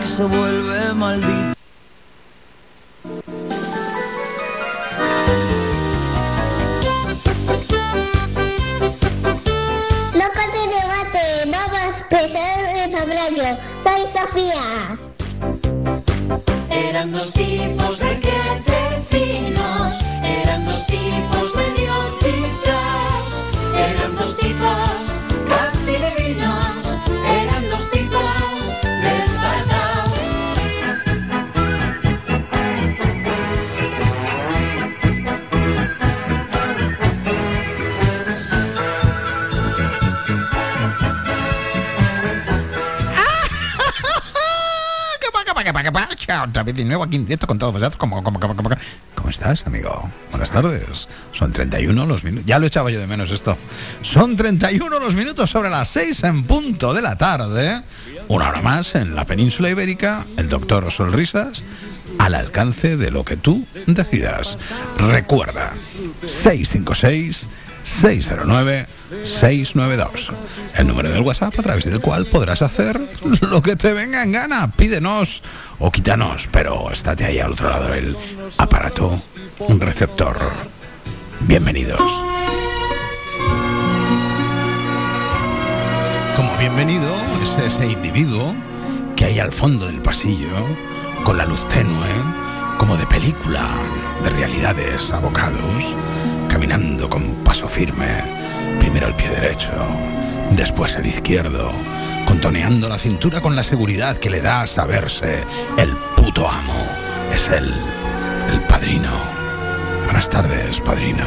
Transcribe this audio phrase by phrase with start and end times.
[0.00, 1.54] que se vuelve maldito.
[10.14, 11.88] No de debate, vamos a
[12.84, 13.58] el sombrero.
[13.84, 14.66] Soy Sofía.
[16.70, 18.36] Eran dos tipos de que
[19.10, 19.59] finos,
[46.38, 47.96] Otra vez de nuevo aquí en directo con todos vosotros.
[47.96, 48.70] ¿Cómo, cómo, cómo, cómo,
[49.16, 50.08] cómo estás, amigo?
[50.30, 51.08] Buenas tardes.
[51.32, 52.46] Son 31 los minutos.
[52.46, 53.56] Ya lo echaba yo de menos esto.
[54.02, 57.82] Son 31 los minutos sobre las 6 en punto de la tarde.
[58.28, 60.24] Una hora más en la península ibérica.
[60.36, 61.64] El doctor Solrisas
[62.18, 64.56] al alcance de lo que tú decidas.
[64.98, 65.72] Recuerda,
[66.26, 67.46] 656
[67.82, 68.86] 609
[69.24, 70.30] 692.
[70.76, 73.00] El número del WhatsApp a través del cual podrás hacer
[73.50, 74.70] lo que te venga en gana.
[74.70, 75.42] Pídenos
[75.78, 78.16] o quítanos, pero estate ahí al otro lado del
[78.58, 79.20] aparato,
[79.60, 80.36] un receptor.
[81.40, 82.24] Bienvenidos.
[86.36, 88.54] Como bienvenido es ese individuo
[89.16, 90.48] que hay al fondo del pasillo,
[91.24, 92.08] con la luz tenue,
[92.78, 93.68] como de película,
[94.22, 95.94] de realidades abocados,
[96.48, 98.39] caminando con paso firme,
[98.80, 99.70] primero el pie derecho,
[100.50, 101.70] después el izquierdo,
[102.26, 105.44] contoneando la cintura con la seguridad que le da a saberse
[105.78, 106.88] el puto amo.
[107.32, 107.72] Es él,
[108.52, 109.39] el padrino.
[110.10, 111.24] Buenas tardes, padrino.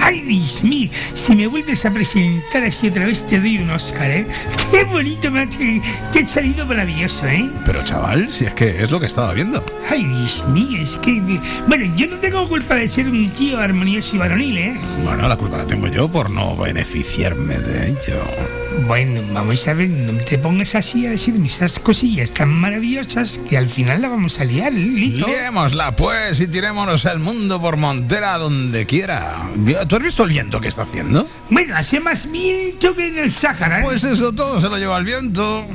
[0.00, 4.10] Ay, Dios mío, si me vuelves a presentar así otra vez te doy un Oscar,
[4.10, 4.26] ¿eh?
[4.70, 7.50] Qué bonito me ha, te, te ha salido maravilloso, ¿eh?
[7.66, 9.62] Pero chaval, si es que es lo que estaba viendo.
[9.90, 11.20] Ay, Dios mío, es que...
[11.68, 14.80] Bueno, yo no tengo culpa de ser un tío armonioso y varonil, ¿eh?
[15.04, 18.61] Bueno, la culpa la tengo yo por no beneficiarme de ello.
[18.86, 23.56] Bueno, vamos a ver, no te pongas así a decirme esas cosillas tan maravillosas que
[23.56, 25.26] al final la vamos a liar, Lito.
[25.26, 29.48] Liémosla pues y tirémonos el mundo por Montera donde quiera.
[29.88, 31.28] ¿Tú has visto el viento que está haciendo?
[31.50, 33.80] Bueno, hace más viento que en el Sáhara.
[33.80, 33.84] ¿eh?
[33.84, 35.66] Pues eso todo se lo lleva el viento.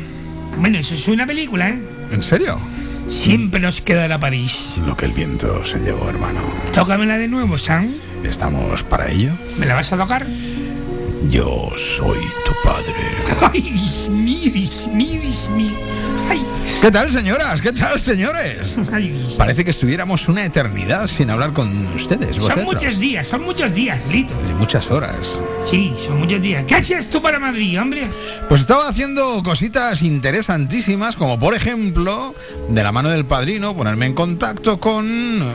[0.60, 1.82] Bueno, eso es una película, ¿eh?
[2.12, 2.60] ¿En serio?
[3.10, 4.74] Siempre nos quedará París.
[4.86, 6.42] Lo que el viento se llevó, hermano.
[6.74, 7.94] Tócamela de nuevo, Sam.
[8.24, 9.32] ¿Estamos para ello?
[9.58, 10.26] ¿Me la vas a tocar?
[11.26, 12.94] Yo soy tu padre.
[13.42, 13.62] Ay,
[14.10, 15.74] mío, Dios mío.
[16.30, 16.46] Ay.
[16.82, 17.62] ¿Qué tal, señoras?
[17.62, 18.78] ¿Qué tal, señores?
[19.38, 22.64] Parece que estuviéramos una eternidad sin hablar con ustedes, vosotros.
[22.64, 24.34] Son muchos días, son muchos días, Lito.
[24.50, 25.40] Y muchas horas.
[25.70, 26.64] Sí, son muchos días.
[26.66, 28.08] ¿Qué hacías tú para Madrid, hombre?
[28.48, 32.34] Pues estaba haciendo cositas interesantísimas, como por ejemplo,
[32.70, 35.06] de la mano del padrino, ponerme en contacto con.
[35.42, 35.46] eh,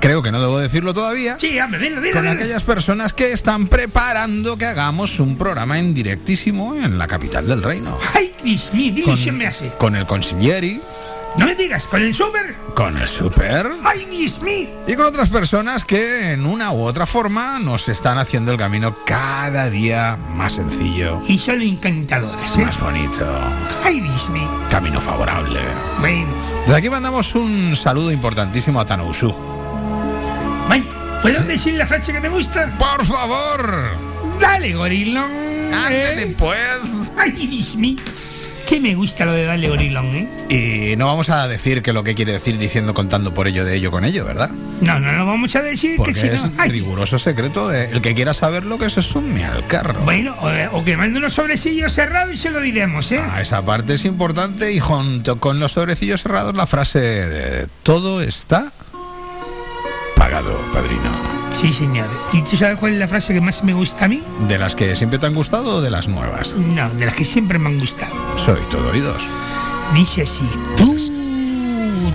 [0.00, 1.38] Creo que no debo decirlo todavía.
[1.38, 2.34] Sí, hombre, dilo, dilo, Con dilo.
[2.34, 7.62] aquellas personas que están preparando que hagamos un programa en directísimo en la capital del
[7.62, 7.98] reino.
[8.14, 9.68] Ay, Dios mío, qué Con, me hace.
[9.78, 10.81] con el consiglieri,
[11.36, 12.54] No me digas, ¿con el súper?
[12.74, 14.68] con el super Ay, Dios mío.
[14.86, 18.96] y con otras personas que en una u otra forma nos están haciendo el camino
[19.06, 22.64] cada día más sencillo, Y solo encantadoras, ¿eh?
[22.64, 23.26] más bonito,
[23.82, 24.48] Ay, Dios mío.
[24.70, 25.60] camino favorable.
[26.00, 26.28] Bueno,
[26.66, 29.32] Desde aquí mandamos un saludo importantísimo a Tanousu.
[30.68, 30.84] bueno,
[31.22, 32.76] ¿puedo decir la frase que me gusta?
[32.78, 33.96] Por favor,
[34.38, 35.30] Dale, gorilón.
[35.72, 36.34] ándale ¿eh?
[36.38, 37.10] pues.
[37.16, 37.96] Ay, Dios mío.
[38.72, 40.92] Que me gusta lo de darle gorilón, ¿eh?
[40.92, 43.76] Y no vamos a decir que lo que quiere decir diciendo contando por ello de
[43.76, 44.48] ello con ello, ¿verdad?
[44.80, 46.64] No, no lo vamos a decir Porque que si es no.
[46.64, 50.00] Riguroso secreto de el que quiera saber lo que se sume al carro.
[50.04, 53.20] Bueno, o, o que mande unos sobrecillos cerrados y se lo diremos, ¿eh?
[53.22, 58.22] Ah, esa parte es importante y junto con los sobrecillos cerrados la frase de todo
[58.22, 58.72] está
[60.16, 61.41] pagado, padrino.
[61.62, 62.10] Sí, señor.
[62.32, 64.22] ¿Y tú sabes cuál es la frase que más me gusta a mí?
[64.48, 66.54] ¿De las que siempre te han gustado o de las nuevas?
[66.56, 68.12] No, de las que siempre me han gustado.
[68.36, 69.22] Soy todo oídos.
[69.94, 70.96] Dice así, tú,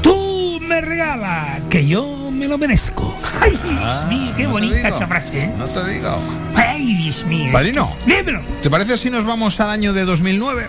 [0.02, 3.18] tú me regala, que yo me lo merezco.
[3.40, 5.54] Ay, Dios mío, qué Ah, no te bonita digo, esa frase, ¿eh?
[5.58, 6.20] No te digo.
[6.56, 7.52] Ay, Dios mío.
[7.54, 7.96] Padrino.
[8.06, 8.42] Dímelo.
[8.62, 10.68] ¿Te parece si nos vamos al año de 2009?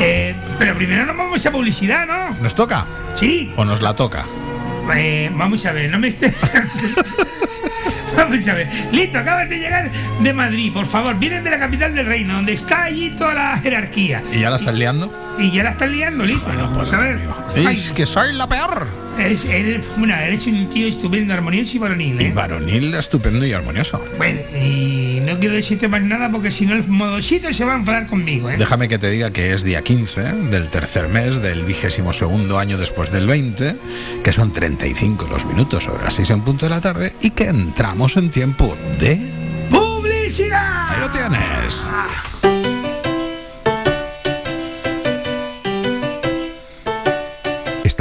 [0.00, 2.36] Eh, pero primero nos vamos a publicidad, ¿no?
[2.40, 2.86] ¿Nos toca
[3.18, 3.52] Sí.
[3.56, 4.24] o nos la toca?
[4.94, 6.34] Eh, vamos a ver, no me estés...
[8.16, 8.68] Vamos a ver.
[8.92, 9.90] Listo, acabas de llegar
[10.20, 11.18] de Madrid, por favor.
[11.18, 14.22] Vienen de la capital del reino, donde está allí toda la jerarquía.
[14.32, 15.12] ¿Y ya la estás liando?
[15.38, 16.46] Y ya la están liando, listo.
[16.46, 17.20] Vamos pues, a ver.
[17.56, 19.03] Ay, Es que soy la peor.
[19.18, 22.32] Eres, eres, bueno, eres un tío estupendo, armonioso y varonil, Y ¿eh?
[22.34, 24.04] varonil, estupendo y armonioso.
[24.18, 27.76] Bueno, y no quiero decirte más nada porque si no el modosito se va a
[27.76, 28.56] enfadar conmigo, ¿eh?
[28.58, 30.20] Déjame que te diga que es día 15
[30.50, 33.76] del tercer mes del vigésimo segundo año después del 20,
[34.22, 37.44] que son 35 los minutos sobre las 6 en punto de la tarde y que
[37.44, 39.18] entramos en tiempo de...
[39.70, 40.88] ¡Publicidad!
[40.90, 41.82] Ahí lo tienes.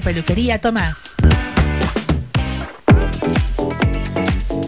[0.00, 1.14] Peluquería Tomás.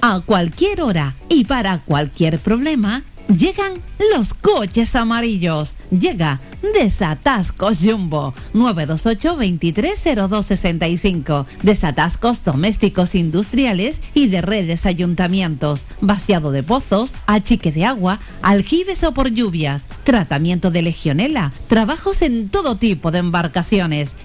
[0.03, 3.75] A cualquier hora y para cualquier problema, llegan
[4.15, 5.77] los coches amarillos.
[5.91, 6.41] Llega
[6.75, 11.47] Desatascos Jumbo 928 230265.
[11.63, 15.87] Desatascos domésticos industriales y de redes ayuntamientos.
[16.01, 19.85] Vaciado de pozos, achique de agua, aljibes o por lluvias.
[20.05, 21.53] Tratamiento de legionela.
[21.69, 24.13] Trabajos en todo tipo de embarcaciones.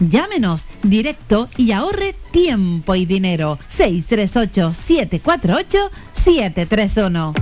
[0.00, 3.58] Llámenos directo y ahorre tiempo y dinero.
[3.68, 7.34] 638 748 731.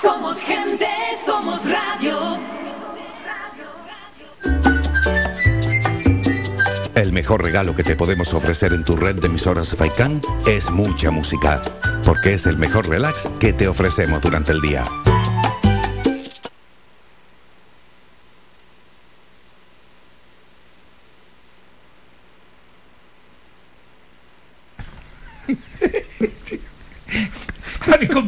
[0.00, 0.86] Somos gente,
[1.24, 2.38] somos radio.
[6.94, 11.10] El mejor regalo que te podemos ofrecer en tu red de emisoras Faikan es mucha
[11.10, 11.62] música,
[12.04, 14.84] porque es el mejor relax que te ofrecemos durante el día.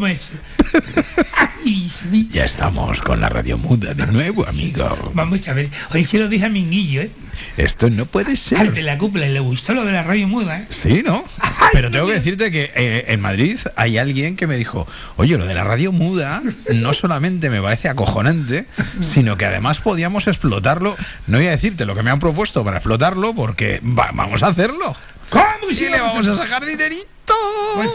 [0.02, 1.22] A ver cómo es.
[1.64, 2.28] Ay, sí.
[2.32, 5.12] Ya estamos con la radio muda de nuevo, amigo.
[5.14, 5.68] Vamos a ver.
[5.92, 7.10] Hoy se lo dije a Minguillo, ¿eh?
[7.56, 8.72] Esto no puede Al ser.
[8.72, 10.66] de la cúpula le gustó lo de la radio muda, ¿eh?
[10.70, 11.24] Sí, ¿no?
[11.72, 15.46] Pero tengo que decirte que eh, en Madrid hay alguien que me dijo, oye, lo
[15.46, 16.42] de la radio muda
[16.74, 18.66] no solamente me parece acojonante,
[19.00, 20.94] sino que además podíamos explotarlo.
[21.26, 24.48] No voy a decirte lo que me han propuesto para explotarlo porque va- vamos a
[24.48, 24.94] hacerlo.
[25.32, 27.08] ¿Cómo que Y sí le vamos a sacar dinerito.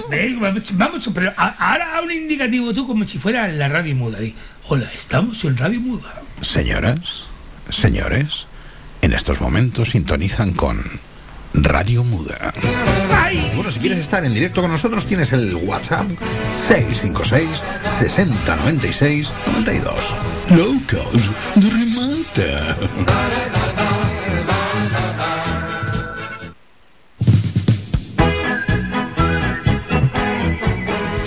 [0.10, 3.96] Pues, vamos, vamos, pero a- ahora a un indicativo tú como si fuera la radio
[3.96, 4.18] muda.
[4.68, 6.22] Hola, estamos en radio muda.
[6.42, 7.26] Señoras,
[7.70, 8.48] señores,
[9.02, 10.84] en estos momentos sintonizan con
[11.54, 12.54] Radio Muda.
[13.16, 13.52] ¡Ay!
[13.56, 16.08] Bueno, si quieres estar en directo con nosotros, tienes el WhatsApp
[16.68, 17.64] 656
[18.00, 19.96] 6096 92.
[20.50, 23.57] Locos de remate.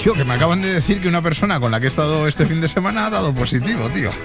[0.02, 2.47] Tío, que me acaban de decir que una persona con la que he estado este
[2.47, 4.11] fin de semana ha dado positivo, tío.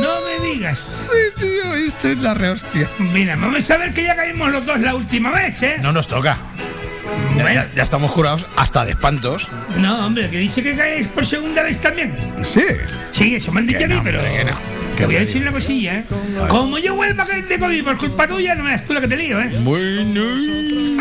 [0.00, 1.08] No me digas.
[1.10, 2.88] Sí, tío, esto es la rehostia.
[2.98, 5.76] Mira, vamos a ver que ya caímos los dos la última vez, ¿eh?
[5.82, 6.38] No nos toca.
[7.36, 7.62] Ya, Bueno.
[7.64, 9.48] ya- ya estamos jurados hasta de espantos.
[9.78, 12.14] No, hombre, que dice que caes por segunda vez también.
[12.44, 12.62] Sí.
[13.10, 14.22] Sí, eso me han dicho a mí, no, pero.
[14.22, 14.52] que no.
[14.96, 16.04] Te voy a decir una cosilla, ¿eh?
[16.48, 19.00] Como yo vuelva a caer de COVID por culpa tuya, no me das tú la
[19.00, 19.58] que te lío, ¿eh?
[19.62, 20.22] Bueno.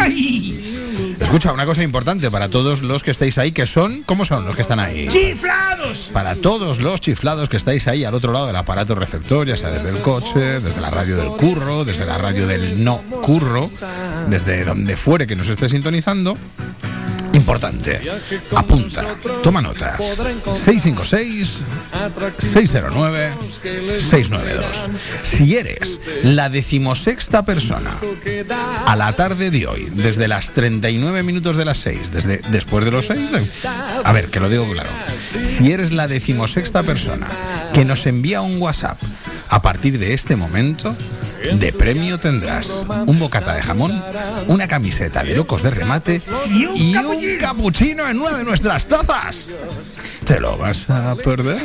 [0.02, 0.79] ¡Ay!
[1.20, 4.56] Escucha, una cosa importante para todos los que estáis ahí, que son, ¿cómo son los
[4.56, 5.08] que están ahí?
[5.10, 6.10] ¡Chiflados!
[6.14, 9.70] Para todos los chiflados que estáis ahí al otro lado del aparato receptor, ya sea
[9.70, 13.70] desde el coche, desde la radio del curro, desde la radio del no curro,
[14.28, 16.38] desde donde fuere que nos esté sintonizando.
[17.34, 18.02] Importante,
[18.56, 19.04] apunta,
[19.44, 19.98] toma nota.
[19.98, 21.64] 656
[22.40, 23.34] 609
[24.00, 24.66] 692.
[25.24, 27.92] Si eres la decimosexta persona
[28.86, 32.92] a la tarde de hoy, desde las 39 minutos de las 6, desde después de
[32.92, 33.66] los 6,
[34.04, 34.90] a ver, que lo digo claro.
[35.44, 37.28] Si eres la decimosexta persona
[37.74, 39.00] que nos envía un WhatsApp
[39.50, 40.96] a partir de este momento,
[41.54, 42.70] de premio tendrás
[43.06, 44.04] un bocata de jamón,
[44.48, 48.08] una camiseta de locos de remate Y un capuchino.
[48.08, 49.48] en una de nuestras tazas.
[50.26, 51.62] ¿Te lo vas a perder?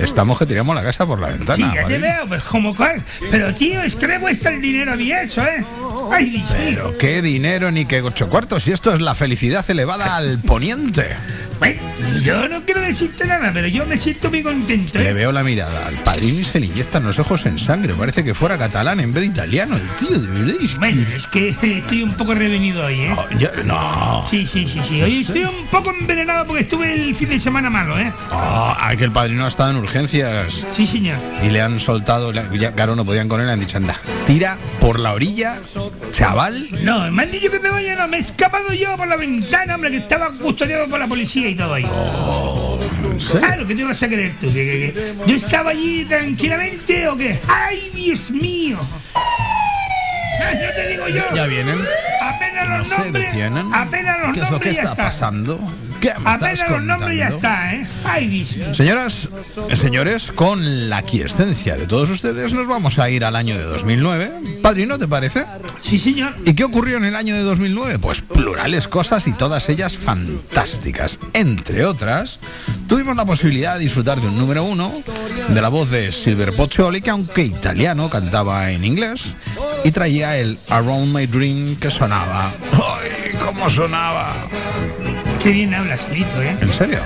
[0.00, 1.56] Estamos que tiramos la casa por la ventana.
[1.56, 2.02] Sí, ya te padrino.
[2.02, 3.02] veo, pues como cual.
[3.30, 5.64] Pero tío, es que me cuesta el dinero mí eso, ¿eh?
[6.10, 6.44] Ay.
[6.50, 11.10] Pero qué dinero ni qué ocho cuartos, y esto es la felicidad elevada al poniente.
[11.62, 11.80] Bueno,
[12.24, 15.12] yo no quiero decirte nada, pero yo me siento muy contento, Le ¿eh?
[15.12, 17.94] veo la mirada al padrino y se le inyectan los ojos en sangre.
[17.94, 20.56] Parece que fuera catalán en vez de italiano, el tío, de verdad.
[20.60, 23.14] es- Bueno, es que estoy un poco revenido hoy, ¿eh?
[23.16, 24.26] Oh, ya- no.
[24.28, 25.02] Sí, sí, sí, sí.
[25.02, 28.12] Hoy estoy un poco envenenado porque estuve el fin de semana malo, ¿eh?
[28.32, 30.64] Oh, ay, que el padrino ha estado en urgencias.
[30.76, 31.18] Sí, señor.
[31.44, 34.58] Y le han soltado, ya, claro, no podían con él, le han dicho, anda, tira
[34.80, 35.58] por la orilla,
[36.10, 36.66] chaval.
[36.82, 39.76] No, me han dicho que me vaya, no, me he escapado yo por la ventana,
[39.76, 41.86] hombre, que estaba custodiado por la policía y todo ahí.
[43.30, 44.46] Claro, ¿qué te vas a creer tú?
[44.52, 44.92] ¿Que, que-
[45.24, 47.38] que yo estaba allí tranquilamente o qué?
[47.48, 48.78] ¡Ay, Dios mío!
[50.40, 51.78] Ya te digo yo, Ya vienen.
[52.20, 53.72] apenas No los se nombres, detienen.
[53.74, 54.94] apenas los ¿Qué es lo que está.
[54.96, 55.60] pasando?
[56.02, 57.86] ¿Qué me estás Apenas los nombres ya está, ¿eh?
[58.74, 59.28] Señoras,
[59.68, 63.62] eh, señores, con la quiescencia de todos ustedes nos vamos a ir al año de
[63.62, 64.58] 2009.
[64.62, 65.46] Padrino, ¿te parece?
[65.82, 66.34] Sí, señor.
[66.44, 68.00] ¿Y qué ocurrió en el año de 2009?
[68.00, 71.20] Pues plurales cosas y todas ellas fantásticas.
[71.34, 72.40] Entre otras,
[72.88, 74.92] tuvimos la posibilidad de disfrutar de un número uno,
[75.48, 79.36] de la voz de Silver Poccioli, que aunque italiano cantaba en inglés,
[79.84, 82.52] y traía el Around My Dream que sonaba.
[82.72, 84.32] ¡Ay, cómo sonaba!
[85.42, 86.56] Qué bien hablas, Lito, ¿eh?
[86.60, 87.00] ¿En serio?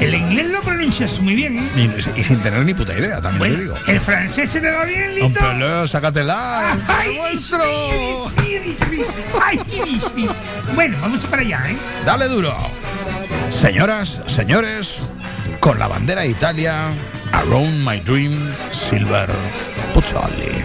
[0.00, 1.90] El inglés lo pronuncias muy bien, ¿eh?
[2.16, 3.74] Y, y sin tener ni puta idea, también Bueno, te digo.
[3.88, 5.26] el francés se te va bien, Lito.
[5.44, 6.76] Hombre, sácatela.
[6.86, 9.06] ¡Ay, mío!
[9.42, 9.60] ¡Ay!
[10.74, 11.76] Bueno, vamos para allá, ¿eh?
[12.06, 12.54] Dale duro.
[13.50, 14.98] Señoras, señores,
[15.58, 16.76] con la bandera de Italia,
[17.32, 19.28] Around My Dream, Silver
[19.92, 20.64] Puccioli.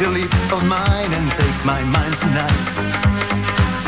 [0.00, 2.64] Your lips on mine and take my mind tonight.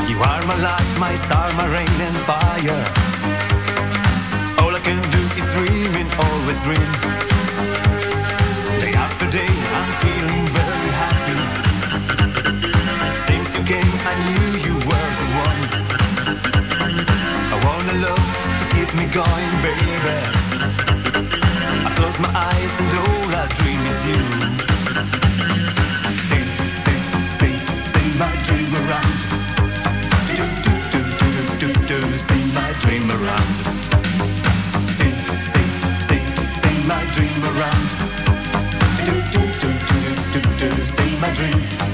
[0.09, 2.85] You are my light, my star, my rain and fire.
[4.63, 6.91] All I can do is dream and always dream.
[8.79, 11.39] Day after day, I'm feeling very happy.
[13.27, 15.61] Since you came, I knew you were the one.
[17.55, 18.29] I wanna love
[18.61, 20.19] to keep me going, baby.
[21.87, 24.23] I close my eyes and all I dream is you.
[40.69, 41.94] Do, do, sing my dream.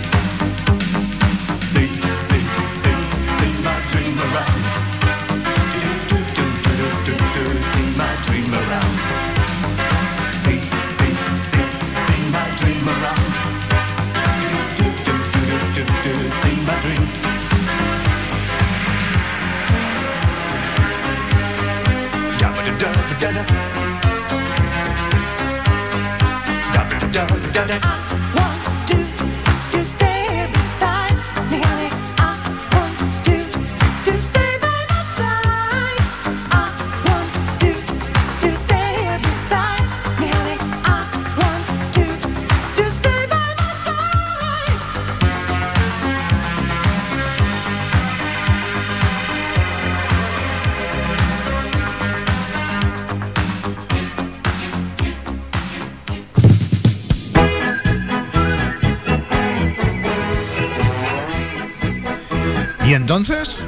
[63.11, 63.59] Entonces?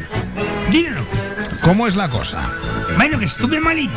[0.71, 1.05] Dímelo.
[1.65, 2.49] ¿Cómo es la cosa?
[2.97, 3.93] Bueno, que estuve malito.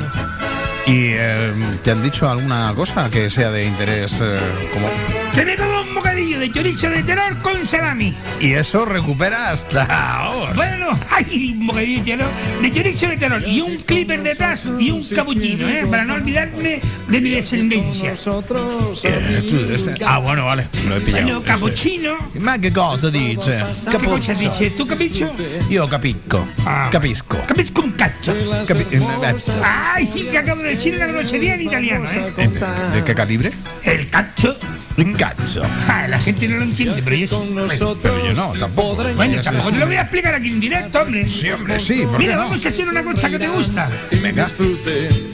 [0.87, 4.39] ¿Y eh, te han dicho alguna cosa que sea de interés eh,
[4.73, 4.87] como...
[5.35, 8.17] Me como un bocadillo de chorizo de terror con salami.
[8.39, 10.53] Y eso recupera hasta ahora.
[10.53, 12.25] Bueno, hay un bocadillo
[12.63, 15.85] de chorizo de terror y un clipper detrás y un capuchino, ¿eh?
[15.87, 18.13] Para no olvidarme de mi descendencia.
[18.13, 20.67] Eh, tú, ese- Ah, bueno, vale.
[20.87, 21.23] Lo he pillado.
[21.25, 22.15] Bueno, capuchino.
[22.39, 23.63] Ma che cosa dice?
[23.89, 24.71] ¿Qué cosa dice?
[24.71, 25.31] ¿Tú capisco?
[25.69, 26.45] Io capisco.
[26.65, 26.89] Ah.
[26.91, 27.37] Capisco.
[27.47, 28.33] Capisco un cazzo.
[28.65, 32.33] Capi- eh, eh, Ay, que acabo de decir una grosería en italiano, ¿eh?
[32.37, 32.49] eh,
[32.93, 33.51] ¿De qué calibre?
[33.83, 34.55] El cazzo.
[34.97, 35.61] Un cazzo.
[35.89, 37.27] Ah, la gente no lo entiende, pero yo.
[37.45, 39.03] Bueno, Pero yo no, tampoco.
[39.15, 41.25] Bueno, tampoco te lo voy a explicar aquí en directo, hombre.
[41.25, 42.03] Sí, hombre, sí.
[42.05, 42.43] ¿por qué Mira, no?
[42.43, 43.89] vamos a hacer una cosa que te gusta.
[44.23, 44.49] Venga.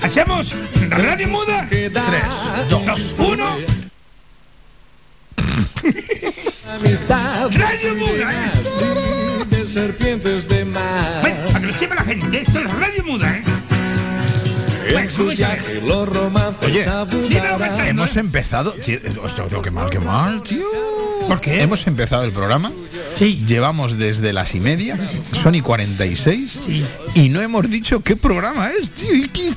[0.01, 0.53] Hacemos
[0.89, 1.61] radio muda.
[1.70, 3.15] Tres, dos.
[3.18, 3.58] uno.
[7.51, 8.32] Radio muda.
[8.34, 9.46] ¿eh?
[9.50, 11.22] de serpientes de mar.
[11.22, 13.44] Bueno, para que lo sepa la gente, esto es radio muda, ¿eh?
[14.88, 15.31] En su
[15.85, 16.85] los romances Oye.
[17.88, 18.73] Hemos empezado.
[19.23, 20.65] Hostia, qué mal, qué mal, tío.
[21.27, 21.61] ¿Por qué?
[21.61, 22.71] Hemos empezado el programa.
[23.17, 23.43] Sí.
[23.45, 24.97] Llevamos desde las y media.
[25.31, 26.51] Son y 46.
[26.65, 26.85] Sí.
[27.13, 29.13] Y no hemos dicho qué programa es, tío.
[29.13, 29.51] ¿Y qué-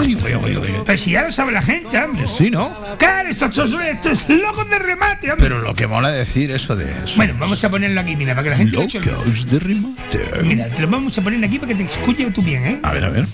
[0.00, 0.68] Uy, uy, uy, uy.
[0.84, 2.26] Pero si ya lo sabe la gente, hombre.
[2.26, 2.70] Sí, ¿no?
[2.98, 5.48] Claro, estos estos locos de remate, hombre.
[5.48, 7.14] Pero lo que mola decir eso de eso.
[7.16, 8.76] Bueno, vamos a ponerlo aquí, mira, para que la gente.
[8.76, 10.20] Locos de remate.
[10.42, 12.80] Mira, te lo vamos a poner aquí para que te escuche tú bien, ¿eh?
[12.82, 13.26] A ver, a ver.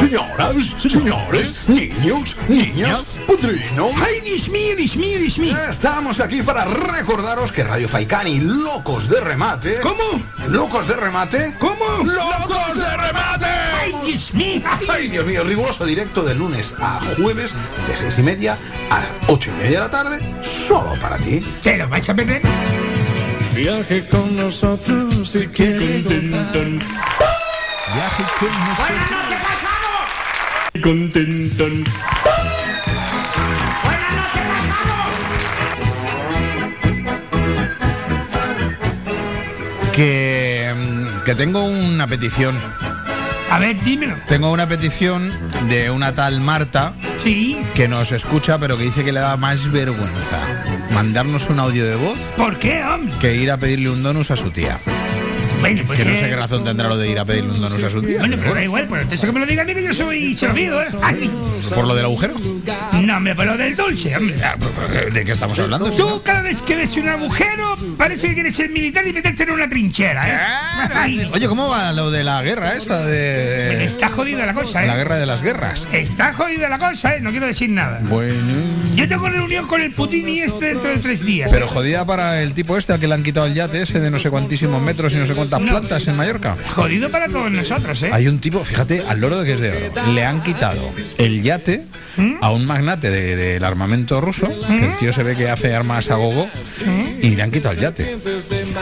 [0.00, 3.92] Señoras, señores, niños, niñas, padrinos.
[4.00, 5.56] ¡Ay, Dios mío, Dios mío, Dios mío!
[5.68, 9.80] Estamos aquí para recordaros que Radio Faikán y Locos de Remate.
[9.82, 10.22] ¿Cómo?
[10.48, 11.54] ¿Locos de Remate?
[11.58, 12.04] ¿Cómo?
[12.04, 13.46] ¡Locos de Remate!
[13.46, 14.62] ¡Ay, Dios mío!
[14.88, 17.52] Ay, Dios mío, riguroso directo de lunes a jueves,
[17.88, 18.56] de seis y media
[18.90, 20.20] a ocho y media de la tarde,
[20.68, 21.40] solo para ti.
[21.62, 22.42] ¿Te lo vais a perder?
[23.54, 26.02] Viaje con nosotros si quiere
[27.94, 28.78] Viaje con nosotros.
[28.78, 29.47] ¡Buenas noches,
[30.82, 32.08] pasado!
[39.94, 40.72] Que,
[41.24, 42.56] que tengo una petición.
[43.50, 44.14] A ver, dímelo.
[44.28, 45.28] Tengo una petición
[45.68, 46.92] de una tal Marta
[47.24, 47.58] Sí.
[47.74, 50.38] que nos escucha, pero que dice que le da más vergüenza
[50.92, 53.12] mandarnos un audio de voz ¿Por qué, hombre?
[53.20, 54.78] que ir a pedirle un donus a su tía.
[55.60, 57.60] Bueno, pues Que no que- sé qué razón tendrá lo de ir a pedirle un
[57.60, 58.20] donus a su tía.
[58.20, 60.36] Bueno, pero da igual, pues entonces que me lo diga a mí que yo soy
[60.36, 60.86] se lo pido, ¿eh?
[61.02, 61.30] Ay,
[61.74, 62.34] ¿Por lo del agujero?
[62.92, 64.36] no, hombre, pero del dulce, hombre.
[65.12, 65.90] ¿De qué estamos hablando?
[65.90, 69.50] Tú cada vez que ves un agujero parece que quieres ser militar y meterte en
[69.50, 70.38] una trinchera, ¿eh?
[70.94, 73.84] Ay, Oye, ¿cómo va lo de la guerra pero de...
[73.84, 74.96] está jodida la cosa, La ¿eh?
[74.98, 75.86] guerra de las guerras?
[75.92, 77.20] Está jodida la cosa, ¿eh?
[77.20, 78.00] No quiero decir nada.
[78.04, 78.77] Bueno...
[78.98, 81.50] Yo tengo reunión con el Putin y este dentro de tres días.
[81.52, 84.10] Pero jodida para el tipo este al que le han quitado el yate ese de
[84.10, 85.68] no sé cuantísimos metros y no sé cuántas No.
[85.70, 86.56] plantas en Mallorca.
[86.74, 88.10] Jodido para todos nosotros, ¿eh?
[88.12, 90.12] Hay un tipo, fíjate, al loro de que es de oro.
[90.12, 91.84] Le han quitado el yate
[92.40, 96.10] a un magnate de- del armamento ruso, que el tío se ve que hace armas
[96.10, 96.48] a gogo,
[97.22, 98.18] y le han quitado el yate.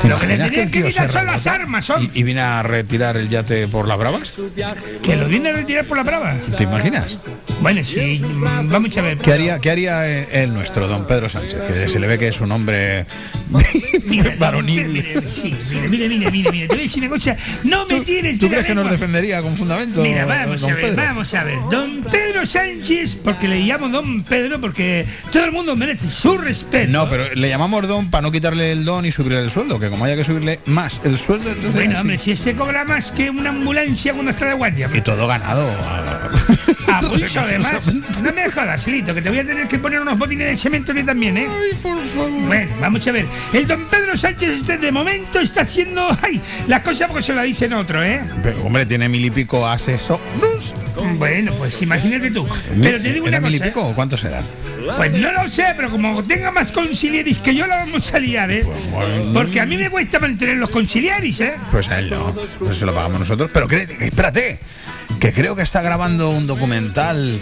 [0.01, 3.17] ¿Te Lo que le tenían que quitar son las armas, y, y viene a retirar
[3.17, 4.35] el yate por las bravas?
[5.03, 6.35] Que lo viene a retirar por la brava.
[6.57, 7.19] ¿Te imaginas?
[7.61, 8.23] Bueno, sí,
[8.65, 9.19] vamos a ver.
[9.19, 11.65] ¿Qué haría, qué haría eh, el nuestro, don Pedro Sánchez?
[11.65, 13.07] Que se le ve que es un hombre
[14.39, 15.05] varonil.
[15.31, 15.55] Sí,
[15.89, 16.69] mira, mira, mira, mira.
[16.69, 17.37] Te voy a decir una cosa.
[17.65, 20.03] No me tires ¿Tú crees que nos defendería con fundamento?
[20.03, 21.59] Mira, vamos a ver, vamos a ver.
[21.71, 26.93] Don Pedro Sánchez, porque le llamo Don Pedro, porque todo el mundo merece su respeto.
[26.93, 29.86] No, pero le llamamos don para no quitarle el don y subirle el sueldo, que
[29.91, 31.75] como haya que subirle más el sueldo, entonces...
[31.75, 34.89] Bueno, hombre, si ese cobra más que una ambulancia cuando está de guardia.
[34.93, 35.71] Y todo ganado.
[36.93, 37.93] A pulso, además.
[38.23, 40.95] No me jodas, Lito, que te voy a tener que poner unos botines de cemento
[40.95, 41.47] ti también, ¿eh?
[41.49, 42.31] Ay, por favor.
[42.47, 43.27] Bueno, vamos a ver.
[43.53, 47.43] El don Pedro Sánchez este de momento está haciendo ay, las cosas porque se la
[47.43, 48.23] dicen otro, ¿eh?
[48.43, 50.21] Pero, hombre, tiene mil y pico asesos.
[51.19, 52.47] Bueno, pues imagínate tú.
[52.81, 53.69] Pero te digo ¿Era una mil y cosa.
[53.69, 53.73] ¿eh?
[53.73, 54.45] pico o cuántos eran?
[54.97, 58.51] Pues no lo sé, pero como tenga más conciliaris que yo la vamos a liar,
[58.51, 58.65] ¿eh?
[58.93, 59.33] bueno.
[59.35, 61.55] Porque a mí me cuesta mantener los conciliaris, ¿eh?
[61.71, 62.35] Pues a él no.
[62.59, 63.51] Pues se lo pagamos nosotros.
[63.53, 64.59] Pero créete, espérate.
[65.21, 67.41] Que creo que está grabando un documental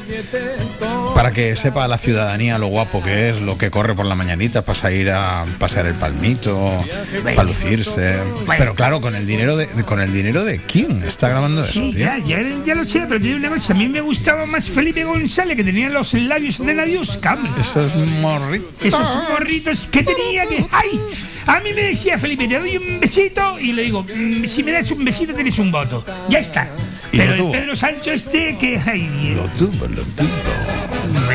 [1.14, 4.62] para que sepa la ciudadanía lo guapo que es, lo que corre por la mañanita
[4.64, 6.72] para salir a pasear el palmito,
[7.22, 8.16] para lucirse.
[8.58, 11.90] Pero claro, con el dinero de, con el dinero de quién está grabando eso, Sí,
[11.92, 12.06] tío.
[12.06, 13.72] ya, ya, ya lo sé, pero digo una cosa.
[13.74, 17.34] A mí me gustaba más Felipe González, que tenía los labios de la diosca.
[17.34, 17.60] hombre.
[17.60, 18.82] Esos morritos.
[18.82, 20.64] Esos morritos que tenía que...
[20.70, 21.00] ¡Ay!
[21.46, 24.72] A mí me decía Felipe, te doy un besito y le digo, "Mm, si me
[24.72, 26.02] das un besito tienes un voto.
[26.30, 26.68] Ya está.
[27.16, 27.50] Pero el.
[27.52, 28.80] Pedro Sancho este que...
[28.84, 30.28] Ay, Lo tuvo, lo tuvo.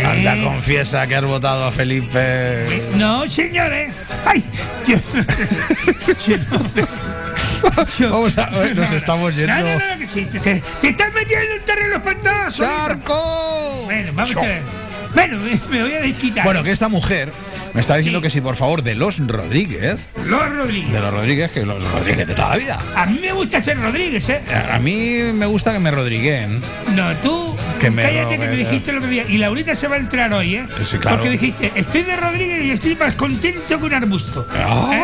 [0.10, 2.84] Anda, confiesa que has votado a Felipe.
[2.96, 3.94] No, señores.
[4.26, 4.44] Ay,
[4.88, 4.98] yo,
[6.28, 9.54] yo no, Vamos a ver, nos estamos yendo.
[9.54, 12.63] No, no, no, que sí, te, te- te estás metiendo en terreno espantoso.
[12.63, 13.82] ¡Charco!
[13.86, 14.62] Bueno, vamos a ver.
[15.13, 16.43] Bueno, me, me voy a desquitar.
[16.45, 17.32] Bueno, que esta mujer
[17.74, 18.24] me está diciendo Sí.
[18.24, 20.91] que si por favor de los Rodríguez, Los Rodríguez.
[20.91, 22.80] de los Rodríguez, que los Rodríguez de toda la vida.
[22.95, 24.41] A mí me gusta ser Rodríguez, ¿eh?
[24.72, 26.60] A mí me gusta que me rodriguen.
[26.95, 27.56] No, tú.
[27.80, 29.24] Que me cállate que me dijiste el otro día.
[29.28, 30.67] Y Laurita se va a entrar hoy, ¿eh?
[30.89, 31.17] Sí, claro.
[31.17, 34.45] Porque dijiste, estoy de Rodríguez y estoy más contento que un arbusto.
[34.52, 35.00] Ay,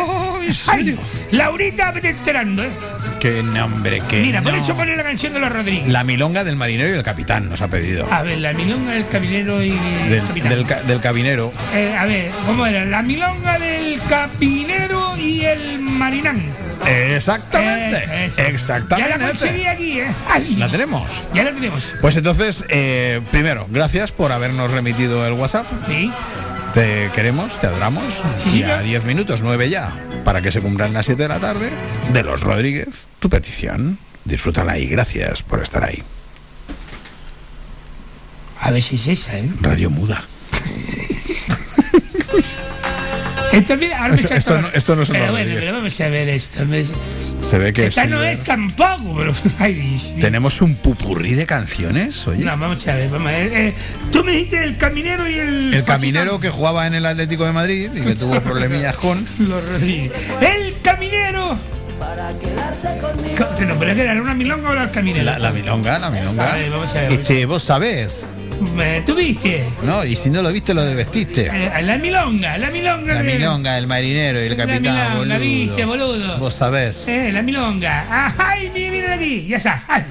[0.48, 0.54] ¿Eh?
[0.66, 0.98] Ay.
[1.32, 2.70] Laurita, vete enterando, ¿eh?
[3.26, 5.88] Qué nombre, qué Mira, por eso pone la canción de los Rodríguez.
[5.88, 8.06] La milonga del marinero y el capitán nos ha pedido.
[8.12, 10.48] A ver, la milonga del caminero y el Del, capitán.
[10.50, 11.52] del, ca- del cabinero.
[11.74, 12.84] Eh, a ver, ¿cómo era?
[12.84, 16.40] La milonga del capinero y el marinán.
[16.86, 17.96] Exactamente.
[17.96, 18.36] Eh, eso.
[18.36, 19.18] Ya la Exactamente.
[19.26, 20.06] conseguí aquí, ¿eh?
[20.30, 21.08] Ay, La tenemos.
[21.34, 21.94] Ya la tenemos.
[22.00, 25.66] Pues entonces, eh, primero, gracias por habernos remitido el WhatsApp.
[25.88, 26.12] Sí.
[26.76, 28.22] Te queremos, te adoramos.
[28.44, 28.82] Sí, y a señor.
[28.82, 29.90] 10 minutos, 9 ya,
[30.24, 31.70] para que se cumplan las 7 de la tarde,
[32.12, 33.98] de los Rodríguez, tu petición.
[34.26, 36.02] Disfrútala y gracias por estar ahí.
[38.60, 39.48] A ver si es esa, ¿eh?
[39.62, 40.22] Radio Muda.
[43.56, 46.00] Esto, mira, ahora me Esto- saco- esto no- esto no es Pero bueno, pero vamos
[46.00, 46.64] a ver esto.
[46.66, 46.84] me-
[47.42, 49.34] Se ve que Esta sí, no es tampoco, pero.
[49.58, 50.00] Ay, mío.
[50.20, 52.44] Tenemos un pupurrí de canciones, oye.
[52.44, 53.52] No, vamos a ver, vamos a ver.
[53.52, 53.74] Eh,
[54.12, 55.74] tú me dijiste el caminero y el.
[55.74, 59.26] El caminero que jugaba en el Atlético de Madrid y que tuvo problemillas con.
[59.38, 60.12] Los Rodríguez.
[60.40, 61.58] El caminero.
[63.36, 64.12] Co- ¿Qué nombre era?
[64.12, 65.24] ¿Era una milonga o era el caminero?
[65.24, 66.54] La, la milonga, la milonga.
[66.54, 67.12] Ver, vamos a ver.
[67.12, 68.26] Este, vos sabés,
[68.78, 69.64] Eh, ¿Tú viste?
[69.82, 70.04] ¿no?
[70.04, 71.46] Y si no lo viste, lo desvestiste.
[71.52, 73.14] Eh, la milonga, la milonga.
[73.14, 75.38] La de- milonga, el marinero y el La capitán, milonga, boludo.
[75.38, 76.38] viste, boludo.
[76.38, 77.06] Vos sabés.
[77.08, 78.32] Eh, la milonga.
[78.38, 79.46] ¡Ay, mira, mira aquí!
[79.46, 79.82] Ya está.
[79.88, 80.04] Ay.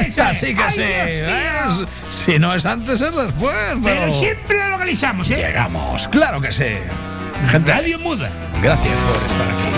[0.00, 2.22] Esta sí que Ay, sí.
[2.32, 3.54] Si no es antes, es después.
[3.82, 5.36] Pero, Pero siempre la localizamos, ¿eh?
[5.36, 6.06] llegamos.
[6.08, 6.64] Claro que sí.
[7.50, 8.30] Gente, Radio muda.
[8.62, 9.75] gracias por estar aquí.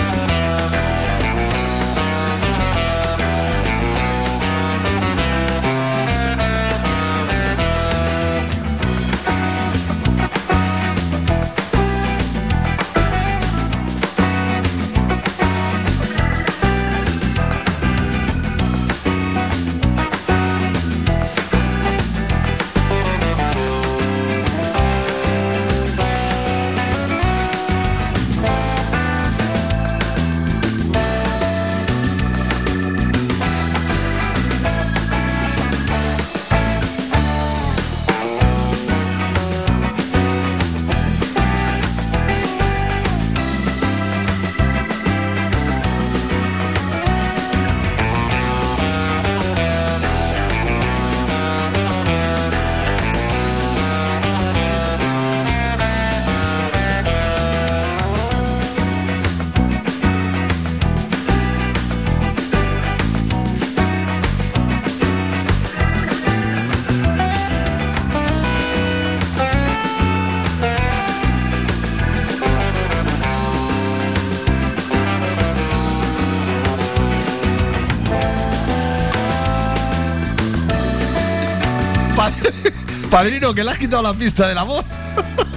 [83.09, 84.85] Padrino, que le has quitado la pista de la voz.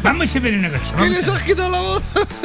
[0.03, 0.95] Vamos a ver una cosa.
[0.97, 2.03] ¿Qué les has quitado la voz?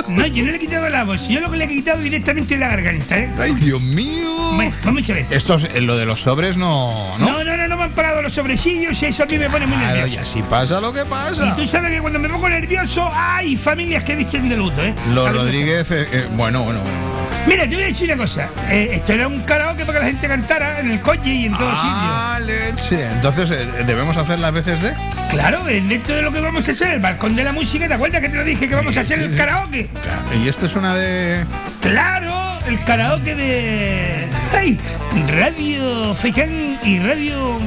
[0.08, 1.28] No, yo no le he quitado la voz.
[1.28, 3.30] Yo lo que le he quitado directamente es la garganta, ¿eh?
[3.40, 4.30] Ay, Dios mío.
[4.54, 5.26] Bueno, vamos a ver.
[5.32, 7.26] Esto es, eh, lo de los sobres no, ¿no?
[7.32, 9.66] No, no, no, no me han parado los sobrecillos y eso a mí me pone
[9.66, 10.22] muy Claro, y nervioso.
[10.22, 11.56] así pasa lo que Y pasa.
[11.56, 14.94] tú sabes que cuando me pongo nervioso hay familias que visten de luto, ¿eh?
[15.14, 15.34] Los.
[15.34, 16.82] Rodríguez, eh, eh, bueno, bueno.
[16.82, 17.07] bueno.
[17.48, 18.50] Mira, te voy a decir una cosa.
[18.70, 21.54] Eh, esto era un karaoke para que la gente cantara en el coche y en
[21.58, 23.06] todos Ah, leche.
[23.06, 24.90] Entonces, eh, ¿debemos hacer las veces de?
[24.90, 25.08] sitios.
[25.32, 28.22] Claro, dentro de lo que vamos a hacer, el balcón de la música, ¿te acuerdas
[28.22, 29.90] que te lo dije que vamos a hacer sí, el karaoke?
[30.04, 30.22] Claro.
[30.44, 31.46] Y esto es una de.
[31.82, 32.36] Claro,
[32.68, 34.28] el karaoke de.
[34.54, 34.80] ¡Ay!
[35.28, 37.60] Radio Feiján y Radio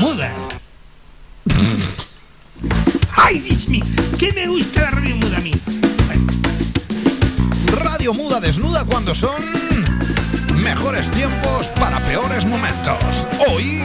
[0.00, 0.30] Muda.
[3.16, 3.84] ¡Ay, mío!
[4.18, 5.25] ¿Qué me gusta la radio muda?
[8.06, 9.34] Radio Muda desnuda cuando son
[10.62, 13.26] mejores tiempos para peores momentos.
[13.48, 13.82] Hoy,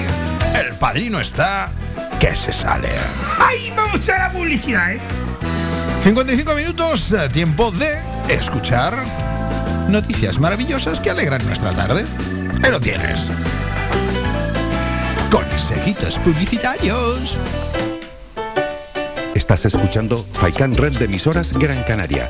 [0.53, 1.71] el padrino está
[2.19, 2.89] que se sale.
[3.39, 4.99] ¡Ay, vamos a la publicidad, eh!
[6.03, 7.97] 55 minutos, eh, tiempo de
[8.29, 8.93] escuchar
[9.87, 12.05] noticias maravillosas que alegran nuestra tarde.
[12.61, 13.27] Ahí lo tienes.
[15.31, 17.39] Consejitos publicitarios.
[19.33, 22.29] Estás escuchando Faikan Red de emisoras Gran Canaria.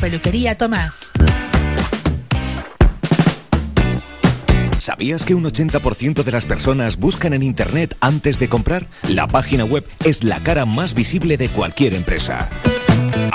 [0.01, 1.11] Peluquería Tomás.
[4.79, 8.87] ¿Sabías que un 80% de las personas buscan en Internet antes de comprar?
[9.07, 12.49] La página web es la cara más visible de cualquier empresa.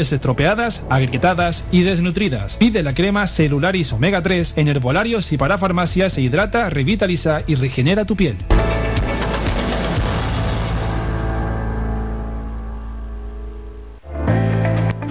[0.00, 2.56] estropeadas, agrietadas y desnutridas.
[2.56, 7.54] Pide la crema Celularis Omega 3 en herbolarios y para farmacias se hidrata, revitaliza y
[7.54, 8.36] regenera tu piel.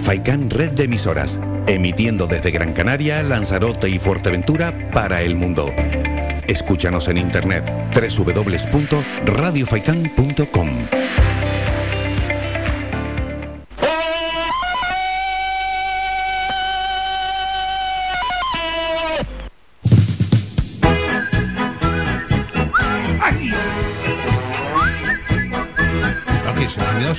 [0.06, 5.66] Faikán Red de Emisoras, emitiendo desde Gran Canaria, Lanzarote y Fuerteventura para el mundo.
[6.46, 10.68] Escúchanos en internet www.radiofaikan.com.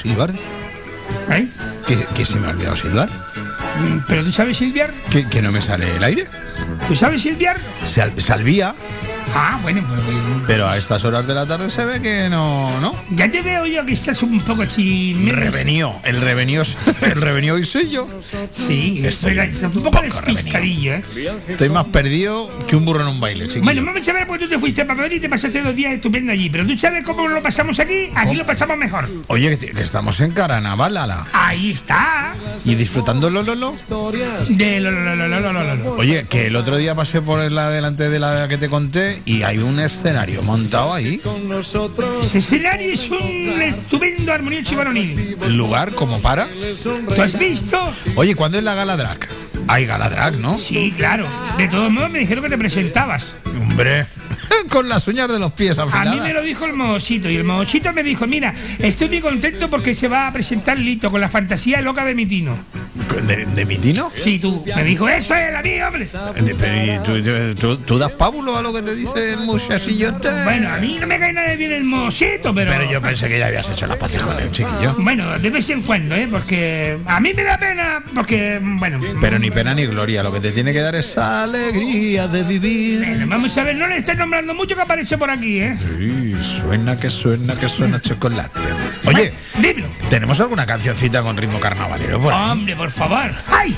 [0.07, 0.31] silbar?
[1.31, 1.47] ¿Eh?
[1.85, 3.09] ¿Que, que se me ha olvidado silbar?
[3.09, 4.91] Mm, ¿Pero tú sabes silbiar?
[5.11, 6.27] ¿Que, que no me sale el aire?
[6.87, 7.57] ¿Tú sabes silbiar?
[7.85, 8.73] Sal- salvía,
[9.35, 12.79] Ah, bueno, pues, pues, pero a estas horas de la tarde se ve que no,
[12.79, 12.93] ¿no?
[13.11, 15.13] ya te veo yo que estás un poco así...
[15.31, 16.63] Revenido, el revenido,
[17.01, 18.07] el revenido hoy soy yo.
[18.51, 21.03] Sí, Estoy un poco despistadillo, ¿eh?
[21.47, 23.63] Estoy más perdido que un burro en un baile, chiquillo.
[23.63, 25.93] Bueno, vamos a ver, pues tú te fuiste para Madrid y te pasaste dos días
[25.93, 26.49] estupendo allí.
[26.49, 29.07] Pero tú sabes cómo lo pasamos aquí, aquí lo pasamos mejor.
[29.27, 31.27] Oye, que, que estamos en carnaval, ala.
[31.33, 32.35] Ahí está.
[32.65, 33.75] Y disfrutando lo, lo, lo.
[34.49, 35.91] De lo, lo, lo, lo, lo, lo.
[35.95, 39.43] Oye, que el otro día pasé por la delante de la que te conté y
[39.43, 41.21] hay un escenario montado ahí.
[42.21, 45.37] Ese escenario es un estupendo armonioso y varonil.
[45.49, 46.47] Lugar como para.
[46.47, 47.79] ¿Tú has visto?
[48.15, 49.27] Oye, ¿cuándo es la gala drag?
[49.67, 50.57] Hay gala drag, ¿no?
[50.57, 51.27] Sí, claro.
[51.57, 53.33] De todos modos me dijeron que te presentabas.
[53.59, 54.05] Hombre,
[54.69, 56.15] con las uñas de los pies A afiladas.
[56.15, 59.69] mí me lo dijo el mochito y el mochito me dijo, mira, estoy muy contento
[59.69, 62.57] porque se va a presentar Lito con la fantasía loca de mi tino.
[63.27, 64.11] ¿De, de mi tino?
[64.23, 64.63] Sí, tú.
[64.75, 66.05] Me dijo, eso es a mí, hombre.
[66.41, 70.29] De- pero, ¿y tú, tú- das pábulo a lo que te dice el muchachillote?
[70.43, 72.71] Bueno, a mí no me cae nada bien el mochito, pero...
[72.71, 74.95] Pero yo pensé que ya habías hecho la paz con el chiquillo.
[74.99, 76.27] Bueno, de vez en cuando, ¿eh?
[76.29, 78.99] Porque a mí me da pena, porque, bueno...
[79.19, 82.99] Pero ni pena ni gloria, lo que te tiene que dar es alegría de vivir.
[83.05, 85.77] Bueno, vamos a ver, no le estés nombrando mucho que aparece por aquí, ¿eh?
[85.79, 88.69] Sí, suena que suena que suena chocolate.
[89.05, 89.87] Oye, Dímelo.
[90.09, 92.51] ¿tenemos alguna cancioncita con ritmo carnavalero por ahí?
[92.51, 93.31] Hombre, por favor.
[93.47, 93.75] ¡Ay!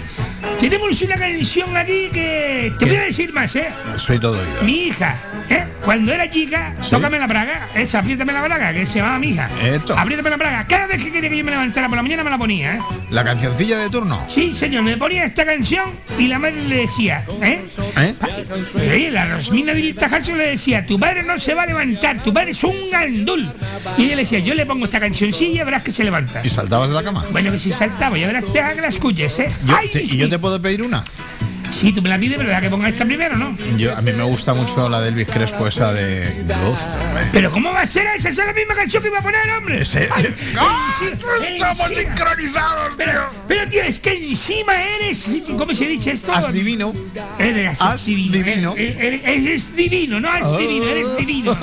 [0.59, 2.73] Tenemos una canción aquí que...
[2.77, 2.91] Te ¿Qué?
[2.91, 3.69] voy a decir más, ¿eh?
[3.95, 4.61] Soy todo oído.
[4.63, 5.15] Mi hija,
[5.49, 5.63] ¿eh?
[5.85, 6.89] Cuando era chica, Sí.
[6.91, 9.49] tócame la braga, esa, apriétame la braga, que se llamaba mi hija.
[9.63, 9.97] Esto.
[9.97, 10.67] Apriétame la braga.
[10.67, 12.79] Cada vez que quería que yo me levantara por la mañana me la ponía, ¿eh?
[13.09, 14.23] ¿La cancioncilla de turno?
[14.27, 17.61] Sí, señor, me ponía esta canción y la madre le decía, ¿eh?
[17.97, 18.13] ¿Eh?
[18.77, 19.81] Sí, la Rosmina de
[20.35, 23.49] le decía, tu padre no se va a levantar, tu padre es un gandul.
[23.97, 26.41] Y ella le decía, yo le pongo esta cancioncilla, verás que se levanta.
[26.43, 27.23] ¿Y saltabas de la cama?
[27.31, 29.49] Bueno, que si saltaba, ya verás, deja que la escuches, ¿eh?
[29.65, 31.03] Yo Ay, te- ¿Y yo te puedo pedir una?
[31.79, 33.55] Sí, tú me la pides, pero que ponga esta primero, ¿no?
[33.77, 36.43] Yo, a mí me gusta mucho la de Elvis Crespo, esa de...
[37.31, 38.29] Pero ¿cómo va a ser esa?
[38.29, 39.83] Esa es la misma canción que iba a poner, hombre.
[39.83, 40.91] Ese- Ay, ¡Ah!
[40.99, 43.21] encima- ¡Estamos encima- sincronizados, Pero, tío!
[43.47, 45.25] pero, tío, es que encima eres,
[45.57, 46.33] ¿cómo se dice esto?
[46.33, 46.91] Haz divino.
[47.37, 48.73] Eres divino.
[48.75, 50.57] Eres, eres- eres divino, no haz Oh.
[50.57, 51.57] divino, eres divino.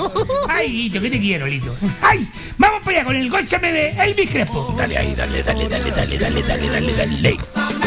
[0.49, 1.75] Ay, Lito, que te quiero, Lito.
[2.01, 4.73] Ay, vamos para allá con el góchame de Elvis Crespo.
[4.77, 7.31] Dale ahí, dale, dale, dale, dale, dale, dale, dale, dale.
[7.33, 7.86] gozaba.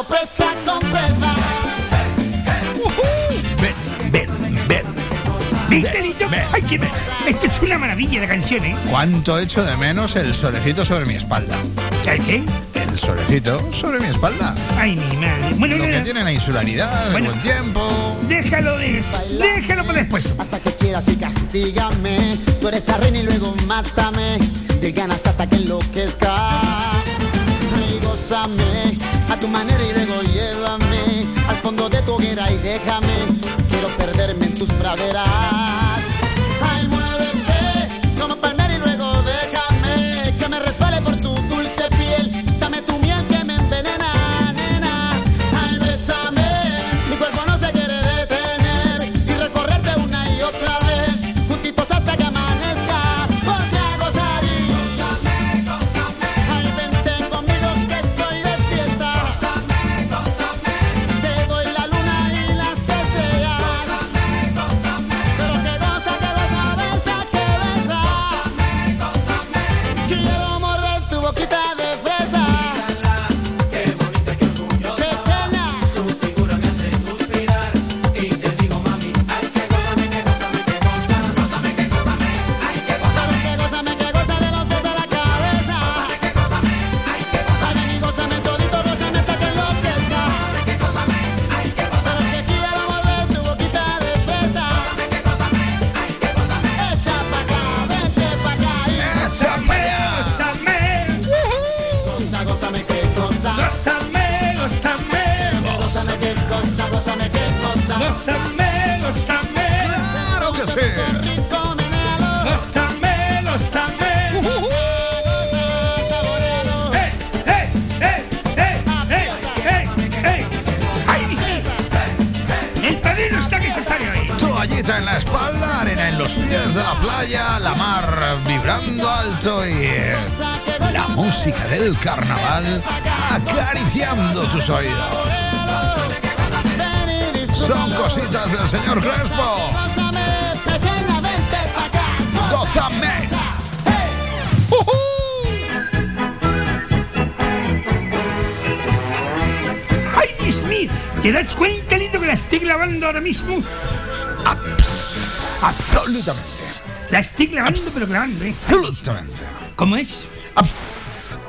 [0.00, 1.34] con cuerpo, presa con presa.
[3.60, 3.74] Ven,
[4.12, 4.28] ven,
[4.68, 4.86] ven.
[5.68, 6.26] ¿Viste, Lito?
[6.52, 6.90] Ay, que me-
[7.28, 8.76] esto es una maravilla de canción, ¿eh?
[8.90, 11.56] ¿Cuánto echo de menos el solecito sobre mi espalda?
[12.06, 12.42] ¿El qué?
[12.74, 14.54] El solecito sobre mi espalda.
[14.78, 15.54] Ay, mi madre.
[15.56, 16.04] Bueno, Lo no, que no.
[16.04, 17.30] tiene la insularidad, el Bueno.
[17.30, 18.16] buen tiempo.
[18.28, 19.02] Déjalo de.
[19.38, 20.34] Déjalo para después.
[20.38, 22.36] Hasta que quieras y castígame.
[22.60, 24.38] Tú eres la reina y luego mátame.
[24.80, 26.50] De ganas hasta que enloquezca.
[26.62, 28.96] Ay, gózame
[29.30, 30.29] a tu manera y luego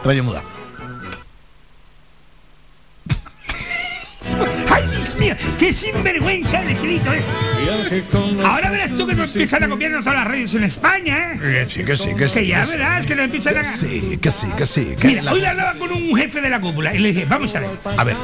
[0.04, 0.44] Radio Muda.
[4.70, 5.36] ¡Ay, Dios mío!
[5.60, 7.21] ¡Qué sinvergüenza eres, Lito, eh!
[8.44, 11.40] Ahora verás tú que nos empiezan a copiarnos todas las radios en España, ¿eh?
[11.40, 12.34] Que sí, que sí, que sí.
[12.40, 12.71] Que ya que sí.
[12.71, 13.63] verás que nos empiezan a...
[13.63, 14.96] Sí, que sí, que sí.
[15.00, 17.25] que Mira, la- hoy le hablaba con un jefe de la cúpula y le dije,
[17.25, 17.69] vamos a ver.
[17.98, 18.15] A ver,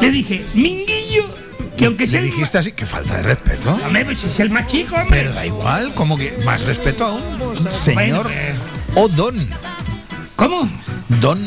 [0.00, 1.32] Le dije, Minguillo,
[1.76, 3.74] que aunque sea le el dijiste así, que falta de respeto.
[3.84, 5.20] Hombre, pues es el más chico, hombre.
[5.22, 7.56] Pero da igual, como que más respeto aún.
[7.72, 8.54] Señor Bueno, pues.
[8.94, 9.48] o don.
[10.36, 10.68] ¿Cómo?
[11.26, 11.40] Don.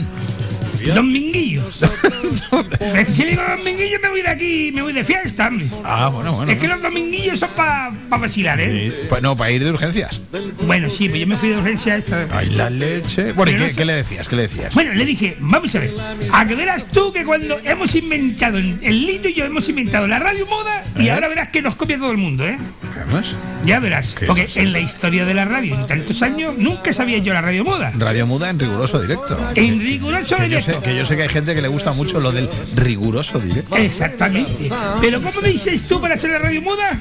[0.94, 1.64] Don Minguillo.
[3.08, 5.68] Si le digo Don Minguillo me voy de aquí, me voy de fiesta, hombre.
[5.86, 6.52] Ah, bueno, bueno.
[6.52, 8.92] Es que los dominguillos son para vacilar, ¿eh?
[9.10, 10.20] Sí, no, para ir de urgencias.
[10.66, 12.28] Bueno, sí, pues yo me fui de urgencia esta.
[12.30, 13.32] Ay, la leche.
[13.32, 14.28] Bueno, ¿y Pero qué, no sé- qué le decías?
[14.28, 14.76] ¿Qué le decías?
[14.76, 15.94] Bueno, le dije, vamos a ver,
[16.34, 20.08] a que verás tú que cuando hemos inventado, el el Lito y yo hemos inventado
[20.08, 21.12] la radio moda y ¿Eh?
[21.12, 22.58] ahora verás que nos copia todo el mundo, ¿eh?
[22.94, 23.34] ¿Qué más?
[23.70, 27.20] Ya verás, ¿Qué porque en la historia de la radio en tantos años nunca sabía
[27.20, 27.92] yo la radio moda.
[27.96, 29.38] Radio Muda en riguroso directo.
[29.54, 30.82] En riguroso Que yo, sé, directo.
[30.90, 33.76] que yo sé que hay gente que le gusta mucho lo del riguroso directo.
[33.78, 34.72] Exactamente.
[35.02, 37.00] Pero ¿cómo dices tú para hacer la radio muda?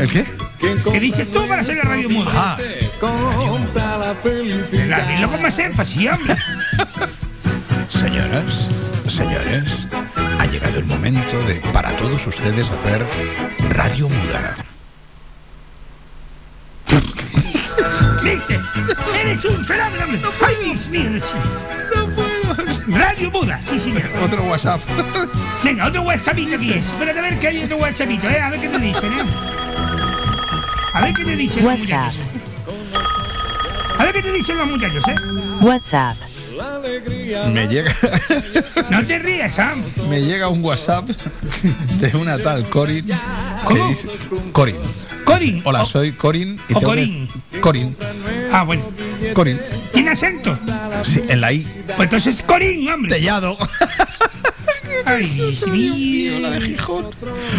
[0.00, 0.24] ¿El qué?
[0.90, 2.30] ¿Qué dices tú para hacer la radio muda?
[2.34, 2.58] Ah,
[4.88, 6.34] La- Dilo con más énfasis, hombre.
[7.90, 8.68] señoras,
[9.08, 9.86] señores,
[10.40, 13.06] ha llegado el momento de, para todos ustedes, hacer
[13.70, 14.54] Radio Muda.
[19.20, 20.20] Eres un fenómeno, hombre.
[20.46, 22.06] Ay, Dios mío, no.
[22.06, 22.56] No puedo.
[22.88, 24.10] Radio muda, sí, señor.
[24.22, 24.80] Otro WhatsApp.
[25.62, 26.86] Venga, otro WhatsAppito aquí es.
[26.86, 28.40] Espérate a ver que hay otro WhatsAppito, ¿eh?
[28.40, 29.22] A ver qué te dicen, ¿eh?
[30.94, 32.12] A ver qué te dicen los WhatsApp.
[32.12, 32.26] muchachos.
[33.98, 35.14] A ver qué te dicen los muchachos, ¿eh?
[35.60, 36.16] WhatsApp.
[37.52, 37.94] Me llega,
[38.90, 39.82] No te rías, Sam.
[40.08, 41.08] me llega un WhatsApp
[42.00, 43.06] de una tal Corin.
[43.64, 43.88] ¿Cómo?
[43.88, 44.08] dice-
[44.52, 44.76] Corin.
[45.24, 45.62] Corin.
[45.64, 46.58] Hola, soy Corin.
[46.68, 47.28] Y o tengo que- Corín.
[47.60, 47.96] Corin.
[48.52, 48.84] Ah, bueno.
[49.34, 49.60] Corin.
[49.92, 50.58] ¿Tiene acento?
[51.04, 51.66] Sí, en la I.
[51.96, 53.10] Pues entonces Corín, hombre.
[53.10, 53.56] Tellado.
[55.04, 56.38] Ay, Dios mío.
[56.40, 57.06] La de Gijón.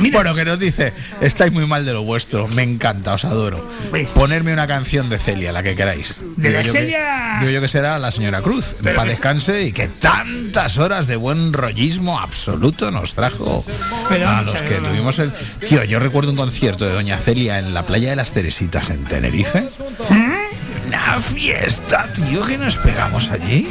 [0.01, 3.67] Mira, Bueno, que nos dice, estáis muy mal de lo vuestro, me encanta, os adoro.
[3.89, 6.15] Pues- Ponerme una canción de Celia, la que queráis.
[6.37, 8.75] De Digo la yo que- Celia- digo yo que será la señora Cruz.
[8.83, 13.63] Pero Para que- descanse y que tantas horas de buen rollismo absoluto nos trajo
[14.09, 15.31] Pero a los que tuvimos el...
[15.67, 19.03] Tío, yo recuerdo un concierto de Doña Celia en la playa de las Teresitas en
[19.05, 19.63] Tenerife.
[20.87, 23.67] Una fiesta, tío, que nos pegamos allí.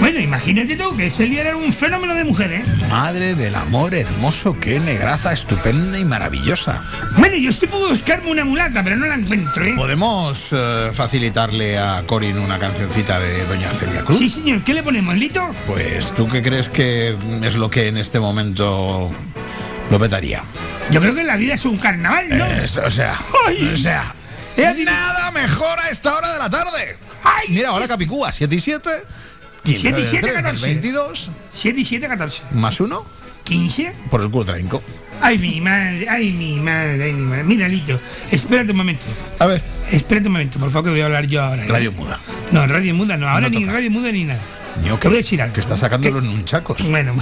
[0.00, 2.64] Bueno, imagínate tú que Celia era un fenómeno de mujer, ¿eh?
[2.90, 6.82] Madre del amor hermoso, qué negraza estupenda y maravillosa.
[7.16, 9.72] Bueno, yo estoy por buscarme una mulata, pero no la encuentro, ¿eh?
[9.74, 14.18] ¿Podemos eh, facilitarle a Corin una cancioncita de Doña Celia Cruz?
[14.18, 14.62] Sí, señor.
[14.64, 15.42] ¿Qué le ponemos, Lito?
[15.66, 19.10] Pues tú qué crees que es lo que en este momento
[19.90, 20.42] lo petaría.
[20.90, 22.44] Yo creo que la vida es un carnaval, ¿no?
[22.84, 23.72] O sea, Ay.
[23.72, 24.14] o sea,
[24.56, 26.96] nada mejor a esta hora de la tarde.
[27.24, 27.48] Ay.
[27.48, 28.90] Mira, ahora Capicúa, 7 y 7.
[29.66, 30.66] 15 7 y del 7, 3 del 14.
[30.66, 32.42] 22 7 y 7, 14.
[32.52, 33.06] más 1
[33.44, 33.92] 15.
[34.10, 34.82] por el curtranco.
[35.20, 37.44] Ay, mi madre, ay, mi madre, ay, mi madre.
[37.44, 37.98] Mira, Lito,
[38.30, 39.04] espérate un momento.
[39.38, 41.64] A ver, Espérate un momento, por favor, que voy a hablar yo ahora.
[41.64, 41.68] ¿eh?
[41.68, 42.18] Radio Muda.
[42.50, 43.28] No, radio muda no.
[43.28, 43.72] Ahora No ni toca.
[43.74, 44.40] radio muda ni nada.
[44.82, 45.54] Ño, Te voy a decir algo.
[45.54, 46.82] que está sacando los nunchacos.
[46.88, 47.14] Bueno,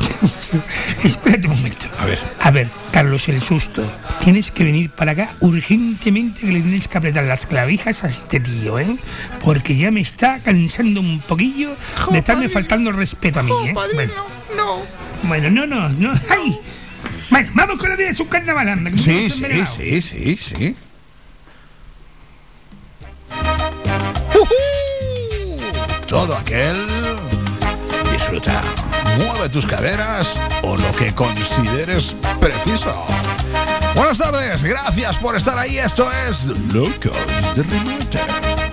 [1.05, 1.87] espérate un momento.
[1.99, 2.19] A ver.
[2.41, 3.83] A ver, Carlos el susto.
[4.23, 8.41] Tienes que venir para acá urgentemente que le tienes que apretar las clavijas a este
[8.41, 8.97] tío, ¿eh?
[9.43, 11.77] Porque ya me está cansando un poquillo
[12.11, 13.75] de estarme faltando el respeto a mí, ¿eh?
[13.95, 14.13] Bueno.
[14.57, 14.83] no.
[15.23, 16.13] Bueno, no, no, no.
[16.29, 16.59] ¡Ay!
[17.31, 20.77] Bueno, vamos con la vida de su carnaval, anda, que Sí, sí, sí, sí, sí.
[26.07, 26.77] Todo aquel
[29.18, 30.28] Mueve tus caderas
[30.62, 33.07] o lo que consideres preciso.
[33.95, 35.78] Buenas tardes, gracias por estar ahí.
[35.78, 37.16] Esto es Locos
[37.55, 38.64] de Remate.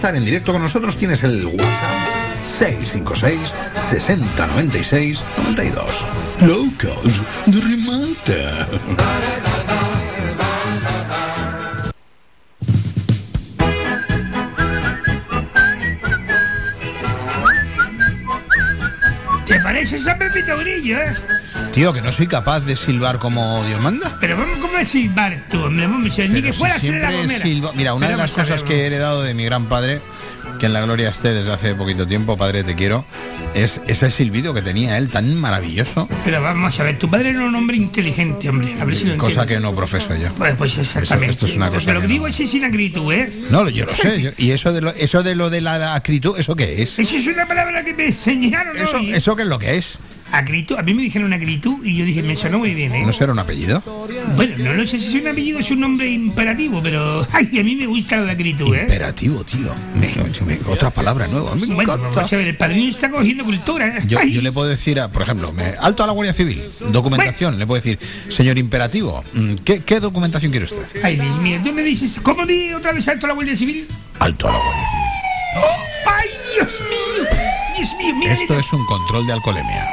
[0.00, 3.52] Estar en directo con nosotros, tienes el WhatsApp 656
[3.90, 6.04] 60 96 92.
[6.40, 8.48] Locos de remate.
[19.46, 21.14] ¿Te parece San Pepito Grillo, eh?
[21.72, 24.16] Tío, que no soy capaz de silbar como Dios manda.
[24.20, 25.86] Pero vamos, ¿cómo es silbar tú, hombre?
[26.10, 27.44] Que si fuera a ser la gomera.
[27.74, 30.00] Mira, una Pero de las cosas que he heredado de mi gran padre,
[30.58, 33.04] que en la gloria esté desde hace poquito tiempo, padre te quiero,
[33.54, 37.44] es ese silbido que tenía él tan maravilloso, Pero vamos a ver, tu padre era
[37.44, 38.74] un hombre inteligente, hombre.
[38.80, 40.28] A ver si lo cosa que no profeso yo.
[40.34, 41.30] Pues, pues exactamente.
[41.30, 42.12] esto es una cosa Pero lo que que no.
[42.14, 43.42] digo es sin acritud, ¿eh?
[43.50, 44.20] No, yo lo sé.
[44.20, 46.98] yo- y eso de lo, eso de lo de la acritud, ¿eso qué es?
[46.98, 49.12] Eso es una palabra que me enseñaron Eso, hoy.
[49.12, 49.16] ¿eh?
[49.18, 49.98] ¿Eso qué es lo que es?
[50.32, 53.02] Acritud, a mí me dijeron acritud y yo dije, me sonó muy bien, ¿eh?
[53.04, 53.82] ¿No será un apellido?
[54.36, 57.64] Bueno, no, no sé si es un apellido es un nombre imperativo, pero ay, a
[57.64, 58.82] mí me gusta lo de acritud, ¿eh?
[58.82, 59.74] Imperativo, tío.
[59.94, 60.14] Me-
[60.46, 61.54] me- otra palabra nueva.
[61.56, 62.08] Me Bueno, encanta.
[62.16, 64.02] vamos a ver, el padrino está cogiendo cultura, ¿eh?
[64.06, 67.58] Yo, yo le puedo decir, a, por ejemplo, me- alto a la Guardia Civil, documentación,
[67.58, 70.84] le puedo decir, señor imperativo, mm, ¿qué, qué documentación quiere usted?
[71.02, 73.88] Ay, Dios mío, tú me dices, ¿cómo di otra vez alto a la Guardia Civil?
[74.20, 74.86] Alto a la Guardia
[76.06, 77.28] ¡Ay, Dios mío!
[77.76, 78.34] Dios mío, mira.
[78.36, 78.42] Civil.
[78.50, 79.88] Esto es un control de alcoholemia.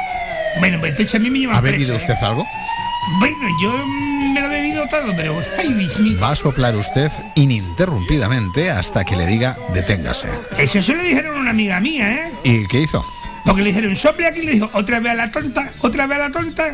[0.58, 1.96] Bueno, pues entonces a mí me llevan ¿Ha preso, bebido ¿eh?
[1.96, 2.46] usted algo?
[3.20, 3.72] Bueno, yo
[4.34, 5.40] me lo he bebido todo, pero...
[5.58, 6.16] Ay.
[6.22, 10.28] Va a soplar usted ininterrumpidamente hasta que le diga deténgase.
[10.58, 12.32] Eso se lo dijeron a una amiga mía, ¿eh?
[12.44, 13.04] ¿Y qué hizo?
[13.48, 16.18] Porque le dijeron, sople aquí, y le dijo, otra vez a la tonta, otra vez
[16.18, 16.68] a la tonta.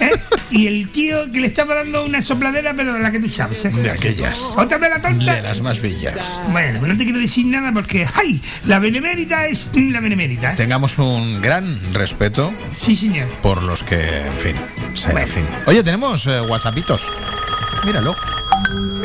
[0.00, 0.10] ¿eh?
[0.50, 3.62] Y el tío que le estaba dando una sopladera, pero de la que tú sabes,
[3.66, 3.70] ¿eh?
[3.70, 4.38] De aquellas.
[4.56, 5.34] Otra vez a la tonta.
[5.34, 6.40] De las más bellas.
[6.50, 8.40] Bueno, pues no te quiero decir nada porque, ¡ay!
[8.64, 10.52] La benemérita es la benemérita.
[10.52, 10.56] ¿eh?
[10.56, 13.28] Tengamos un gran respeto Sí, señor.
[13.42, 14.56] por los que, en fin,
[14.94, 15.44] sea, en fin.
[15.66, 17.02] Oye, tenemos eh, whatsappitos.
[17.84, 18.16] Míralo.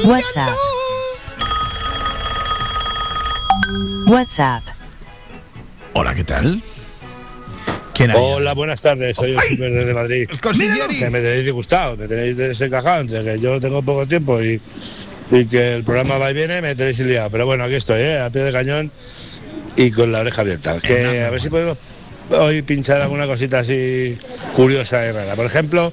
[0.05, 0.49] WhatsApp.
[4.07, 4.63] WhatsApp.
[5.93, 6.61] Hola, ¿qué tal?
[8.15, 10.29] Hola, buenas tardes, soy el Super desde Madrid.
[10.41, 10.99] consiglieri.
[10.99, 14.61] Que me tenéis disgustado, me tenéis desencajado entre que yo tengo poco tiempo y,
[15.31, 17.29] y que el programa va y viene, me tenéis liado.
[17.29, 18.19] Pero bueno, aquí estoy, ¿eh?
[18.19, 18.91] a pie de cañón
[19.75, 20.79] y con la oreja abierta.
[20.79, 21.77] Que a ver si podemos
[22.31, 24.17] hoy pinchar alguna cosita así
[24.55, 25.35] curiosa y rara.
[25.35, 25.91] Por ejemplo,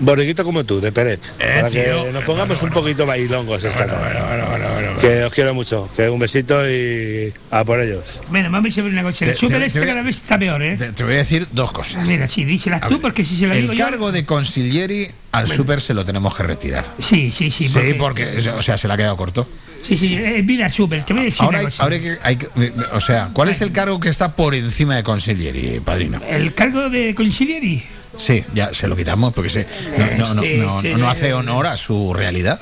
[0.00, 1.20] borriquito como tú, de Peret.
[1.38, 5.00] para que nos pongamos un poquito bailongos esta tarde.
[5.00, 8.20] Que os quiero mucho, que un besito y a por ellos.
[8.28, 9.24] Bueno, vamos a ver una cosa.
[9.24, 10.76] El te- este cada vez está peor, ¿eh?
[10.76, 12.06] Te, te voy a decir dos cosas.
[12.06, 13.84] Mira, sí, díselas A tú ver, porque si se lo digo El yo...
[13.84, 15.56] cargo de consiglieri al Bueno.
[15.56, 16.84] super se lo tenemos que retirar.
[17.00, 17.68] Sí, sí, sí.
[17.68, 19.46] Sí, porque, o sea, se le ha quedado corto.
[19.90, 21.82] Sí, sí, eh, mira, super, te voy a decir Ahora, una hay, cosa.
[21.82, 24.94] ahora hay que, hay que- o sea, ¿cuál es el cargo que está por encima
[24.94, 26.20] de consiglieri, padrino?
[26.28, 27.82] El cargo de consiglieri.
[28.16, 29.66] Sí, ya se lo quitamos porque se,
[29.98, 32.60] no, no, no, Este, no, este, hace honor a su realidad.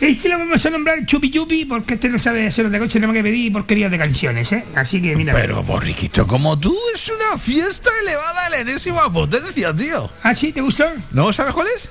[0.00, 3.14] Este lo vamos a nombrar Chupi Chupi porque este no sabe hacer otra cosa más
[3.14, 4.62] que pedir porquerías de canciones, ¿eh?
[4.74, 5.32] Así que mira.
[5.32, 10.10] Pero, borriquito, como tú, es una fiesta elevada a la enésima potencia, tío.
[10.22, 10.52] ¿Ah, sí?
[10.52, 10.84] ¿Te gustó?
[11.12, 11.88] ¿No sabes cuál es?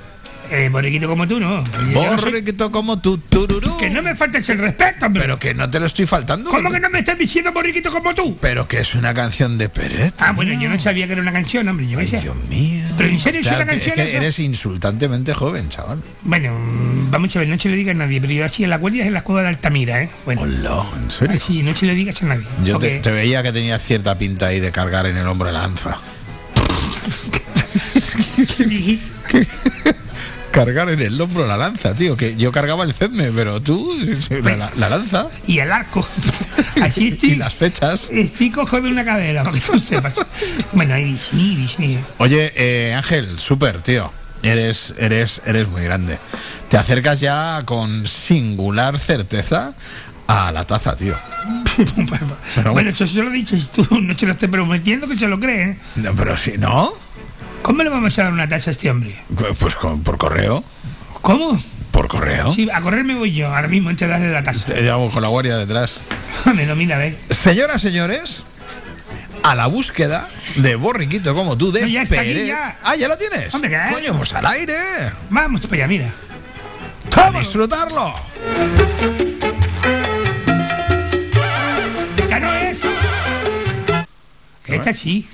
[0.51, 1.63] Eh, borriquito como tú, no.
[1.93, 3.77] Borriquito como tú, tururú.
[3.77, 5.23] Que no me faltes el respeto, hombre.
[5.23, 6.49] Pero que no te lo estoy faltando.
[6.49, 8.37] ¿Cómo que no me estás diciendo borriquito como tú?
[8.39, 10.13] Pero que es una canción de Peret.
[10.19, 11.87] Ah, bueno, yo no sabía que era una canción, hombre.
[11.87, 12.21] Yo qué sé.
[12.21, 12.85] Dios mío.
[12.97, 16.01] Pero en serio, ¿es una que- canción es que eres insultantemente joven, chaval.
[16.21, 18.69] Bueno, mm, vamos a ver, no se lo diga a nadie, pero yo así en
[18.69, 20.09] la guardia es en la cueva de Altamira, ¿eh?
[20.25, 20.43] Bueno.
[20.43, 21.35] Hola, ¿en serio?
[21.35, 22.45] Así, no se lo digas a nadie.
[22.63, 25.97] Yo te, veía que tenías cierta pinta ahí de cargar en el hombro la lanza.
[30.55, 32.15] Cargar en el hombro la lanza, tío.
[32.15, 33.93] Que yo cargaba el cedme, pero tú,
[34.29, 35.27] la, la- la lanza.
[35.47, 36.07] Y el arco.
[36.81, 37.31] Así estoy.
[37.31, 38.07] y las fechas.
[38.11, 40.15] Estoy cojo de una cadera, para que tú sepas.
[40.71, 41.97] Bueno, ahí ni.
[42.19, 44.11] Oye, eh, Ángel, súper, tío.
[44.43, 46.19] Eres, eres, eres muy grande.
[46.69, 49.73] Te acercas ya con singular certeza
[50.27, 51.15] a la taza, tío.
[52.71, 55.77] Bueno, eso se lo dices tú, no se lo estoy prometiendo que se lo cree.
[55.97, 56.91] No, pero si no,
[57.65, 59.15] ¿Cómo le vamos a dar una taza a este hombre?
[59.57, 60.63] pues con- por correo.
[61.23, 61.59] ¿Cómo?
[61.89, 62.53] Por correo.
[62.53, 64.67] Sí, a correr me voy yo, ahora mismo, antes de darle la taza.
[64.67, 65.95] Te llamo con la guardia detrás.
[66.45, 67.15] Me ¿ves?
[67.31, 68.43] Señoras, señores,
[69.41, 72.47] a la búsqueda de borriquito como tú de No, ya está aquí, Pérez.
[72.49, 72.77] ya.
[72.83, 73.51] Ah, ¿ya lo tienes?
[73.51, 73.79] Hombre, ¿qué?
[73.91, 74.75] Coño, pues al aire.
[75.31, 76.13] Vamos para allá, mira.
[77.15, 78.13] A disfrutarlo.
[82.15, 82.77] ¡Esta no es!
[84.67, 85.27] Esta sí.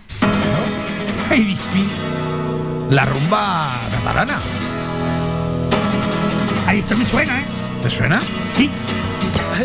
[1.29, 2.10] Ay, Dios mío.
[2.91, 4.37] La rumba catalana.
[6.67, 7.45] Ay, esto me suena, ¿eh?
[7.81, 8.21] ¿Te suena?
[8.57, 8.69] Sí.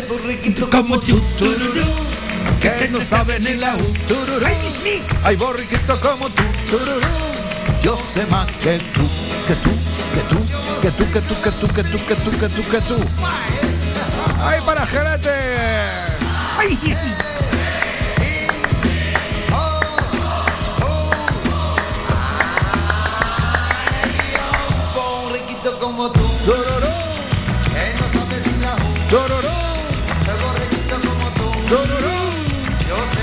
[0.07, 1.83] Borriquito como tú, tururú.
[2.61, 3.93] Que no sabe ni la U.
[4.07, 4.45] tururú.
[4.45, 5.01] Ay, Dios mío.
[5.25, 6.43] Ay, borriquito como tú.
[6.71, 7.01] tururú.
[7.83, 9.05] Yo sé más que tú,
[9.45, 9.71] que tú,
[10.13, 10.45] que tú,
[10.81, 12.95] que tú, que tú, que tú, que tú, que tú, que tú, que tú.
[14.41, 15.29] ¡Ay, para Jerete!
[16.57, 16.79] ¡Ay!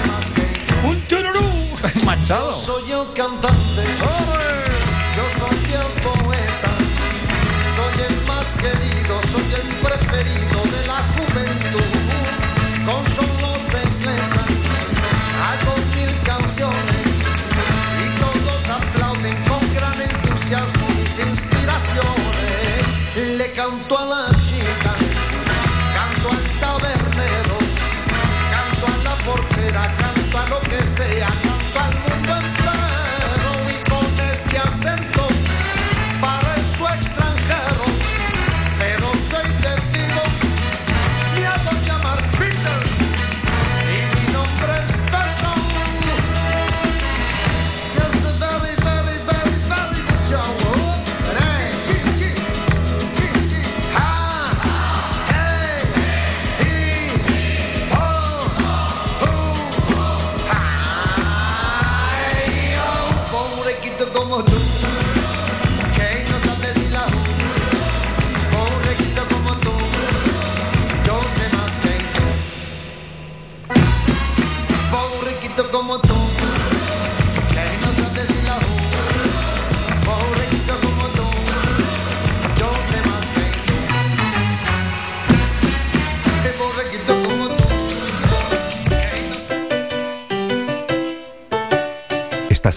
[0.06, 0.44] Más que
[0.86, 1.44] Un tururú.
[2.04, 2.62] Manchado.
[2.66, 3.82] Yo soy el cantante.
[5.14, 6.70] Yo soy el poeta.
[7.76, 9.14] Soy el más querido.
[9.32, 11.92] Soy el preferido de la juventud.
[12.86, 14.50] Con solo seis letras.
[15.44, 17.04] Hago mil canciones.
[18.00, 22.82] Y todos aplauden con gran entusiasmo mis inspiraciones.
[23.36, 24.43] Le canto a la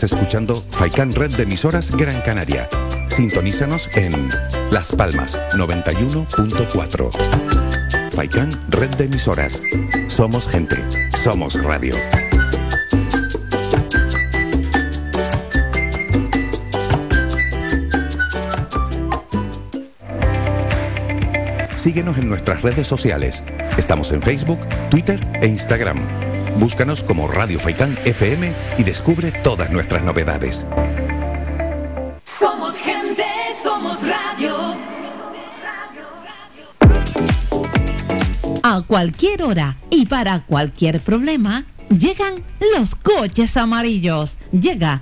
[0.04, 2.70] Escuchando Faikan Red de emisoras Gran Canaria.
[3.08, 4.30] Sintonízanos en
[4.70, 8.12] Las Palmas 91.4.
[8.12, 9.62] Faikan Red de emisoras.
[10.08, 10.78] Somos gente.
[11.18, 11.96] Somos radio.
[21.76, 23.44] Síguenos en nuestras redes sociales.
[23.78, 26.27] Estamos en Facebook, Twitter e Instagram.
[26.60, 30.66] Búscanos como Radio Faikán FM y descubre todas nuestras novedades.
[32.24, 33.24] Somos gente,
[33.62, 34.76] somos radio.
[38.64, 42.44] A cualquier hora y para cualquier problema, llegan
[42.76, 44.38] los coches amarillos.
[44.52, 45.02] Llega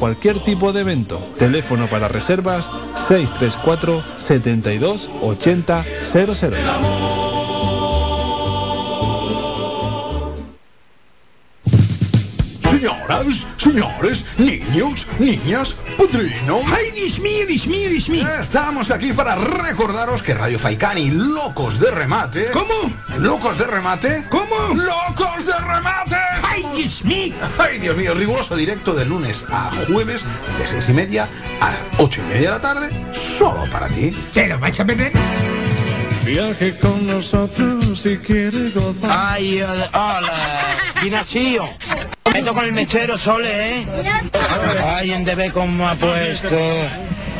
[0.01, 1.19] cualquier tipo de evento.
[1.37, 2.71] Teléfono para reservas
[3.07, 6.55] 634 72 80 00.
[12.63, 16.63] Señoras, señores, niños, niñas, padrinos.
[16.75, 18.27] ¡Ay, Dios mío, Dios mío, Dios mío!
[18.41, 22.47] Estamos aquí para recordaros que Radio Faikán y Locos de Remate.
[22.53, 22.91] ¿Cómo?
[23.19, 24.25] ¿Locos de Remate?
[24.31, 24.73] ¿Cómo?
[24.73, 26.30] ¡Locos de Remate!
[26.51, 27.33] ¡Ay, Dios mío!
[27.57, 28.13] ¡Ay, Dios mío!
[28.13, 30.21] Riguroso directo de lunes a jueves,
[30.59, 31.27] de seis y media
[31.61, 32.89] a ocho y media de la tarde,
[33.37, 34.11] solo para ti.
[34.33, 35.13] ¿Te lo vais a perder?
[36.25, 39.09] Viaje con nosotros si quiere gozar.
[39.33, 40.77] Ay, hola.
[41.03, 41.69] Ignacio.
[42.33, 43.87] Meto con el mechero Sole, ¿eh?
[44.83, 46.49] Ay, en debe cómo ha puesto.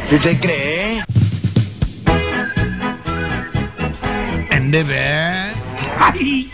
[0.09, 1.03] ¿Tú te crees?
[4.49, 4.93] En DB.
[5.99, 6.51] ¡Ay!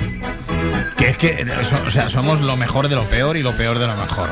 [1.15, 3.79] Que es que, so- o sea, somos lo mejor de lo peor y lo peor
[3.79, 4.27] de lo mejor.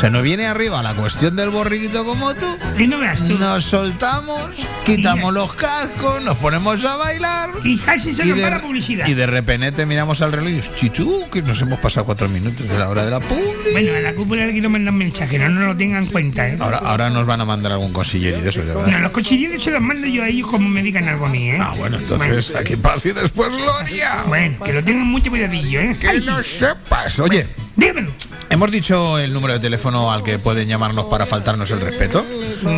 [0.00, 2.46] Se nos viene arriba la cuestión del borriquito como tú.
[2.78, 3.38] Y no veas tú.
[3.38, 4.40] Nos soltamos,
[4.86, 7.50] quitamos los cascos, nos ponemos a bailar.
[7.62, 9.06] Y casi se nos la publicidad.
[9.06, 12.68] y de repente miramos al reloj y "Hosti, tú, que nos hemos pasado cuatro minutos
[12.68, 13.42] de la hora de la publi.
[13.72, 16.48] Bueno, a la cúpula le quiero mandar un mensaje, no nos lo tengan en cuenta,
[16.48, 16.56] ¿eh?
[16.60, 18.90] Ahora, ahora nos van a mandar algún cosillero y de eso, ya verás.
[18.90, 21.50] No, los cochilleros se los mando yo a ellos como me digan algo a mí,
[21.50, 21.58] ¿eh?
[21.60, 24.24] Ah, bueno, entonces aquí paz y después gloria.
[24.26, 25.96] Bueno, que lo tengan mucho cuidadillo, ¿eh?
[26.00, 27.18] Que lo sepas.
[27.18, 27.46] Oye,
[27.76, 28.10] dígamelo.
[28.50, 32.24] Hemos dicho el número de teléfono al que pueden llamarnos para faltarnos el respeto,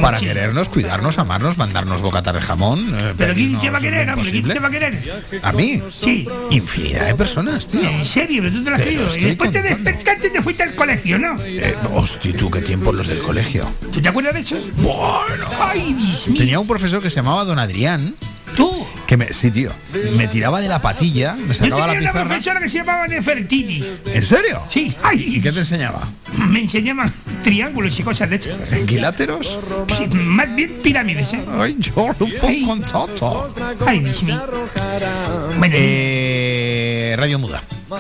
[0.00, 2.86] para querernos, cuidarnos, amarnos, mandarnos bocatas de jamón.
[2.94, 4.30] eh, Pero ¿quién te va a querer, hombre?
[4.30, 5.24] ¿Quién te va a querer?
[5.42, 5.82] ¿A mí?
[5.90, 6.26] Sí.
[6.50, 7.80] Infinidad de personas, tío.
[7.82, 9.16] En serio, pero tú te lo has creído.
[9.16, 11.36] Y después te despertaste y te fuiste al colegio, ¿no?
[11.44, 13.68] Eh, hostia, tú, qué tiempos los del colegio.
[13.92, 14.56] ¿Tú te acuerdas de eso?
[14.76, 15.46] Bueno.
[15.60, 16.38] Ay, Dios mío.
[16.38, 18.14] Tenía un profesor que se llamaba Don Adrián.
[18.56, 18.85] ¿Tú?
[19.06, 19.70] Que me, sí, tío.
[20.16, 22.28] Me tiraba de la patilla, me Yo sacaba la tenía una pizarra.
[22.28, 23.84] profesora que se llamaba Nefertiti.
[24.06, 24.62] ¿En serio?
[24.68, 24.80] Sí.
[24.88, 26.00] ¿Y Ay, qué te enseñaba?
[26.50, 27.08] me enseñaba
[27.44, 28.50] triángulos y cosas de hecho.
[28.72, 29.58] ¿Equiláteros?
[29.96, 31.40] Sí, más bien pirámides, ¿eh?
[31.56, 33.54] Ay, yo un poco con todo.
[33.86, 34.42] Ay, Dios mío.
[35.58, 37.62] Bueno, Eh, radio muda.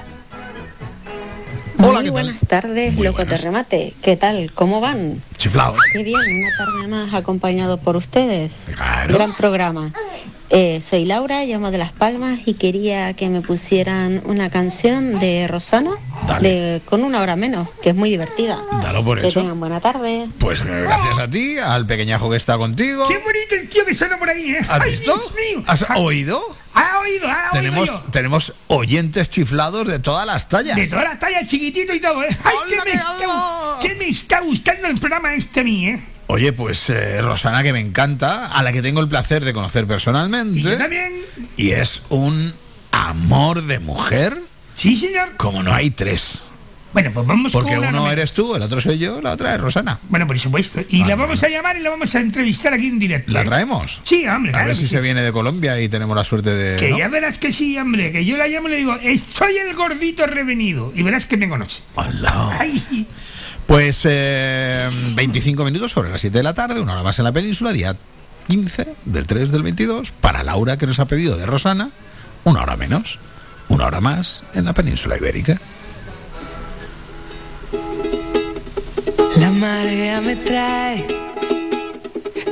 [1.80, 2.11] Hola, Muy ¿qué tal?
[2.11, 3.93] buenas tardes, loco de remate.
[4.01, 4.51] ¿Qué tal?
[4.53, 5.22] ¿Cómo van?
[5.38, 5.78] Chiflaos.
[5.91, 8.53] Qué bien, una tarde más acompañado por ustedes.
[8.76, 9.14] Claro.
[9.16, 9.91] Gran programa.
[10.55, 15.47] Eh, soy Laura, llamo de Las Palmas y quería que me pusieran una canción de
[15.47, 15.93] Rosana
[16.41, 18.61] de, con una hora menos, que es muy divertida.
[18.83, 19.39] Dalo por que hecho.
[19.41, 20.27] tengan buena tarde.
[20.37, 23.07] Pues eh, gracias a ti, al pequeñajo que está contigo.
[23.07, 24.59] qué bonito el tío que suena por ahí, ¿eh?
[24.69, 25.15] ¿Has Ay, visto?
[25.15, 25.63] Dios mío.
[25.65, 26.39] ¿Has oído?
[26.75, 28.11] Ha oído, ha Tenemos, oído yo.
[28.11, 30.75] tenemos oyentes chiflados de todas las tallas.
[30.75, 32.27] De todas las tallas, chiquitito y todo, ¿eh?
[32.43, 33.15] Ay, que me, está,
[33.81, 36.03] que me está gustando el programa este a mí, ¿eh?
[36.28, 39.86] Oye, pues eh, Rosana, que me encanta, a la que tengo el placer de conocer
[39.86, 40.59] personalmente.
[40.59, 41.13] Y yo también.
[41.57, 42.53] Y es un
[42.91, 44.41] amor de mujer.
[44.78, 45.36] Sí, señor.
[45.38, 46.39] Como no hay tres.
[46.93, 49.55] Bueno, pues vamos Porque con una uno eres tú, el otro soy yo, la otra
[49.55, 49.99] es Rosana.
[50.09, 50.80] Bueno, por supuesto.
[50.89, 53.32] Y la vamos a llamar y la vamos a entrevistar aquí en directo.
[53.32, 53.99] ¿La traemos?
[54.03, 54.89] Sí, hombre, A claro ver si sí.
[54.89, 56.78] se viene de Colombia y tenemos la suerte de.
[56.78, 56.99] Que ¿no?
[56.99, 60.28] ya verás que sí, hombre, que yo la llamo y le digo, estoy el gordito
[60.28, 60.91] revenido.
[60.95, 61.80] Y verás que me conoce.
[61.95, 62.57] Hola.
[62.59, 63.07] Ay,
[63.68, 67.32] Pues eh, 25 minutos sobre las 7 de la tarde, una hora más en la
[67.32, 67.95] península, día
[68.47, 71.89] 15 del 3 del 22, para Laura que nos ha pedido de Rosana,
[72.43, 73.20] una hora menos,
[73.70, 75.59] una hora más en la península ibérica.
[79.39, 81.05] La marea me trae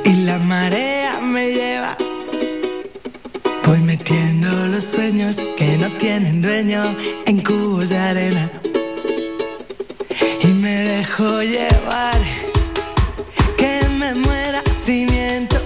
[0.04, 1.96] y la marea me lleva.
[3.66, 6.82] Voy metiendo los sueños que no tienen dueño
[7.26, 8.50] en cubos de arena.
[10.44, 12.20] Y me dejo llevar,
[13.56, 15.56] que me muera si miento.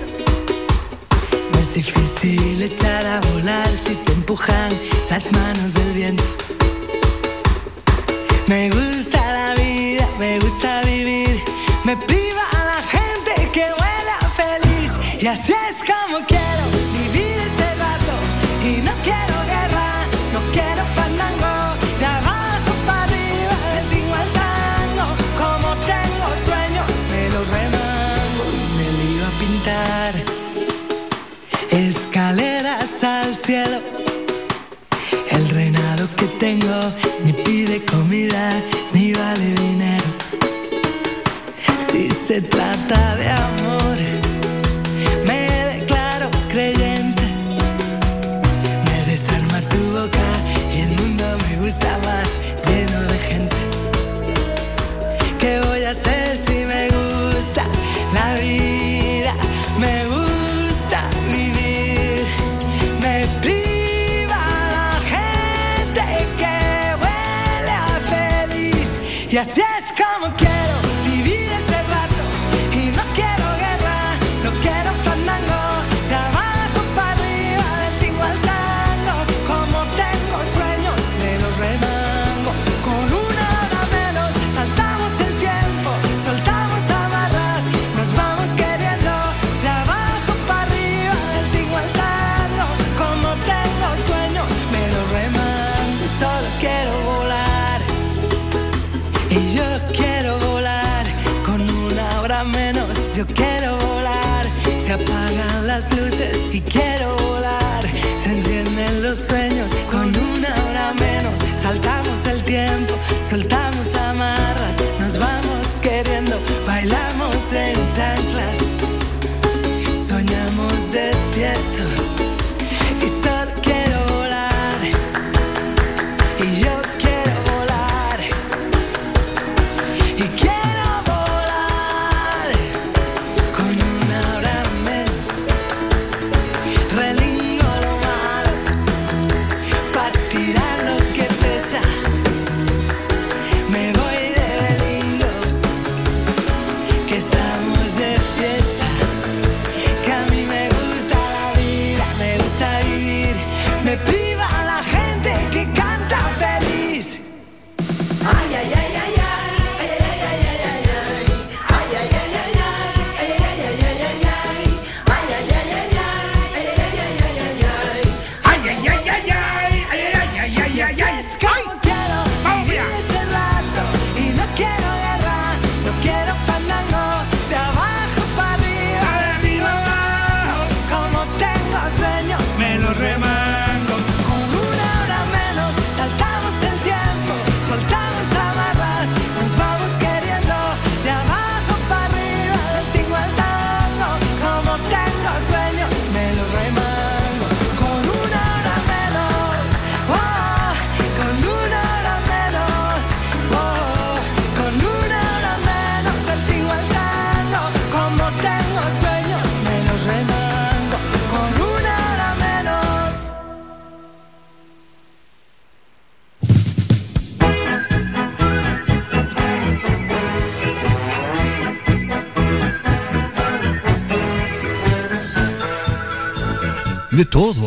[1.51, 4.71] No es difícil echar a volar si te empujan
[5.09, 6.25] las manos del viento.
[8.47, 11.43] Me gusta la vida, me gusta vivir.
[11.85, 14.93] Me priva a la gente que huela feliz.
[15.23, 16.65] Y así es como quiero
[17.01, 18.15] vivir este rato.
[18.63, 19.46] Y no quiero
[38.93, 40.11] ni vale dinero.
[41.91, 43.26] Si se trata de
[113.39, 113.66] saltar.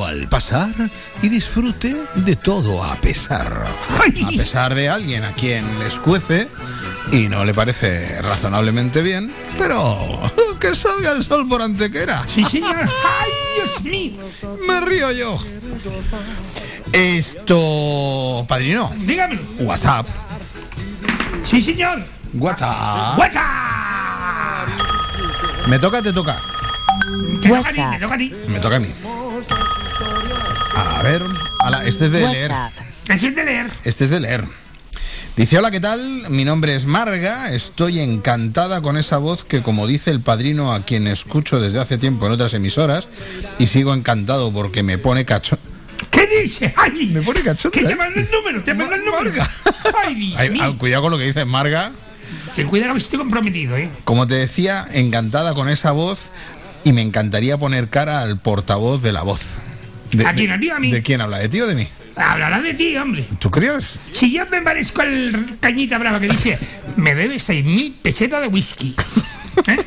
[0.10, 0.74] Al pasar
[1.22, 3.64] y disfrute de todo a pesar.
[4.26, 6.48] A pesar de alguien a quien le escuece
[7.12, 10.20] y no le parece razonablemente bien, pero
[10.60, 12.26] que salga el sol por antequera.
[12.28, 12.76] Sí, señor.
[12.80, 14.58] Ay, Dios mío.
[14.68, 15.38] Me río yo.
[16.92, 18.92] Esto, padrino.
[18.98, 19.40] Dígame.
[19.60, 20.08] WhatsApp.
[21.44, 22.04] Sí, señor.
[22.34, 23.20] WhatsApp.
[23.20, 24.70] WhatsApp.
[25.68, 26.42] ¿Me toca, te toca?
[27.44, 28.36] Te toca a ti, te toca a ti.
[28.48, 28.88] Me toca a mí.
[31.00, 31.24] A ver,
[31.60, 32.52] ala, este es de leer.
[33.08, 33.72] Eso es de leer.
[33.86, 34.44] Este es de leer.
[35.38, 36.02] Dice, hola, ¿qué tal?
[36.30, 40.84] Mi nombre es Marga, estoy encantada con esa voz que, como dice el padrino, a
[40.84, 43.08] quien escucho desde hace tiempo en otras emisoras,
[43.58, 45.58] y sigo encantado porque me pone cacho...
[46.12, 46.74] ¿Qué dice?
[46.76, 47.12] ¡Ay!
[47.14, 47.80] Me pone cachonda.
[47.80, 47.96] Que te ¿eh?
[47.96, 49.44] manda el número, te manda el número.
[50.04, 50.64] Ay, Dios Ay, mío.
[50.66, 51.94] ah, cuidado con lo que dice Marga.
[52.58, 53.90] Ten cuidado que estoy comprometido, ¿eh?
[54.04, 56.20] Como te decía, encantada con esa voz
[56.84, 59.40] y me encantaría poner cara al portavoz de la voz.
[60.12, 60.92] De, ¿A quién, a ti o a mí?
[60.92, 61.38] ¿De quién habla?
[61.38, 61.88] ¿De ti o de mí?
[62.16, 63.26] Hablará de ti, hombre.
[63.40, 64.00] ¿Tú crees?
[64.12, 66.60] Si yo me parezco al cañita brava que dice,
[66.98, 68.96] me debes seis mil pesetas de whisky.
[69.68, 69.78] ¿Eh?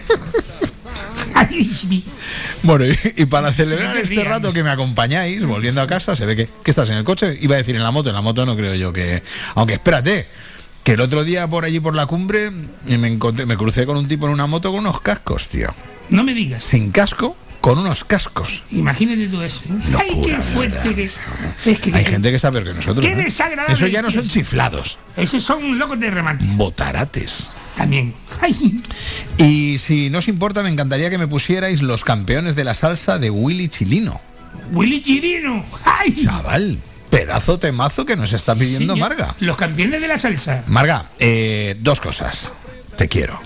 [2.62, 6.24] Bueno, y, y para celebrar No este rato que me acompañáis, volviendo a casa, se
[6.24, 7.36] ve que, que estás en el coche.
[7.40, 9.22] Iba a decir en la moto, en la moto no creo yo que.
[9.54, 10.26] Aunque espérate,
[10.84, 14.08] que el otro día por allí por la cumbre me encontré, me crucé con un
[14.08, 15.74] tipo en una moto con unos cascos, tío.
[16.10, 16.62] No me digas.
[16.62, 18.64] Sin casco, con unos cascos.
[18.72, 19.60] Imagínate tú eso.
[19.66, 19.96] ¿eh?
[19.98, 21.18] Ay, qué fuerte que es.
[21.64, 23.06] Es que Hay gente que está peor que nosotros.
[23.06, 23.22] Qué ¿no?
[23.22, 26.44] desagradable Eso ya no son chiflados, Esos son locos de remate.
[26.48, 27.48] botarates.
[27.76, 28.12] También.
[28.42, 28.82] Ay,
[29.38, 33.18] Y si no os importa, me encantaría que me pusierais los campeones de la salsa
[33.18, 34.20] de Willy Chilino.
[34.72, 35.64] Willy Chirino.
[35.84, 36.78] Ay, Chaval,
[37.10, 38.96] pedazo temazo que nos está pidiendo.
[38.96, 39.36] Marga.
[39.40, 40.64] Los campeones de la salsa.
[40.66, 42.52] Marga, eh, dos cosas.
[42.96, 43.40] Te quiero.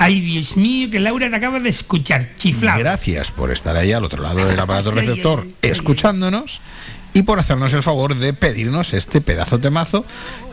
[0.00, 2.36] Ay, Dios mío, que Laura te acaba de escuchar.
[2.36, 2.78] Chiflado.
[2.78, 6.60] Gracias por estar ahí al otro lado del aparato receptor escuchándonos
[7.14, 10.04] y por hacernos el favor de pedirnos este pedazo temazo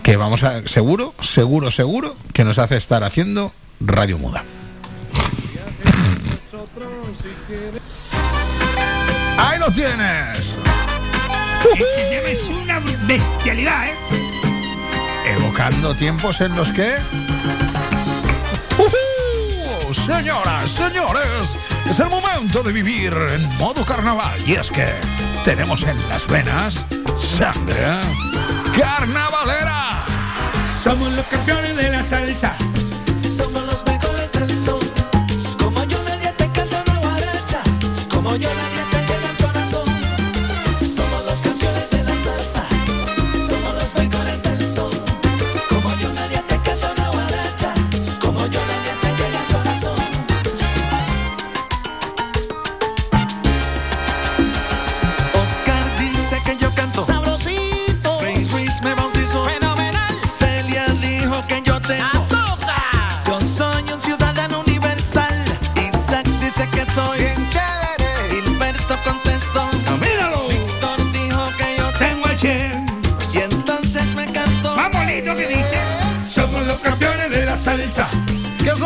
[0.01, 4.43] que vamos a, seguro, seguro, seguro que nos hace estar haciendo Radio Muda.
[9.37, 10.57] ¡Ahí lo tienes!
[11.71, 13.93] Este es una bestialidad, ¿eh?
[15.37, 16.95] Evocando tiempos en los que...
[19.95, 21.55] Señoras, señores,
[21.89, 24.37] es el momento de vivir en modo carnaval.
[24.45, 24.87] Y es que
[25.43, 26.85] tenemos en las venas
[27.17, 27.99] sangre
[28.77, 30.03] carnavalera.
[30.83, 32.55] Somos los campeones de la salsa.
[33.35, 34.79] Somos los mejores del son.
[35.57, 37.61] Como yo nadie te canta una guaracha.
[38.09, 38.84] Como yo nadie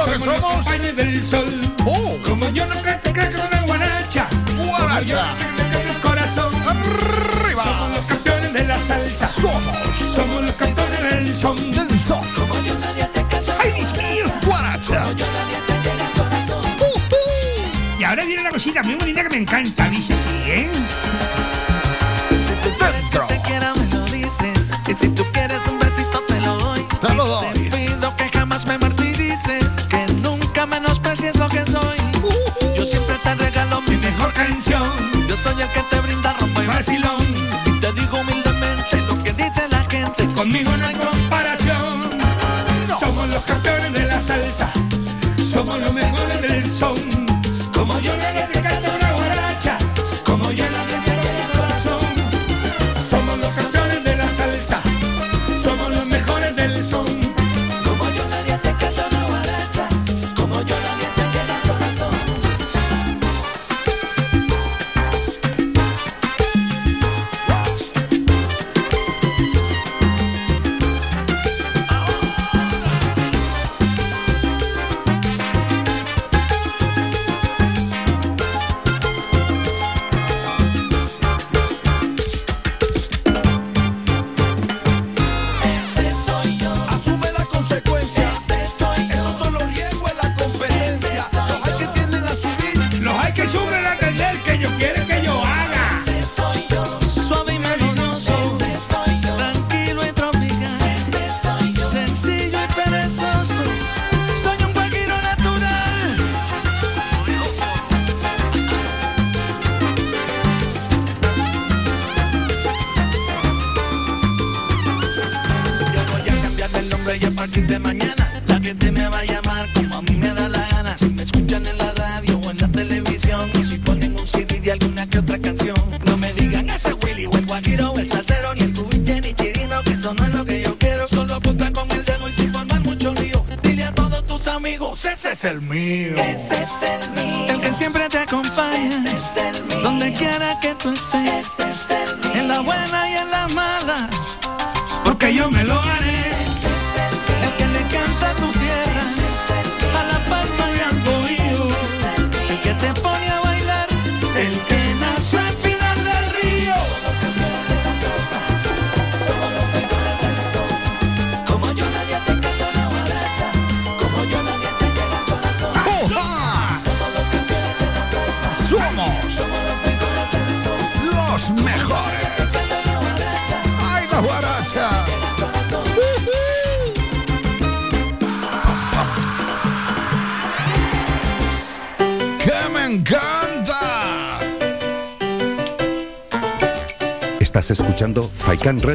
[0.05, 0.55] ¿Qué es lo que Los somos?
[0.55, 1.61] compañeros del sol.
[2.25, 4.27] Como yo no te creo la guaracha.
[4.47, 5.23] Como yo no te creo
[5.71, 6.53] con el corazón.
[6.67, 7.63] Arriba.
[7.63, 9.27] Somos los campeones de la salsa.
[9.27, 9.77] Somos.
[10.15, 11.71] Somos los campeones del son.
[11.71, 12.23] Del son.
[12.33, 13.57] Como yo nadie te canta.
[13.59, 14.25] ¡Ay, Dios mío!
[14.45, 15.03] Guaracha.
[15.03, 16.63] Como yo nadie te llega al corazón.
[17.99, 19.89] Y ahora viene una cosita muy bonita que me encanta.
[19.89, 20.69] Dice así, ¿eh?
[36.79, 37.28] Vacilón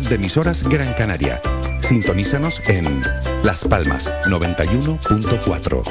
[0.09, 1.41] De emisoras Gran Canaria.
[1.81, 3.03] Sintonízanos en
[3.43, 5.83] Las Palmas 91.4.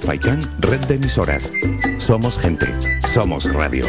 [0.00, 1.52] Faikan Red de emisoras.
[1.98, 2.66] Somos gente.
[3.12, 3.86] Somos radio.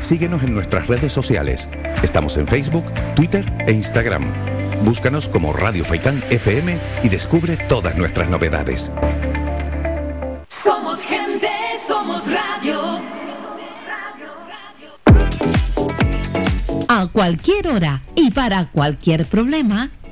[0.00, 1.68] Síguenos en nuestras redes sociales.
[2.02, 2.84] Estamos en Facebook,
[3.14, 4.24] Twitter e Instagram.
[4.84, 8.92] Búscanos como Radio Faikán FM y descubre todas nuestras novedades.
[17.16, 19.88] Cualquier hora y para cualquier problema,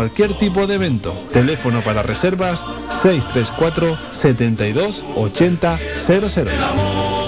[0.00, 1.12] cualquier tipo de evento.
[1.30, 2.64] Teléfono para reservas
[3.02, 7.19] 634 72 80 00.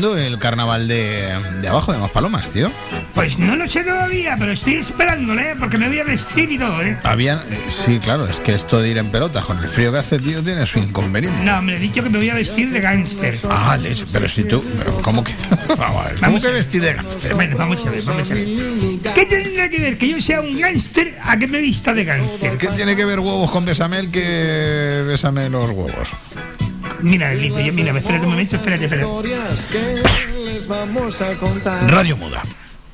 [0.00, 2.70] Cuándo el carnaval de, de abajo de Maspalomas, tío?
[3.14, 5.56] Pues no lo sé todavía, pero estoy esperándole, ¿eh?
[5.58, 6.96] porque me voy a vestir y todo, ¿eh?
[7.02, 9.98] Habían, eh, sí, claro, es que esto de ir en pelotas con el frío que
[9.98, 11.42] hace, tío, tiene su inconveniente.
[11.42, 13.40] No, me he dicho que me voy a vestir de gángster.
[13.50, 13.76] Ah,
[14.12, 14.62] pero si tú,
[15.02, 15.34] ¿cómo que?
[15.68, 17.34] Vamos ¿Cómo Vamos que vestir de gángster?
[17.34, 18.46] Bueno, vamos a ver, vamos a ver.
[19.14, 22.56] ¿Qué tendrá que ver que yo sea un gángster a que me vista de gángster?
[22.56, 26.10] ¿Qué tiene que ver huevos con besamel que besame los huevos?
[27.02, 29.08] Mira, Lito, yo, mira, espérate un momento, espérate, espérate.
[31.88, 32.42] Radio muda.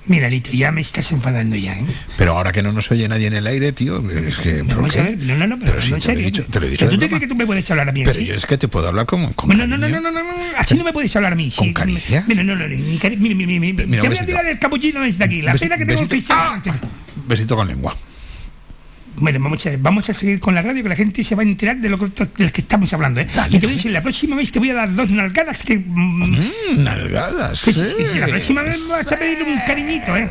[0.06, 1.84] Mira, Lito, ya me estás enfadando ya, ¿eh?
[2.18, 4.62] Pero ahora que no nos oye nadie en el aire, tío, es que...
[4.62, 6.84] no, no, no, pero, sí, no en te lo he dicho, te lo he dicho
[6.84, 7.08] ¿Tú te broma.
[7.08, 8.26] crees que tú me puedes hablar a mí Pero así?
[8.26, 9.32] yo es que te puedo hablar como...
[9.32, 10.28] como No, no, no, no, no, no, no,
[10.58, 11.50] así no me puedes hablar a mí.
[11.56, 12.22] ¿Con caricia?
[12.28, 14.26] Mira, no, no, no, ni cari- mira, mira, mira, mira, Mira, te un voy a
[14.26, 15.40] tirar el capuchino desde aquí.
[15.40, 16.34] La pena que tengo besito.
[16.34, 16.80] ficha.
[17.26, 17.96] Besito con lengua.
[19.16, 21.46] Bueno, vamos a, vamos a seguir con la radio, que la gente se va a
[21.46, 23.28] enterar de lo que, del que estamos hablando, ¿eh?
[23.48, 25.78] y te voy a decir, la próxima vez te voy a dar dos nalgadas que...
[25.78, 27.94] mm, nalgadas, que sí, sí.
[27.98, 30.28] sí, sí, la próxima vez me vas a pedir un cariñito, ¿eh?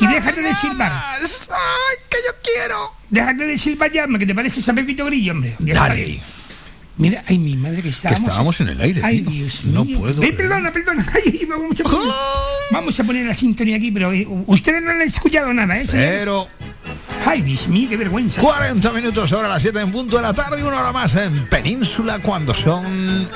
[0.00, 0.92] Y déjate de silbar.
[0.92, 2.92] ¡Ay, que yo quiero!
[3.08, 5.56] Déjate de silbar ya, que te pareces a Pepito Grillo, hombre.
[5.58, 6.20] Dale.
[6.98, 8.22] Mira, ay, mi madre, que estábamos...
[8.22, 9.30] estábamos en el aire, Ay, tío.
[9.30, 9.98] Dios No mío.
[9.98, 10.36] puedo Ven, creer.
[10.36, 11.06] perdona, perdona.
[11.14, 12.12] Ay, vamos a poner,
[12.70, 15.86] vamos a poner la sintonía aquí, pero eh, ustedes no han escuchado nada, ¿eh?
[15.90, 16.48] Pero...
[17.24, 18.40] Ay, Dios mío, qué vergüenza.
[18.40, 22.18] 40 minutos ahora las 7 en punto de la tarde, una hora más en Península
[22.20, 22.84] cuando son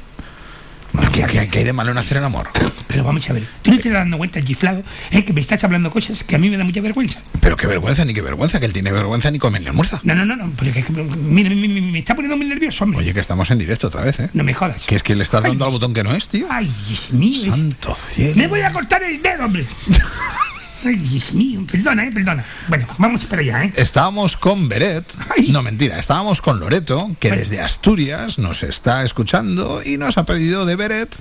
[1.12, 2.48] ¿Qué, qué- qué hay de malo en hacer el amor?
[2.86, 5.62] Pero vamos a ver, tú no te estás dando cuenta, chiflado, es que me estás
[5.64, 7.20] hablando cosas que a mí me da mucha vergüenza.
[7.40, 10.00] Pero qué vergüenza, ni qué vergüenza, que él tiene vergüenza ni comer ni almuerza.
[10.04, 10.84] No, no, no, no, pero que,
[11.18, 13.00] mira, me, me- me está poniendo muy nervioso, hombre.
[13.00, 14.30] Oye, que estamos en directo otra vez, ¿eh?
[14.32, 14.82] No me jodas.
[14.86, 16.46] Que es que le estás dando al botón que no es, tío.
[16.50, 17.52] Ay, Dios mío.
[17.52, 18.36] Santo cielo.
[18.36, 19.66] Me voy a cortar el dedo, hombre.
[20.84, 22.44] Ay, Dios mío, perdona, eh, perdona.
[22.68, 23.72] Bueno, vamos para allá, eh.
[23.76, 25.04] Estábamos con Beret.
[25.48, 30.66] No, mentira, estábamos con Loreto, que desde Asturias nos está escuchando y nos ha pedido
[30.66, 31.14] de Beret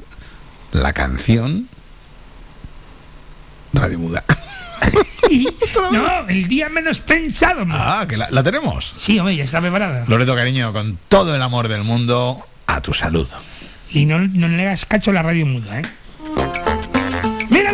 [0.72, 1.70] la canción
[3.74, 4.24] Radio Muda.
[5.92, 7.78] No, el día menos pensado, hombre.
[7.80, 8.94] Ah, que la, la tenemos.
[8.98, 10.06] Sí, hombre, ya está preparada.
[10.08, 13.28] Loreto, cariño, con todo el amor del mundo, a tu salud.
[13.92, 15.84] Y no, no le hagas cacho a la radio muda, ¿eh?
[17.50, 17.74] ¡Mira!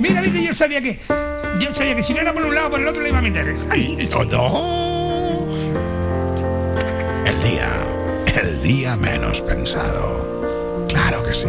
[0.00, 0.98] Mira, viste, yo sabía que.
[1.60, 3.22] Yo sabía que si no era por un lado, por el otro le iba a
[3.22, 3.56] meter.
[3.70, 3.96] ¡Ay!
[7.26, 7.68] El día,
[8.40, 10.86] el día menos pensado.
[10.88, 11.48] Claro que sí.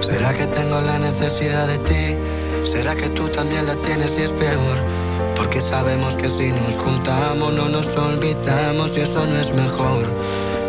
[0.00, 2.16] ¿Será que tengo la necesidad de ti?
[2.64, 4.78] ¿Será que tú también la tienes y es peor?
[5.36, 10.04] Porque sabemos que si nos juntamos no nos olvidamos y eso no es mejor.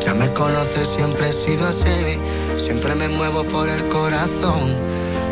[0.06, 2.20] Ya me conoces, siempre he sido así,
[2.58, 4.76] siempre me muevo por el corazón.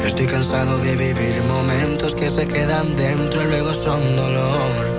[0.06, 4.99] Estoy cansado de vivir momentos que se quedan dentro y luego son dolor.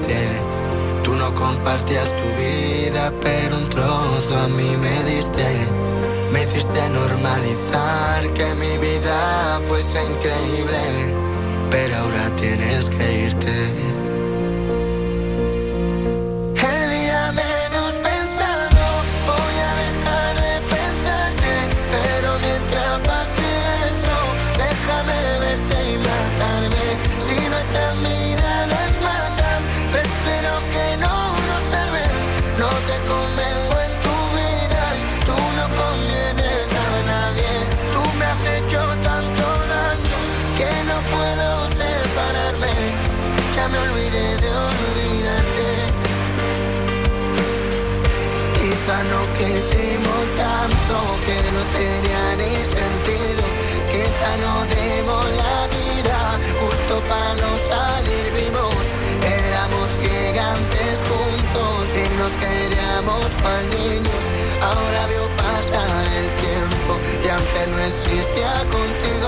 [1.41, 5.47] Compartías tu vida, pero un trozo a mí me diste.
[6.31, 10.81] Me hiciste normalizar que mi vida fuese increíble,
[11.71, 14.00] pero ahora tienes que irte.
[63.65, 64.23] Niños.
[64.61, 66.91] Ahora veo pasar el tiempo
[67.23, 69.20] y aunque no existía contigo,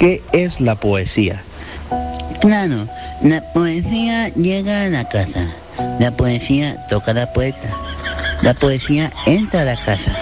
[0.00, 1.42] ¿Qué es la poesía?
[2.40, 2.88] Claro,
[3.22, 5.52] la poesía llega a la casa.
[5.98, 7.68] La poesía toca la puerta.
[8.40, 10.16] La poesía entra a la casa.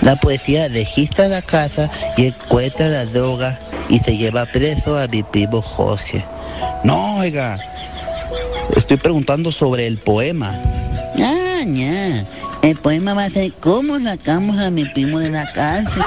[0.00, 5.22] La poesía registra la casa y encuentra la droga y se lleva preso a mi
[5.22, 6.24] primo Jorge.
[6.82, 7.60] No, oiga.
[8.74, 10.60] Estoy preguntando sobre el poema.
[11.20, 12.24] Ah, ya.
[12.62, 16.02] El poema va a ser cómo sacamos a mi primo de la cárcel.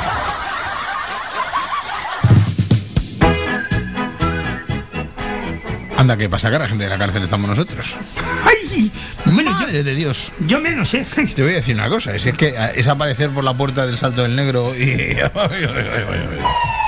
[5.98, 6.52] Anda, ¿qué pasa?
[6.52, 7.96] Que la gente de la cárcel estamos nosotros.
[8.44, 8.92] ¡Ay!
[9.26, 10.32] Bueno, Madre de Dios.
[10.42, 11.06] Yo menos, ¿eh?
[11.36, 14.22] Te voy a decir una cosa, es que es aparecer por la puerta del salto
[14.22, 15.18] del negro y...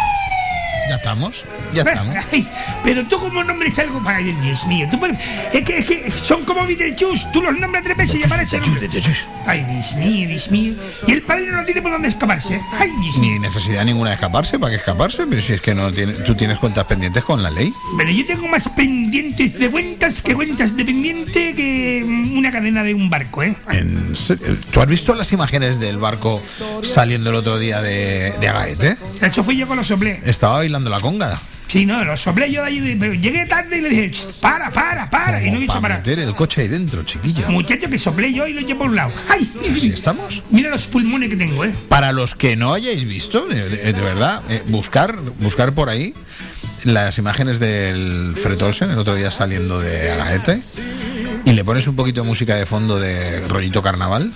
[0.98, 2.16] estamos, ya estamos.
[2.32, 2.48] Ay,
[2.84, 4.88] pero tú como nombres algo para Dios, Dios mío.
[4.92, 5.00] Tú
[5.54, 7.28] es, que, es que son como Beetlejuice.
[7.34, 8.62] Tú los nombres tres veces y aparecen.
[9.46, 10.74] Ay, Dios mío, Dios mío.
[11.08, 12.60] Y el padre no tiene por dónde escaparse.
[12.78, 13.34] Ay, Dios mío.
[13.34, 15.26] Ni necesidad ninguna de escaparse, ¿para qué escaparse?
[15.28, 17.72] Pero si es que no tiene, tú tienes cuentas pendientes con la ley.
[17.98, 22.04] Pero yo tengo más pendientes de cuentas que cuentas de pendiente que
[22.36, 23.56] una cadena de un barco, ¿eh?
[23.72, 26.42] En serio, ¿Tú has visto las imágenes del barco
[26.84, 28.98] saliendo el otro día de, de Agaete?
[29.22, 30.22] Eso fui yo con los soplé.
[30.26, 31.40] Estaba bailando la conga.
[31.70, 32.80] Sí, no, los soplé yo de allí.
[33.20, 35.44] llegué tarde y le dije, "Ch, para, para, para.
[35.44, 37.50] Y no hizo Para meter el coche ahí dentro, chiquilla.
[37.50, 39.12] Muchacho que soplé yo y lo llevo a un lado.
[39.28, 39.52] ¡Ay!
[39.76, 40.44] Así estamos.
[40.50, 41.74] Mira los pulmones que tengo, ¿eh?
[41.90, 46.14] Para los que no hayáis visto, de, de- de verdad, eh, buscar, buscar por ahí
[46.86, 50.62] las imágenes del Fred Olsen el otro día saliendo de Agaete
[51.44, 54.32] y le pones un poquito de música de fondo de rollito carnaval.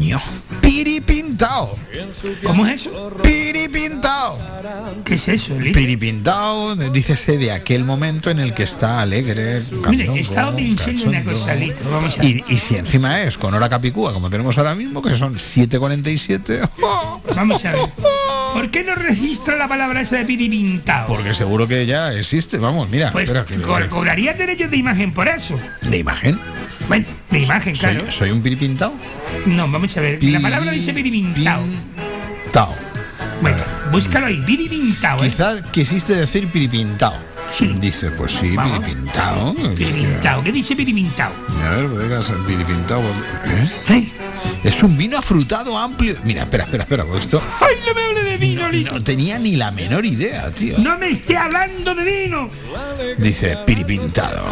[0.00, 0.20] ¡Ño!
[1.38, 1.76] ¡Piripintao!
[2.44, 3.12] ¿Cómo es eso?
[3.22, 4.38] ¡Piripintao!
[5.04, 5.72] ¿Qué es eso, Lili?
[5.72, 9.60] Piripintao, dícese de aquel momento en el que está alegre.
[9.90, 11.90] Mire, he estado pensando una cosa, Lito.
[11.90, 12.24] Vamos a.
[12.24, 16.68] Y, y si encima es con hora capicúa, como tenemos ahora mismo, que son 7.47,
[17.34, 17.80] Vamos a ver.
[18.52, 21.08] ¿Por qué no registra la palabra esa de piripintao?
[21.08, 22.58] porque seguro que ya existe.
[22.58, 25.58] Vamos, mira, Pues espera, que- co- cobraría derechos de imagen por eso.
[25.82, 26.38] ¿De imagen?
[26.88, 28.12] Bueno, de imagen, ¿Soy, claro.
[28.12, 28.92] soy un piripintao?
[29.46, 30.22] No, vamos a ver.
[30.22, 31.62] La palabra dice piripintao.
[32.52, 32.74] Tao.
[33.40, 33.58] Bueno,
[33.90, 35.22] búscalo ahí, piripintao.
[35.24, 35.30] ¿eh?
[35.30, 37.14] Quizás quisiste decir piripintao.
[37.80, 38.84] Dice, pues sí, Vamos.
[38.84, 39.54] piripintao.
[39.76, 40.42] Piripintao.
[40.42, 41.32] ¿Qué dice piripintao?
[41.64, 43.02] A ver, bodega San piripintao.
[43.88, 44.08] ¿Eh?
[44.64, 46.14] Es un vino afrutado amplio.
[46.24, 47.42] Mira, espera, espera, espera, esto.
[47.60, 48.92] ¡Ay, no me de vino, Lito.
[48.92, 50.78] No tenía ni la menor idea, tío.
[50.78, 52.50] No me esté hablando de vino.
[53.18, 54.44] Dice Piripintado.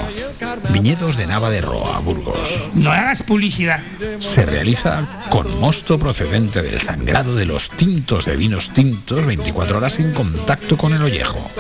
[0.70, 2.54] Viñedos de Nava de Roa, Burgos.
[2.74, 3.80] No hagas publicidad.
[4.20, 9.98] Se realiza con mosto procedente del sangrado de los tintos de vinos tintos 24 horas
[9.98, 11.50] en contacto con el ollejo.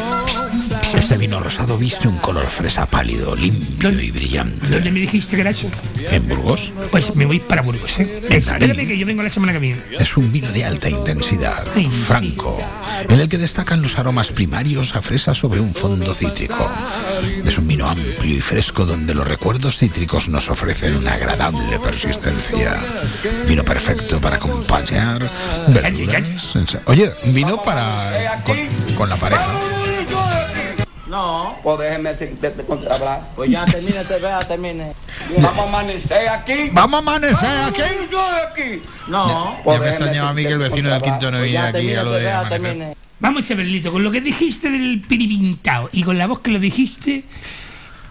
[0.94, 4.68] Este vino rosado viste un color fresa pálido, limpio y brillante.
[4.68, 5.68] ¿Dónde me dijiste que era eso?
[6.10, 6.72] ¿En Burgos?
[6.90, 8.22] Pues me voy para Burgos, ¿eh?
[8.28, 9.80] Espérame que yo vengo la semana que viene.
[9.98, 11.66] Es un vino de alta intensidad,
[12.06, 12.58] franco,
[13.08, 16.70] en el que destacan los aromas primarios a fresa sobre un fondo cítrico.
[17.44, 22.80] Es un vino amplio y fresco donde los recuerdos cítricos nos ofrecen una agradable persistencia.
[23.48, 25.26] Vino perfecto para acompañar
[25.68, 26.56] verduras.
[26.86, 28.56] Oye, vino para con,
[28.96, 29.81] con la pareja.
[31.12, 33.28] No, pues déjeme sin- de- de- de- hablar.
[33.36, 34.92] Pues ya termine, te vea, termine.
[35.42, 36.70] Vamos a amanecer aquí.
[36.72, 37.82] Vamos a amanecer aquí.
[38.10, 38.82] Yo de aquí.
[39.08, 39.28] No,
[39.58, 41.64] Ya pues me déjeme extrañaba a mí que el vecino del quinto no Pues viniera
[41.64, 42.76] ya aquí termine, a lo te de vea, amanecer.
[42.86, 46.40] Pues Vamos a ver, Lito, con lo que dijiste del piripintao y con la voz
[46.40, 47.24] que lo dijiste,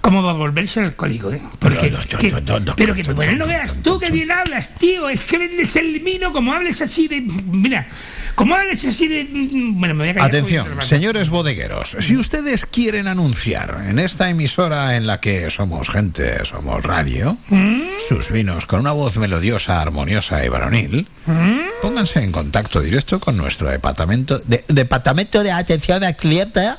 [0.02, 1.41] ¿cómo va a volverse alcohólico, eh?
[1.57, 2.41] Porque, que-
[2.78, 6.32] pero que, bueno, no veas tú que bien hablas, tío, es que vendes el vino
[6.32, 7.19] como hables así de...
[7.22, 7.88] Mira,
[8.35, 9.27] como hables así de...
[9.73, 10.29] Bueno, me voy a callar.
[10.29, 16.43] Atención, señores bodegueros, si ustedes quieren anunciar en esta emisora en la que somos gente,
[16.45, 17.37] somos radio,
[18.07, 21.07] sus vinos con una voz melodiosa, armoniosa y varonil,
[21.81, 26.69] pónganse en contacto directo con nuestro departamento de, departamento de atención al cliente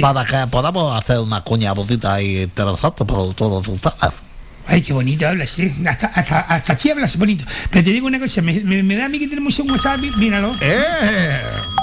[0.00, 4.29] para que podamos hacer una cuña bonita y interesante para todos ustedes.
[4.72, 5.74] Ay, qué bonito hablas, ¿eh?
[5.84, 7.44] Hasta, hasta, hasta así hablas bonito.
[7.70, 9.98] Pero te digo una cosa, me, me- me da a mí que tenemos un WhatsApp,
[9.98, 10.56] mí- míralo.
[10.60, 11.40] ¡Eh!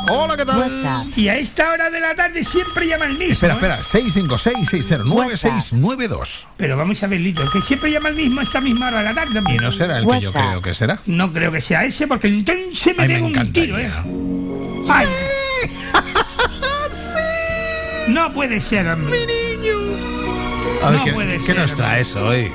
[0.10, 0.72] Hola, ¿qué tal?
[1.18, 3.34] Y a esta hora de la tarde siempre llama el mismo.
[3.34, 3.82] Espera, ¿eh?
[3.82, 6.46] espera, 656-609-692.
[6.56, 9.04] Pero vamos a ver, Lito, que siempre llama el mismo a esta misma hora de
[9.04, 9.42] la tarde.
[9.54, 10.98] Y no será el que yo creo que será.
[11.08, 13.92] No creo que sea ese, porque entonces me pego un tiro, ¿eh?
[14.90, 15.08] ¡Ay!
[18.08, 19.14] No puede ser, hombre.
[20.82, 22.50] A ver, No ¿qué, puede qué ser, nos traes hoy?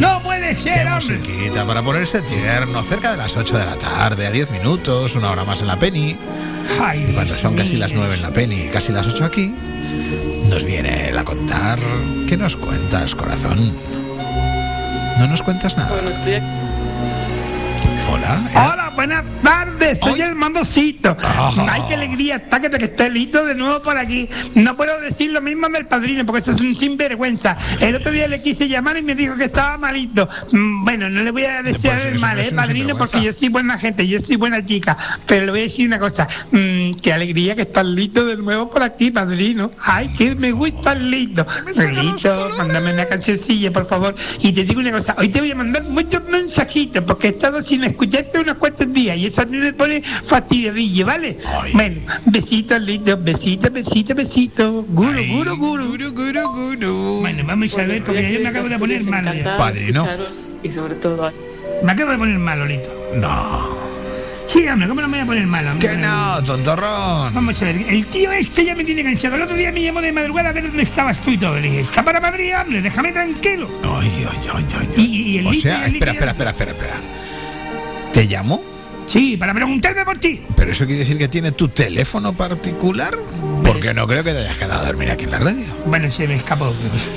[0.00, 1.18] No puede ser, Qué hombre.
[1.18, 5.30] musiquita para ponerse tierno, cerca de las 8 de la tarde, a 10 minutos, una
[5.30, 6.16] hora más en la penny.
[6.80, 9.52] Ay, y cuando son casi las 9 en la penny y casi las 8 aquí,
[10.48, 11.78] nos viene él a contar.
[12.28, 13.74] ¿Qué nos cuentas, corazón?
[15.18, 16.00] No nos cuentas nada.
[18.10, 18.40] Hola.
[18.54, 21.16] Hola, buenas tardes, soy el mandocito.
[21.22, 24.28] Ay, qué alegría está que, que esté listo de nuevo por aquí.
[24.54, 27.56] No puedo decir lo mismo del padrino, porque eso es un sinvergüenza.
[27.80, 30.28] El otro día le quise llamar y me dijo que estaba malito.
[30.52, 32.96] Mm, Bueno, no le voy a desear Pues el eso mal, ¿eh, padrino?
[32.96, 34.96] Porque yo soy buena gente, yo soy buena chica.
[35.26, 36.26] Pero le voy a decir una cosa.
[36.50, 39.70] mm, qué alegría que estás listo de nuevo por aquí, padrino.
[39.84, 41.46] Ay, que me gusta listo.
[41.66, 44.14] Listo, mándame una cancioncilla, por favor.
[44.40, 47.62] Y te digo una cosa, hoy te voy a mandar muchos mensajitos, porque he estado
[47.62, 51.38] sin escucharte unos cuantos días y eso a mí me pone fastidiadillo, ¿vale?
[51.72, 54.84] Bueno, besitos lindos, besitos, besitos, besitos.
[54.88, 57.18] Guru, guru, guru.
[57.20, 59.56] Bueno, vamos a ver, porque yo me acabo de poner malo ya.
[59.56, 60.06] Padrino.
[60.62, 61.32] Y sobre todo...
[61.82, 62.90] Me acabo de poner malo, Lito.
[63.14, 63.88] No.
[64.46, 65.72] Sí, hombre, ¿cómo no me voy a poner malo?
[65.72, 65.88] hombre?
[65.88, 67.34] Que no, tontorrón.
[67.34, 69.36] Vamos a ver, el tío este ya me tiene cansado.
[69.36, 71.54] El otro día me llamó de madrugada a ver dónde estabas tú y todo.
[71.56, 73.68] Le dije, está para Madrid, hombre, déjame tranquilo.
[73.84, 74.88] Ay, ay, ay, ay.
[74.96, 76.94] Y, y el O sea, espera, espera, espera, espera, espera.
[78.12, 78.62] ¿Te llamó?
[79.06, 80.42] Sí, para preguntarme por ti.
[80.56, 83.16] ¿Pero eso quiere decir que tiene tu teléfono particular?
[83.64, 85.64] Porque no creo que te hayas quedado a dormir aquí en la radio.
[85.86, 86.74] Bueno, se me escapó.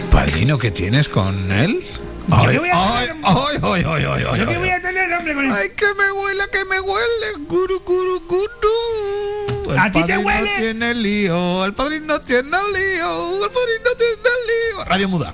[0.10, 1.82] Padrino, ¿qué tienes con él?
[2.30, 3.24] ¿Yo Ay, qué voy a ay, tener?
[3.26, 4.60] ay, ay, ay, ay, ay, ¿Yo qué ay.
[4.60, 5.52] voy a tener, hombre, con el...
[5.52, 7.46] Ay, que me huele, que me huele.
[7.48, 9.72] Guru, guru, guru.
[9.74, 10.50] El ¿A ti te huele?
[10.60, 14.86] tiene lío, el padrino tiene lío, el padrino tiene lío.
[14.86, 15.34] Radio muda.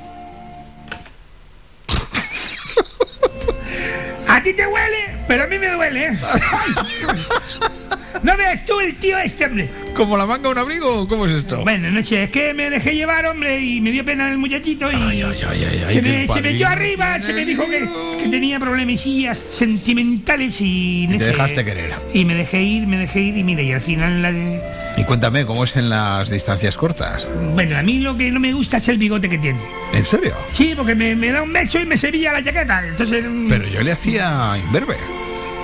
[4.28, 6.10] A ti te huele, pero a mí me duele.
[8.24, 9.70] No veas tú el tío este, hombre.
[9.96, 11.08] ¿Como la manga un abrigo?
[11.08, 11.62] ¿Cómo es esto?
[11.64, 14.92] Bueno, no sé, es que me dejé llevar, hombre, y me dio pena el muchachito
[14.92, 17.88] y ay, ay, ay, se, me, se arriba, se me dijo que,
[18.24, 21.32] que tenía problemillas sentimentales y no Y te sé.
[21.32, 21.92] dejaste querer.
[22.14, 24.62] Y me dejé ir, me dejé ir y mira, y al final la de-
[24.98, 27.28] Y cuéntame, ¿cómo es en las distancias cortas?
[27.54, 29.60] Bueno, a mí lo que no me gusta es el bigote que tiene.
[29.94, 30.34] ¿En serio?
[30.54, 32.86] Sí, porque me, me da un beso y me sevilla la chaqueta.
[32.88, 33.24] Entonces.
[33.24, 34.96] mm, Pero yo le hacía imberbe.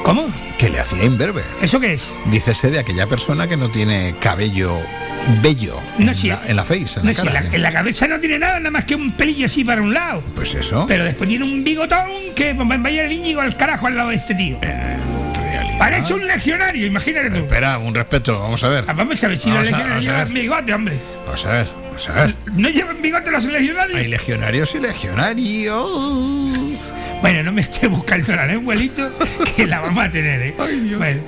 [0.03, 0.31] ¿Cómo?
[0.57, 1.43] Que le hacía imberbe.
[1.61, 2.09] ¿Eso qué es?
[2.25, 4.77] Dícese de aquella persona que no tiene cabello
[5.41, 8.07] bello No, en, la, en la face, en No, la si la, en la cabeza
[8.07, 10.21] no tiene nada, nada más que un pelillo así para un lado.
[10.35, 10.85] Pues eso.
[10.88, 14.15] Pero después tiene un bigotón que pues, vaya el Íñigo al carajo al lado de
[14.15, 14.59] este tío.
[15.80, 17.38] Parece un legionario, imagínate tú.
[17.38, 18.85] Espera, un respeto, vamos a ver.
[18.88, 20.95] Ah, Vamos a ver si los Vamos legionarios llevan bigote, hombre.
[21.25, 22.35] Vamos a ver, vamos a ver.
[22.53, 23.99] ¿No llevan bigote los legionarios?
[23.99, 26.89] Hay legionarios y legionarios.
[27.24, 29.10] Bueno, no me esté buscando la lengua, Lito,
[29.56, 30.56] que la vamos a tener, ¿eh?
[30.98, 31.22] Bueno.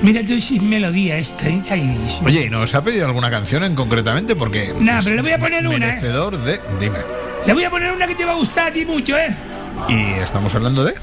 [0.00, 1.46] Mira tú si melodía esta.
[1.46, 1.60] ¿eh?
[1.68, 2.24] Ay, sí.
[2.24, 4.34] Oye, ¿y nos ha pedido alguna canción en concretamente?
[4.34, 4.72] Porque.
[4.80, 6.00] Nah, pero le voy a poner una, ¿eh?
[6.00, 6.60] De.
[6.80, 7.00] Dime.
[7.46, 9.36] Le voy a poner una que te va a gustar a ti mucho, ¿eh?
[9.90, 10.94] ¿Y estamos hablando de?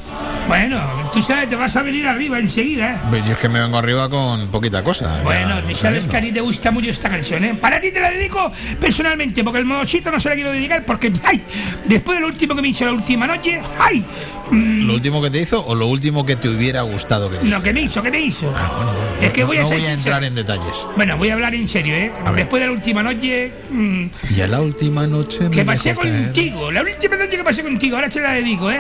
[0.48, 3.02] Bueno, tú sabes, te vas a venir arriba enseguida.
[3.10, 5.22] Pues yo es que me vengo arriba con poquita cosa.
[5.24, 7.54] Bueno, te sabes que a ti te gusta mucho esta canción, ¿eh?
[7.54, 11.12] Para ti te la dedico personalmente, porque el modosito no se la quiero dedicar porque,
[11.24, 11.44] ¡ay!
[11.86, 14.06] Después de lo último que me hizo la última noche, ¡ay!
[14.50, 17.62] ¿Lo último que te hizo o lo último que te hubiera gustado que te Lo
[17.62, 18.54] que me hizo, ¿qué me hizo?
[19.22, 20.88] es que no, voy a no voy a entrar en detalles.
[20.96, 22.12] Bueno, voy a hablar en serio, ¿eh?
[22.34, 24.06] Después de la última noche mm,
[24.38, 26.24] Y a la última noche que me pasé dejó caer.
[26.24, 28.80] contigo, la última noche que pasé contigo, ahora se la dedico, ¿eh?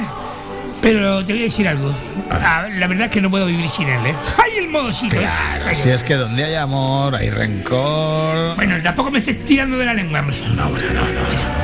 [0.81, 1.93] Pero te voy a decir algo.
[2.29, 4.15] Ah, la verdad es que no puedo vivir sin él, ¿eh?
[4.37, 5.17] ¡Ay, el modosito!
[5.17, 8.55] Claro, Ay, si es que donde hay amor, hay rencor.
[8.55, 10.37] Bueno, tampoco me estés tirando de la lengua, hombre.
[10.55, 11.21] No, hombre, no, no.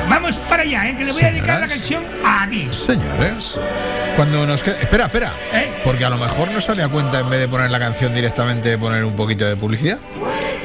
[0.08, 0.96] Vamos para allá, ¿eh?
[0.96, 2.68] Que le voy a dedicar la canción a ti.
[2.72, 3.58] Señores,
[4.16, 4.80] cuando nos quede...
[4.80, 5.32] Espera, espera.
[5.52, 5.70] ¿Eh?
[5.84, 8.76] Porque a lo mejor nos sale a cuenta en vez de poner la canción directamente
[8.78, 9.98] poner un poquito de publicidad.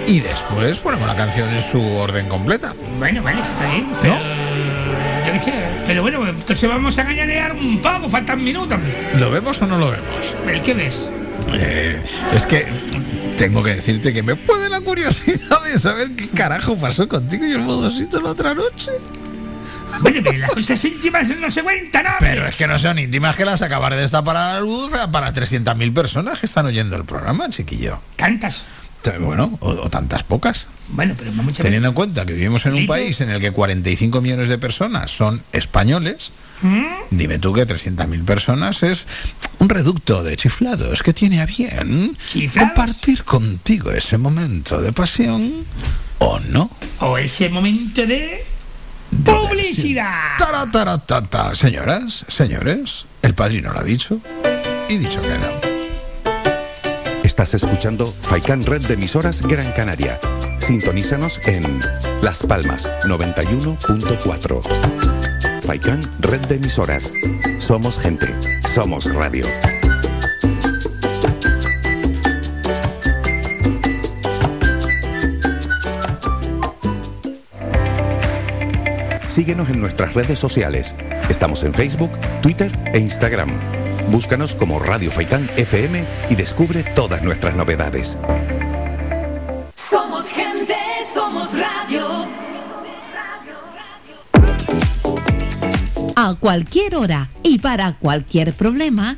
[0.08, 2.74] Y después ponemos la canción en su orden completa.
[2.98, 4.16] Bueno, vale, está bien, pero...
[4.16, 5.09] Yo
[5.86, 8.80] pero bueno, entonces vamos a engañar un poco, faltan minutos.
[9.18, 10.36] ¿Lo vemos o no lo vemos?
[10.48, 11.10] ¿El qué ves?
[11.54, 12.02] Eh,
[12.34, 12.66] es que
[13.38, 17.52] tengo que decirte que me puede la curiosidad de saber qué carajo pasó contigo y
[17.52, 18.92] el modosito la otra noche.
[20.02, 22.12] Bueno, pero las cosas íntimas no se cuentan, ¿no?
[22.20, 25.34] Pero es que no son íntimas que las acabar de destapar a la luz para
[25.34, 28.00] 300.000 personas que están oyendo el programa, chiquillo.
[28.16, 28.64] ¿Tantas?
[29.20, 30.68] Bueno, o, o tantas pocas.
[30.90, 31.32] Bueno, pero.
[31.62, 32.92] Teniendo en cuenta que vivimos en un Lito.
[32.94, 36.32] país en el que 45 millones de personas son españoles,
[36.62, 36.84] ¿Mm?
[37.12, 39.06] dime tú que 300.000 personas es
[39.60, 42.74] un reducto de chiflados que tiene a bien ¿Chiflados?
[42.74, 45.66] compartir contigo ese momento de pasión
[46.18, 46.70] o no.
[47.00, 48.44] O ese momento de...
[49.24, 50.38] ¡Publicidad!
[50.38, 51.56] Tarataratata.
[51.56, 54.20] Señoras, señores, el padrino lo ha dicho
[54.90, 55.69] y dicho que no.
[57.40, 60.20] Estás escuchando Faikan Red de emisoras Gran Canaria.
[60.60, 61.80] Sintonízanos en
[62.22, 65.62] Las Palmas 91.4.
[65.62, 67.14] Faikan Red de emisoras.
[67.60, 68.28] Somos gente,
[68.68, 69.46] somos radio.
[79.30, 80.94] Síguenos en nuestras redes sociales.
[81.30, 82.12] Estamos en Facebook,
[82.42, 83.79] Twitter e Instagram.
[84.12, 88.18] Búscanos como Radio Faikán FM y descubre todas nuestras novedades.
[89.76, 90.76] Somos gente,
[91.14, 92.28] somos radio.
[96.16, 99.18] A cualquier hora y para cualquier problema,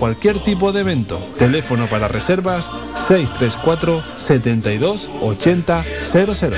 [0.00, 1.18] cualquier tipo de evento.
[1.38, 2.70] Teléfono para reservas
[3.06, 6.56] 634 72 80 00.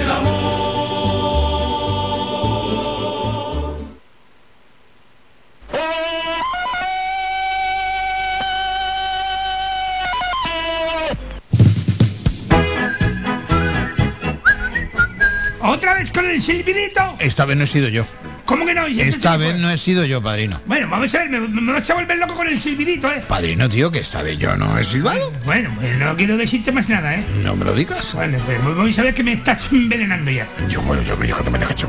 [15.64, 17.00] ¿Otra vez con el silbidito?
[17.18, 18.04] Esta vez no he sido yo.
[18.44, 18.88] ¿Cómo que no?
[18.88, 20.60] ¿Y Esta vez no he sido yo, padrino.
[20.66, 23.22] Bueno, vamos a ver, me, me vas a volver loco con el silbidito, ¿eh?
[23.26, 25.32] Padrino, tío, que esta vez yo no he silbado.
[25.44, 27.24] Bueno, pues no quiero decirte más nada, ¿eh?
[27.42, 28.12] No me lo digas.
[28.14, 30.48] Bueno, pues vamos a ver que me estás envenenando ya.
[30.68, 31.84] Yo, bueno, yo me dijo que me dejas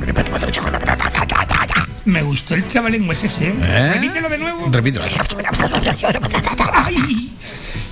[2.06, 3.54] Me gustó el trabalenguas ese, ¿eh?
[3.62, 3.92] ¿Eh?
[3.96, 4.70] Repítelo de nuevo.
[4.72, 5.06] Repítelo.
[6.74, 7.32] ¡Ay!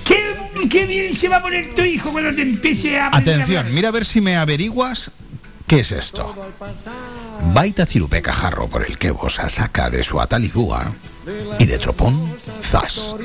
[0.05, 0.35] ¡Qué,
[0.69, 3.07] qué bien se va a poner tu hijo cuando te empiece a...
[3.07, 5.11] Atención, mira a ver si me averiguas
[5.72, 6.35] qué es esto.
[7.53, 10.91] Baita cirupeca jarro por el que vos saca de su ataligúa
[11.60, 13.15] y de tropón, zas,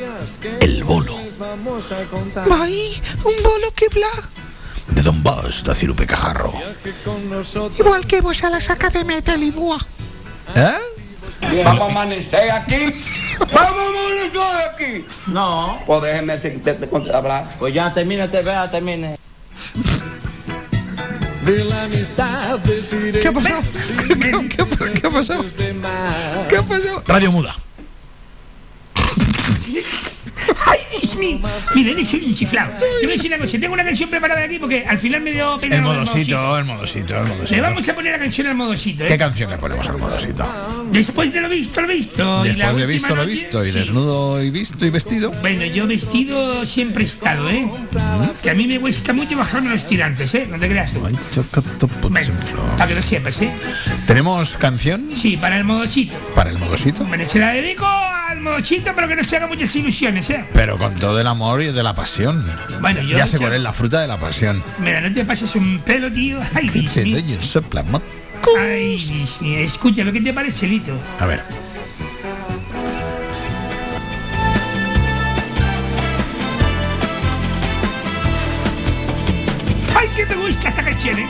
[0.60, 1.16] el bolo.
[2.46, 4.14] Vai, un bolo que bla.
[4.94, 6.52] De don Bas da cirupeca jarro.
[7.80, 9.78] Igual que vos a la saca de metal y bua.
[10.54, 11.64] ¿Eh?
[11.64, 12.94] Vamos a amanecer aquí.
[13.52, 15.04] Vamos a amanecer aquí.
[15.26, 15.82] No.
[15.84, 16.38] Pues déjeme
[17.12, 17.48] hablar.
[17.58, 19.18] Pues ya termina, te vea, termine.
[23.20, 23.62] ¿Qué ha pasado?
[24.08, 25.42] ¿Qué, qué- qué- qué ha pasado?
[26.48, 27.02] ¿Qué ha pasado?
[27.06, 27.54] Radio muda.
[30.66, 31.38] Ay, Dios mío.
[31.74, 32.72] Mira, eres un chiflado.
[33.00, 33.58] Te voy a decir una cosa.
[33.58, 35.76] Tengo una canción preparada aquí porque al final me dio pena.
[35.76, 37.62] El modosito, el modosito, el Le modosito.
[37.62, 39.08] vamos a poner la canción al modosito, ¿eh?
[39.08, 40.44] ¿Qué canción le ponemos al modosito?
[40.90, 42.42] Después de lo visto, lo visto.
[42.44, 43.78] Después de visto lo visto y sí.
[43.78, 45.32] desnudo y visto y vestido.
[45.40, 47.70] Bueno, yo vestido siempre he estado, ¿eh?
[48.42, 50.46] Que a mí me cuesta mucho bajarme los tirantes, ¿eh?
[50.50, 50.92] No te creas.
[50.94, 51.18] Bueno,
[52.78, 53.50] para que lo sepas, ¿eh?
[54.06, 56.14] ¿Tenemos canción Sí, para el modosito.
[56.34, 57.04] para el modosito?
[57.04, 60.35] Bueno, se la dedico al modosito, pero que no se haga muchas ilusiones, ¿eh?
[60.52, 62.44] Pero con todo el amor y de la pasión.
[62.80, 64.62] Bueno, yo- Ya sé cuál es la fruta de la pasión.
[64.78, 66.38] Mira, no te pases un pelo, tío.
[66.54, 68.00] Ay, doy un soplamo.
[68.60, 69.26] Ay.
[69.42, 70.92] Escucha, ¿lo que te parece, Lito?
[71.18, 71.42] A ver.
[79.94, 81.26] Ay, que me gusta esta canción, ¿eh?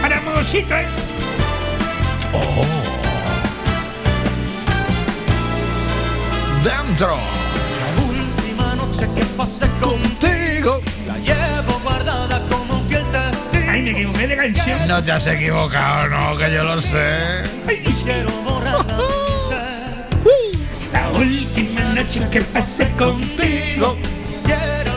[0.00, 0.86] Para modosito, ¿eh?
[6.64, 7.18] Dentro.
[8.96, 14.36] Noche que pasé contigo La llevo guardada como un fiel testigo Ay, me equivoqué de
[14.36, 14.88] canción.
[14.88, 17.42] No te has equivocado, no, que yo lo sé.
[18.04, 18.84] Quiero borrarla
[20.92, 23.96] La última noche que pasé contigo.
[24.28, 24.94] Quisiera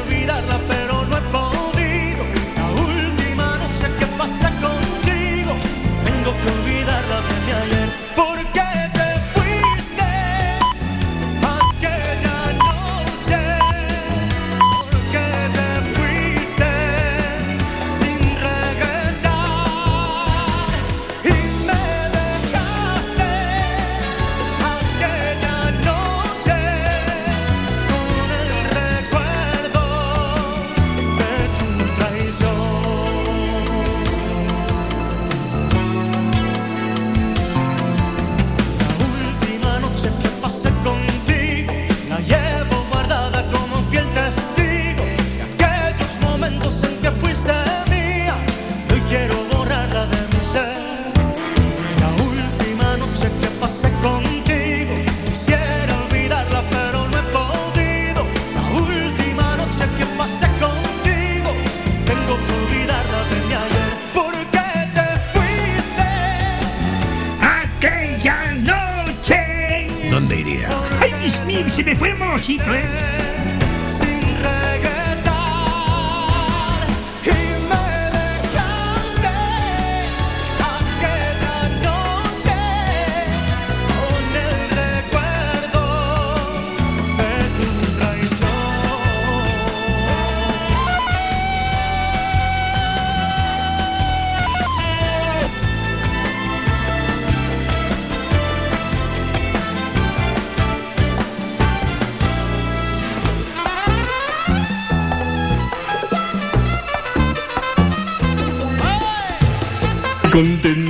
[110.40, 110.89] Contento.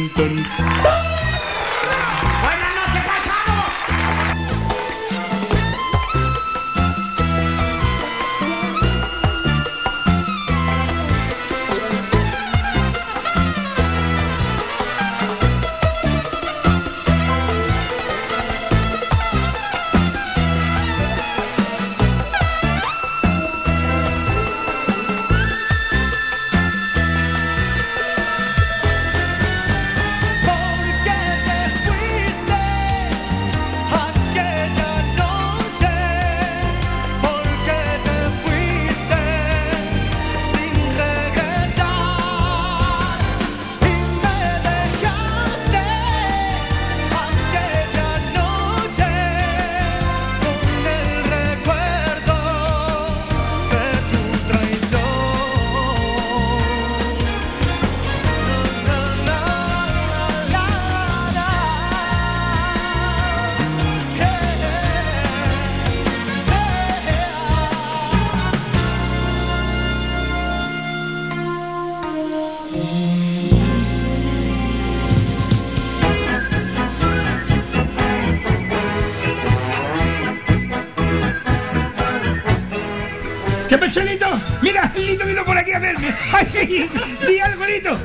[87.27, 87.97] Di algo, Lito.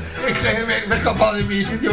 [0.67, 1.91] me, he escapado de mi sitio.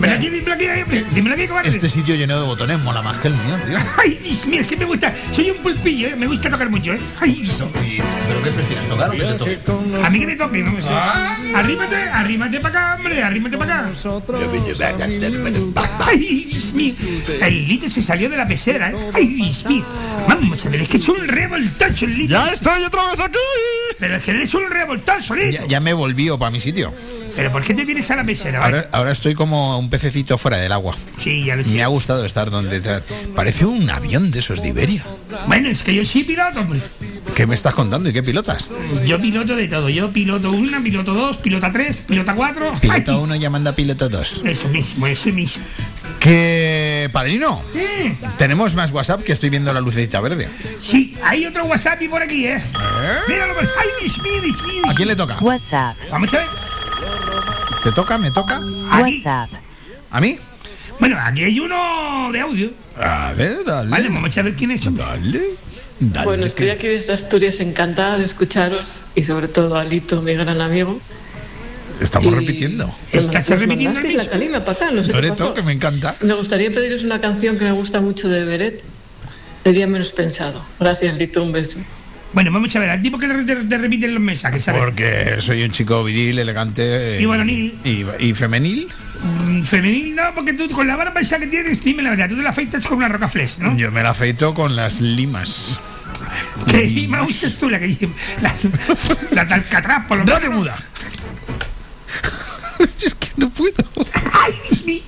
[0.00, 0.66] Ven aquí, dímelo aquí,
[1.12, 1.70] dímelo aquí, cobarde.
[1.70, 3.78] Este sitio lleno de botones mola más que el mío, tío.
[3.98, 5.12] Ay, Dios mío, es que me gusta.
[5.32, 6.16] Soy un pulpillo, ¿eh?
[6.16, 7.00] me gusta tocar mucho, ¿eh?
[7.20, 7.62] Ay, Dios.
[8.28, 9.60] ¿Pero qué prefieres, tocar o que te toque?
[10.02, 10.88] A mí que me toque, no sé.
[11.54, 13.90] Arrímate, arrímate para acá, hombre, arrímate para acá.
[16.06, 16.94] Ay, Dios mío.
[17.40, 18.96] El Lito se salió de la pecera, ¿eh?
[19.12, 19.84] Ay, Dios mío.
[20.26, 22.32] Vamos a ver, es que es un revoltoso el Lito.
[22.32, 23.38] ¡Ya estoy otra vez aquí!
[23.98, 25.50] Pero es que eres un revoltoso, Lito.
[25.62, 26.92] Ya, ya me volvío para mi sitio.
[27.34, 28.56] ¿Pero por qué te vienes a la vale?
[28.56, 30.96] Ahora, ahora estoy como un pececito fuera del agua.
[31.22, 31.68] Sí, ya lo sé.
[31.70, 32.80] Me ha gustado estar donde...
[32.80, 33.00] te-
[33.34, 35.04] Parece un avión de esos de Iberia.
[35.46, 36.80] Bueno, es que yo soy piloto, hombre.
[37.34, 38.68] ¿Qué me estás contando y qué pilotas?
[39.04, 39.90] Yo piloto de todo.
[39.90, 42.72] Yo piloto una, piloto dos, pilota tres, pilota cuatro.
[42.80, 44.40] Piloto 1 llamando a piloto 2.
[44.44, 45.62] Eso mismo, eso mismo.
[46.26, 50.48] Que, padrino, Sí, tenemos más WhatsApp que estoy viendo la lucecita verde.
[50.80, 52.60] sí, hay otro WhatsApp y por aquí, ¿eh?
[53.28, 54.82] Míralo, ay, Dios mío.
[54.90, 55.36] ¿A quién le toca?
[55.40, 55.96] WhatsApp.
[56.10, 56.46] Vamos a ver.
[57.84, 58.18] ¿Te toca?
[58.18, 58.60] ¿Me toca?
[58.90, 59.22] Aquí.
[59.24, 59.50] WhatsApp.
[60.10, 60.36] ¿A mí?
[60.98, 62.70] Bueno, aquí hay uno de audio.
[63.00, 63.88] A ver, dale.
[63.88, 64.80] Vale, vamos a ver quién es.
[64.96, 65.40] Dale.
[66.00, 66.24] Dale.
[66.26, 70.34] Bueno, estoy que- aquí desde Asturias encantada de escucharos y sobre todo a Lito, mi
[70.34, 70.98] gran amigo.
[72.00, 72.94] Estamos Y- repitiendo.
[73.12, 74.56] Estás repitiendo el la mismo.
[74.56, 76.14] acá, no sé Loreto, que me encanta.
[76.20, 78.82] Me gustaría pediros una canción que me gusta mucho de Beret.
[79.64, 80.64] El día menos pensado.
[80.78, 81.78] Gracias, Lito, un beso.
[82.32, 84.80] Bueno, vamos a ver, al tipo que te, te- te repiten los mensajes, ¿sabes?
[84.82, 87.16] Porque soy un chico viril, elegante.
[87.16, 87.74] eh, Y varonil.
[87.82, 88.88] Y, y femenil.
[89.46, 92.36] Mm, Femenil no, porque tú con la barba esa que tienes, dime la verdad, tú
[92.36, 93.74] te la afeitas con una roca flex, ¿no?
[93.76, 95.78] Yo me la afeito con las limas.
[96.68, 97.70] ¿Qué lima usas tú?
[97.70, 97.96] La que
[99.32, 100.50] la, la por lo menos.
[100.50, 100.76] Muda.
[103.04, 103.74] es que no puedo.
[104.32, 104.52] ¡Ay,
[104.84, 105.02] mío!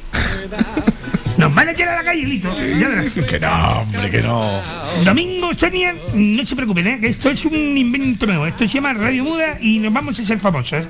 [1.39, 2.53] Nos van a echar a la calle, Lito.
[2.59, 3.13] Ya verás.
[3.13, 4.61] Que no, hombre, que no.
[5.05, 7.01] Domingo, Sonia, no se preocupen, ¿eh?
[7.01, 8.45] que esto es un invento nuevo.
[8.45, 10.73] Esto se llama Radio Muda y nos vamos a ser famosos.
[10.73, 10.89] ¿eh?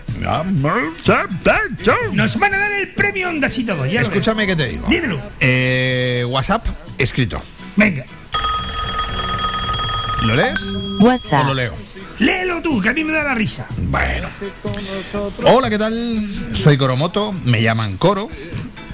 [2.15, 3.85] Nos van a dar el premio Ondas y todo.
[3.85, 4.86] Ya Escúchame que te digo.
[4.89, 5.20] Dímelo.
[5.39, 6.66] Eh, WhatsApp
[6.97, 7.43] escrito.
[7.77, 8.05] Venga,
[10.23, 10.61] ¿Lo lees
[11.01, 11.45] WhatsApp.
[11.45, 11.73] o lo leo?
[12.19, 13.66] Léelo tú, que a mí me da la risa.
[13.78, 14.28] Bueno.
[15.45, 15.95] Hola, ¿qué tal?
[16.53, 18.28] Soy Coromoto, me llaman Coro.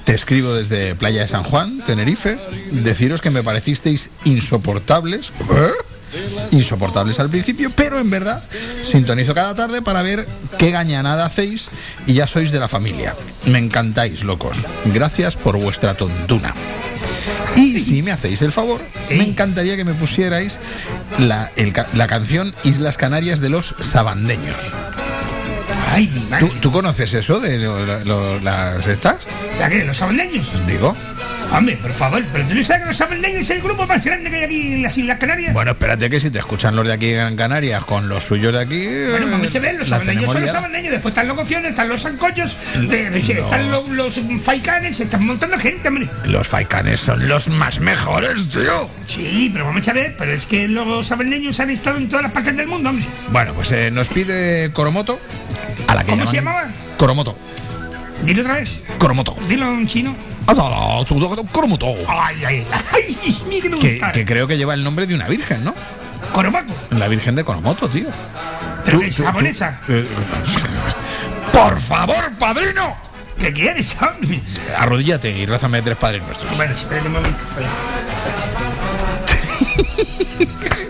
[0.03, 2.37] Te escribo desde Playa de San Juan, Tenerife.
[2.71, 5.31] Deciros que me parecisteis insoportables.
[5.51, 5.71] ¿Eh?
[6.51, 8.43] Insoportables al principio, pero en verdad
[8.83, 10.27] sintonizo cada tarde para ver
[10.57, 11.69] qué gañanada hacéis
[12.05, 13.15] y ya sois de la familia.
[13.45, 14.57] Me encantáis, locos.
[14.85, 16.53] Gracias por vuestra tontuna.
[17.55, 20.59] Y si me hacéis el favor, me encantaría que me pusierais
[21.19, 24.55] la, el la canción Islas Canarias de los Sabandeños.
[25.91, 26.07] Ay.
[26.39, 29.17] ¿Tú, tú conoces eso de lo- lo- las estas?
[29.59, 29.85] ¿La qué?
[29.85, 30.49] ¿Los sabandeños?
[30.67, 30.95] Digo.
[31.51, 34.29] Hombre, por favor, pero tú no sabes que los sabandeños es el grupo más grande
[34.29, 35.53] que hay aquí en las Islas Canarias.
[35.53, 38.59] Bueno, espérate que si te escuchan los de aquí en Canarias con los suyos de
[38.59, 38.85] aquí.
[39.09, 42.57] Bueno, vamos a ver, los tenemos son los después están los gofiones, están los sancochos,
[42.89, 46.09] de- están los, los faicanes, están un montón de gente, hombre.
[46.25, 48.89] Los faicanes son los más mejores, tío.
[49.07, 52.31] Sí, pero vamos a ver, pero es que los sabandeños han estado en todas las
[52.33, 53.05] partes del mundo, hombre.
[53.31, 55.19] Bueno, pues eh, nos pide Coromoto.
[55.87, 56.67] A la que ¿Cómo llaman- se llamaba?
[56.97, 57.37] Coromoto.
[58.23, 58.81] Dilo otra vez.
[58.97, 59.37] Coromoto.
[59.47, 60.15] Dilo en chino.
[62.07, 63.17] Ay, ay, ay,
[63.47, 64.11] mío, que no Que, gusta.
[64.11, 65.73] que creo que lleva el nombre de una virgen, ¿no?
[66.33, 66.73] Coromoto.
[66.91, 68.09] La virgen de Coromoto, tío.
[68.83, 69.79] Pero que es japonesa.
[71.51, 72.95] Por favor, padrino.
[73.39, 74.41] ¿Qué quieres, hombre?
[74.77, 76.55] Arrodíllate y rázame tres padres nuestros.
[76.55, 77.37] Bueno, espérate un momento.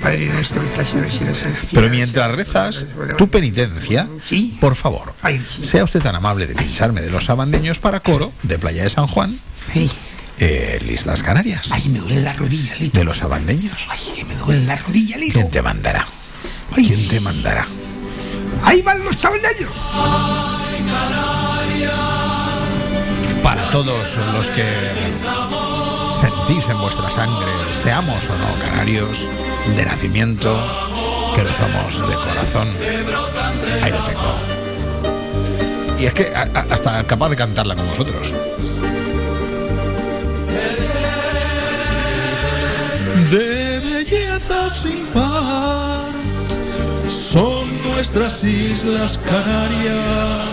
[0.00, 1.38] Padre nuestro que estás en los cielos,
[1.72, 2.86] Pero mientras rezas
[3.16, 4.08] tu penitencia,
[4.60, 5.14] por favor,
[5.46, 9.06] sea usted tan amable de pincharme de los sabandeños para coro de Playa de San
[9.06, 9.38] Juan,
[10.38, 11.68] en Islas Canarias.
[11.70, 12.98] Ay, me duele la rodilla, Lito.
[12.98, 13.86] De los sabandeños.
[13.88, 15.34] Ay, que me duele la rodilla, Lito.
[15.34, 16.06] ¿Quién te mandará?
[16.74, 17.66] ¿Quién te mandará?
[18.64, 19.72] Ahí van los sabandeños.
[23.42, 25.71] Para todos los que
[26.46, 27.46] sentís en vuestra sangre,
[27.82, 29.26] seamos o no canarios,
[29.76, 30.56] de nacimiento,
[31.34, 32.68] que lo somos de corazón,
[33.82, 34.34] ahí lo tengo.
[36.00, 38.32] Y es que a- hasta capaz de cantarla con vosotros.
[43.30, 46.00] De belleza sin par
[47.08, 50.48] son nuestras islas Canarias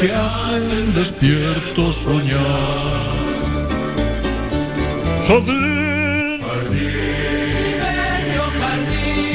[0.00, 3.27] que hacen despierto soñar.
[5.28, 6.40] Jardín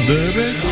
[0.07, 0.62] de belleza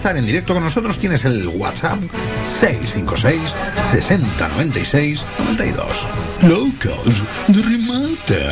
[0.00, 1.98] estar en directo con nosotros, tienes el WhatsApp
[2.60, 3.54] 656
[3.92, 6.06] 6096 92.
[6.42, 8.46] Locos de remate.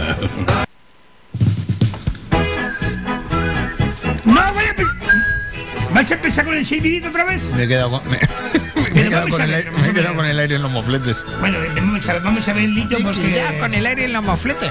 [5.94, 7.50] ¿Vas a empezar con el silbidito otra vez?
[7.54, 8.20] Me he quedado con, me,
[8.92, 11.24] me he quedado con el, aire- me he quedado con el aire en los mofletes.
[11.40, 13.32] Bueno, vamos a ver, vamos a ver, Lito, porque...
[13.34, 14.70] Ya con el aire en los mofletes.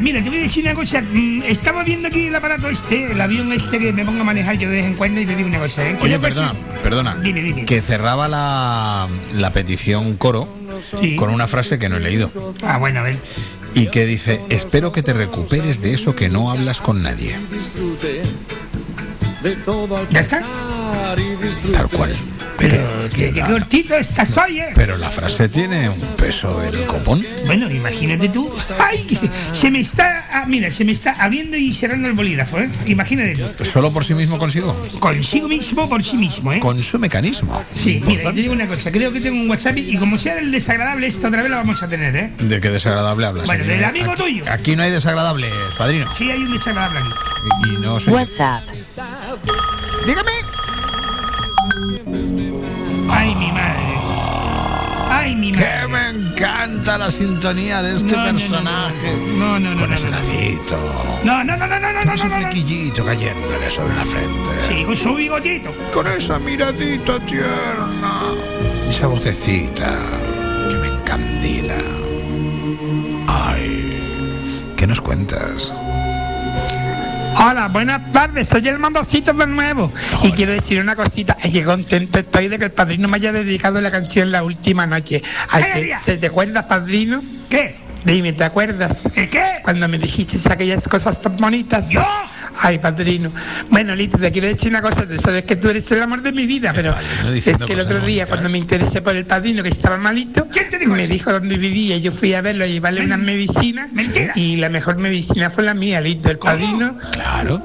[0.00, 1.00] Mira, te voy a decir una cosa.
[1.02, 4.56] mm, Estaba viendo aquí el aparato este, el avión este que me pongo a manejar
[4.58, 5.96] yo de vez en cuando y te digo una cosa, ¿eh?
[6.00, 6.52] Oye, perdona,
[6.82, 7.16] perdona.
[7.16, 7.64] Dime, dime.
[7.66, 10.48] Que cerraba la, la petición coro
[11.00, 11.14] Sí.
[11.16, 12.30] con una frase que no he leído.
[12.62, 13.18] Ah, bueno, a ver.
[13.74, 17.36] Y que dice, espero que te recuperes de eso que no hablas con nadie.
[20.10, 20.42] ¿Ya está?
[21.72, 22.14] Tal cual.
[22.58, 22.76] Pero
[23.16, 24.68] qué, qué cortito estás hoy, ¿eh?
[24.74, 27.24] Pero la frase tiene un peso del copón.
[27.46, 28.52] Bueno, imagínate tú.
[28.78, 29.18] ¡Ay!
[29.52, 30.28] Se me está.
[30.30, 32.68] ah, mira, se me está abriendo y cerrando el bolígrafo, ¿eh?
[32.86, 33.64] Imagínate tú.
[33.64, 34.76] ¿Solo por sí mismo consigo?
[35.00, 36.60] Consigo mismo por sí mismo, ¿eh?
[36.60, 37.62] Con su mecanismo.
[37.74, 38.92] Sí, mira, y te digo una cosa.
[38.92, 41.82] Creo que tengo un WhatsApp y como sea del desagradable, esta otra vez la vamos
[41.82, 42.30] a tener, ¿eh?
[42.40, 43.46] ¿De qué desagradable hablas?
[43.46, 44.44] Bueno, Aquí no del hay- amigo aquí- tuyo.
[44.50, 45.48] Aquí no hay desagradable,
[45.78, 46.06] padrino.
[46.18, 47.08] Sí, hay un desagradable aquí.
[47.70, 48.12] Y, y no soy...
[48.12, 48.64] WhatsApp.
[50.06, 50.32] Dígame.
[53.10, 53.94] Ay, mi madre.
[55.10, 55.66] Ay, mi madre.
[55.82, 59.16] Que me encanta la sintonía de este No, no, no, personaje.
[59.36, 59.80] No, no, no.
[59.80, 60.16] Con ese no.
[60.16, 60.78] lacito.
[61.24, 64.50] No, no, no, no, no, no, Con ese flequillito cayéndole sobre la frente.
[64.68, 65.74] Sí, con su bigotito.
[65.92, 68.20] Con esa miradita tierna.
[68.88, 69.96] Esa vocecita
[70.68, 71.78] que me encandila.
[73.28, 75.72] Ay, ¿qué nos cuentas?
[77.42, 79.90] Hola, buenas tardes, soy el mandocito de nuevo.
[80.22, 83.32] Y quiero decir una cosita, es que contento estoy de que el padrino me haya
[83.32, 85.22] dedicado la canción la última noche.
[85.48, 87.22] Ay, ¿te, ¿te- te acuerdas, padrino?
[87.48, 87.78] ¿Qué?
[88.04, 88.98] Dime, ¿te acuerdas?
[89.14, 89.44] ¿El qué?
[89.62, 91.88] Cuando me dijiste aquellas cosas tan bonitas.
[91.88, 92.04] ¿Yo?
[92.62, 93.32] Ay, padrino.
[93.70, 96.32] Bueno, Lito, te quiero decir una cosa, tú sabes que tú eres el amor de
[96.32, 96.94] mi vida, pero
[97.32, 98.28] es que el otro día, bonitas.
[98.28, 100.46] cuando me interesé por el padrino que estaba malito,
[100.86, 103.88] me dijo dónde vivía, yo fui a verlo, a llevarle unas medicinas,
[104.34, 106.98] y la mejor medicina fue la mía, Lito, el padrino.
[107.12, 107.62] Claro.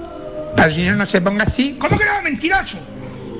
[0.55, 1.75] Padrino, no se ponga así.
[1.77, 2.77] ¿Cómo que no, mentiroso?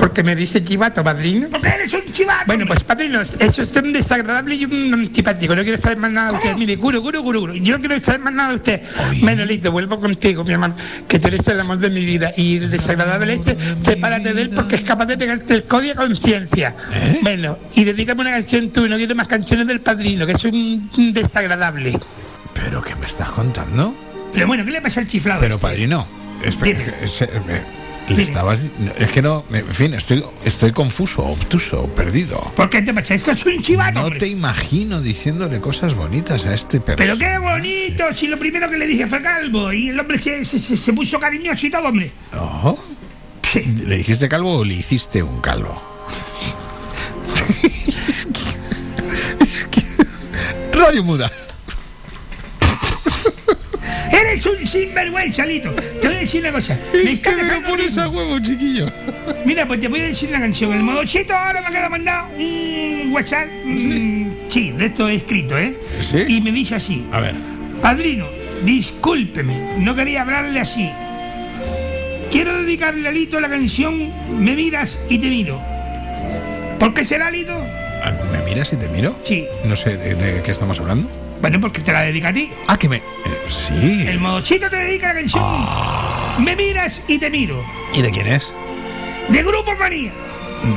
[0.05, 1.47] Porque me dice chivato, padrino.
[1.49, 2.43] Porque eres un chivato.
[2.45, 5.55] Bueno, pues padrino, eso es un desagradable y un antipático.
[5.55, 6.57] No quiero saber más nada de usted.
[6.57, 7.55] Mire, curo, curo, curo, curo.
[7.55, 8.81] Yo no quiero saber más nada de usted.
[9.21, 10.75] Bueno, listo, vuelvo contigo, mi hermano.
[11.07, 12.31] Que tú eres el amor de mi vida.
[12.37, 16.05] Y el desagradable este, sepárate de él porque es capaz de pegarte el código a
[16.05, 16.75] conciencia.
[17.23, 18.87] Bueno, y dedícame una canción tú.
[18.87, 21.99] No quiero más canciones del padrino, que es un, un desagradable.
[22.53, 23.95] ¿Pero qué me estás contando?
[24.31, 25.41] Pero bueno, ¿qué le pasa al chiflado?
[25.41, 26.07] Pero padrino,
[26.43, 26.93] espera,
[28.07, 28.69] le estabas
[28.99, 32.39] es que no, en fin, estoy estoy confuso, obtuso, perdido.
[32.55, 33.15] ¿Por qué te pasa?
[33.15, 33.99] Esto es un chivato.
[33.99, 34.19] No hombre.
[34.19, 36.97] te imagino diciéndole cosas bonitas a este perro.
[36.97, 40.45] Pero qué bonito, si lo primero que le dije fue calvo y el hombre se,
[40.45, 42.11] se- se- se puso cariñoso y todo, hombre.
[42.39, 42.77] Oh.
[43.85, 45.81] ¿Le dijiste calvo o le hiciste un calvo?
[50.73, 51.31] Radio muda.
[54.21, 55.71] Eres un sinvergüenza, Lito.
[55.73, 56.77] Te voy a decir una cosa.
[56.93, 58.85] Me está dejando pones a huevo, chiquillo.
[59.45, 60.71] Mira, pues te voy a decir una canción.
[60.73, 63.47] El modochito ahora me acaba de mandar un WhatsApp.
[63.65, 65.75] mm, Sí, de esto escrito, ¿eh?
[66.01, 66.23] ¿Sí?
[66.27, 67.05] Y me dice así.
[67.11, 67.35] A ver.
[67.81, 68.27] Padrino,
[68.63, 70.89] discúlpeme, no quería hablarle así.
[72.31, 75.61] Quiero dedicarle a Lito la canción Me miras y te miro.
[76.79, 77.53] ¿Por qué será, Lito?
[78.03, 79.17] Ah, ¿Me miras y te miro?
[79.23, 79.45] Sí.
[79.65, 81.09] No sé de, de qué estamos hablando.
[81.41, 82.49] Bueno, porque te la dedica a ti.
[82.67, 82.97] Ah, que me.
[82.97, 83.01] eh,
[83.49, 84.07] sí.
[84.07, 85.43] El modochito te dedica la canción.
[85.45, 86.37] Ah.
[86.39, 87.63] Me miras y te miro.
[87.93, 88.53] ¿Y de quién es?
[89.29, 90.11] De Grupo Manía.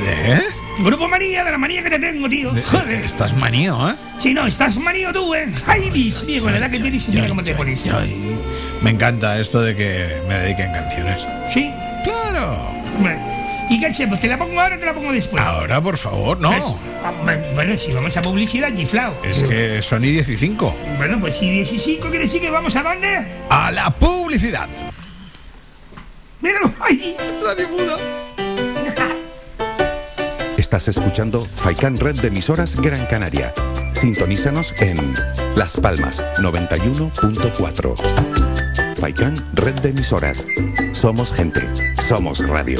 [0.05, 0.41] ¿De?
[0.83, 2.51] Grupo Manía, de la manía que te tengo, tío.
[2.51, 3.03] de- Joder.
[3.03, 3.95] estás manío, ¿eh?
[4.19, 5.47] Si no, estás manío tú, ¿eh?
[5.67, 7.83] Ay, Dios mío, con la edad que tienes, mira cómo te pones.
[8.81, 11.25] Me encanta esto de que me dediquen canciones.
[11.53, 11.71] ¿Sí?
[12.03, 12.69] Claro.
[12.99, 13.19] Bueno,
[13.69, 14.19] ¿y qué hacemos?
[14.19, 15.43] ¿Te la pongo ahora o te la pongo después?
[15.43, 16.51] Ahora, por favor, no.
[17.03, 17.13] Ah,
[17.55, 19.13] bueno, si vamos a publicidad, giflao.
[19.23, 20.57] Es que son y 15.
[20.97, 23.27] Bueno, pues si 15 quiere decir que vamos a dónde?
[23.49, 24.67] A la publicidad.
[26.41, 27.15] Míralo ahí.
[27.43, 27.97] Radio Muda.
[30.57, 33.53] Estás escuchando Faikan Red de emisoras Gran Canaria.
[33.93, 35.15] Sintonízanos en
[35.55, 38.95] Las Palmas 91.4.
[38.97, 40.45] Faikan Red de emisoras.
[40.93, 41.61] Somos gente.
[42.07, 42.79] Somos radio.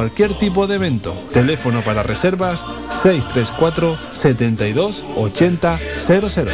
[0.00, 1.12] cualquier tipo de evento.
[1.30, 2.64] Teléfono para reservas
[3.02, 6.50] 634 72 80 00.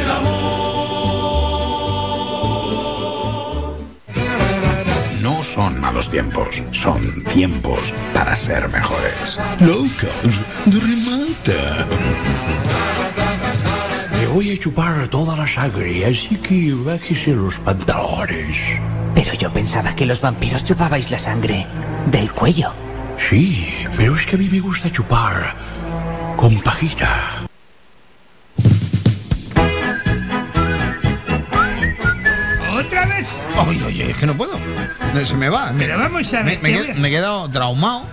[5.21, 6.99] No son malos tiempos, son
[7.33, 9.39] tiempos para ser mejores.
[9.61, 11.55] Locos de remate.
[14.19, 18.57] Le voy a chupar toda la sangre, así que bájese los pantalones.
[19.15, 21.65] Pero yo pensaba que los vampiros chupabais la sangre
[22.11, 22.86] del cuello.
[23.17, 25.53] Sí, pero es que a mí me gusta chupar
[26.37, 27.43] con pajita.
[32.77, 33.29] ¿Otra vez?
[33.67, 34.57] Oye, oye, es que no puedo.
[35.13, 35.71] No, Se me va.
[35.77, 38.03] Pero vamos a ver, Me, me qued- me he quedado traumado.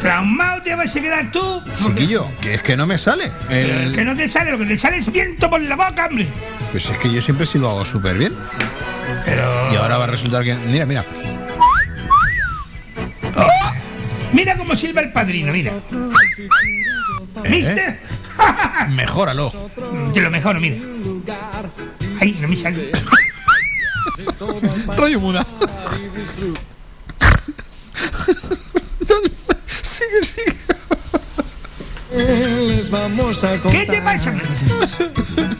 [0.00, 1.62] ¿Traumado te vas a quedar tú?
[1.82, 3.30] Chiquillo, que es que no me sale.
[3.48, 6.26] El- que no te sale, lo que te sale es viento por la boca, hombre.
[6.72, 8.32] Pues es que yo siempre sí lo hago súper bien.
[9.24, 9.72] Pero...
[9.72, 10.54] Y ahora va a resultar que...
[10.54, 11.04] Mira, mira.
[14.32, 15.72] Mira cómo silba el padrino, mira.
[17.48, 18.00] ¿Viste?
[18.90, 19.52] Mejóralo.
[20.12, 20.76] Te lo mejoro, mira.
[22.20, 22.90] Ay, no me sale.
[24.96, 25.46] Rayo Muna.
[29.82, 30.56] sigue, sigue.
[32.10, 34.32] Les vamos a ¿Qué te pasa?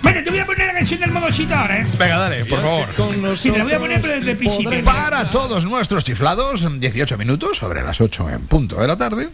[0.03, 0.58] Bueno, te voy a poner
[0.89, 1.87] canción del modosito ahora, ¿eh?
[1.99, 3.37] Venga, dale, por favor.
[3.37, 4.85] Sí, te la voy a poner pero desde el principio.
[4.85, 9.29] Para todos nuestros chiflados, 18 minutos sobre las 8 en punto de la tarde.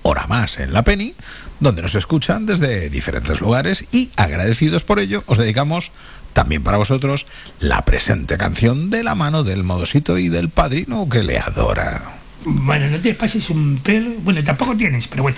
[0.00, 1.14] Hora más en la Penny,
[1.60, 5.92] donde nos escuchan desde diferentes lugares y agradecidos por ello, os dedicamos
[6.32, 7.26] también para vosotros
[7.60, 12.14] la presente canción de la mano del modosito y del padrino que le adora.
[12.44, 14.10] Bueno, no te pases un pelo.
[14.22, 15.36] Bueno, tampoco tienes, pero bueno.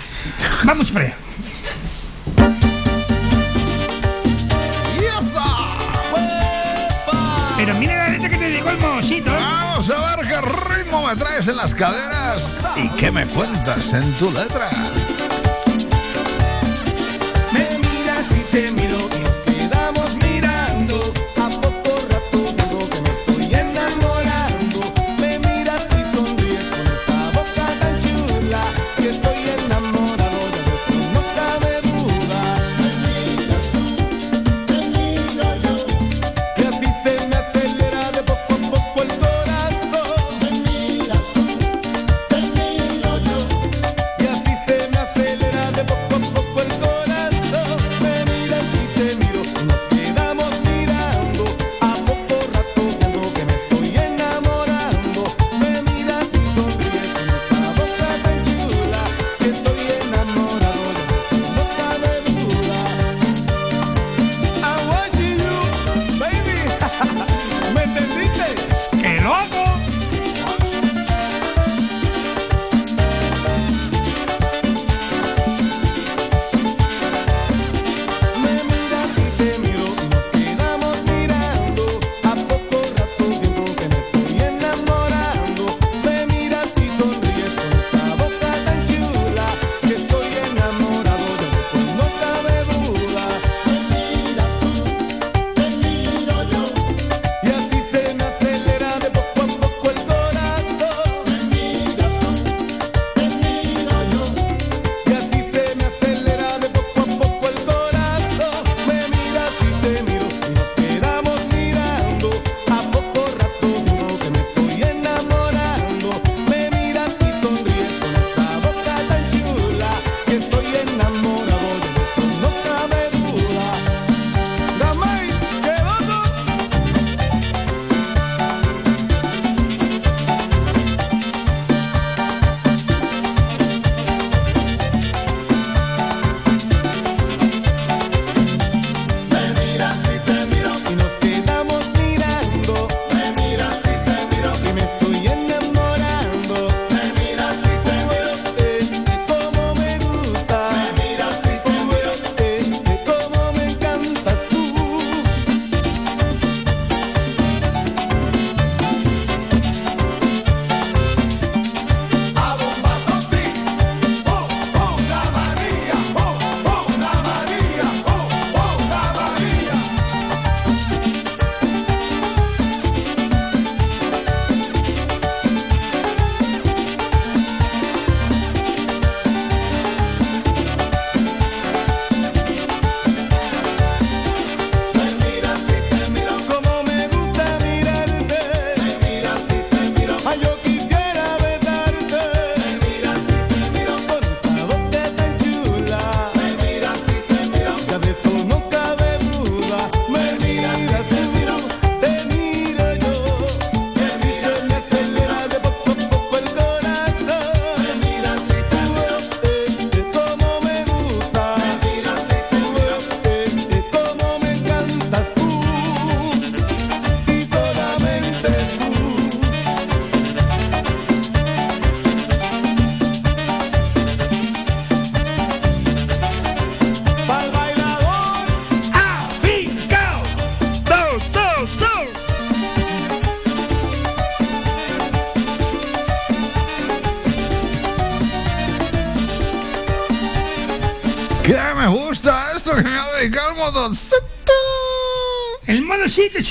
[0.63, 1.15] Vamos para allá.
[9.07, 14.11] Vamos a ver qué ritmo me traes en las caderas y qué me cuentas en
[14.13, 14.71] tu letra.
[17.53, 19.14] Me miras y te miro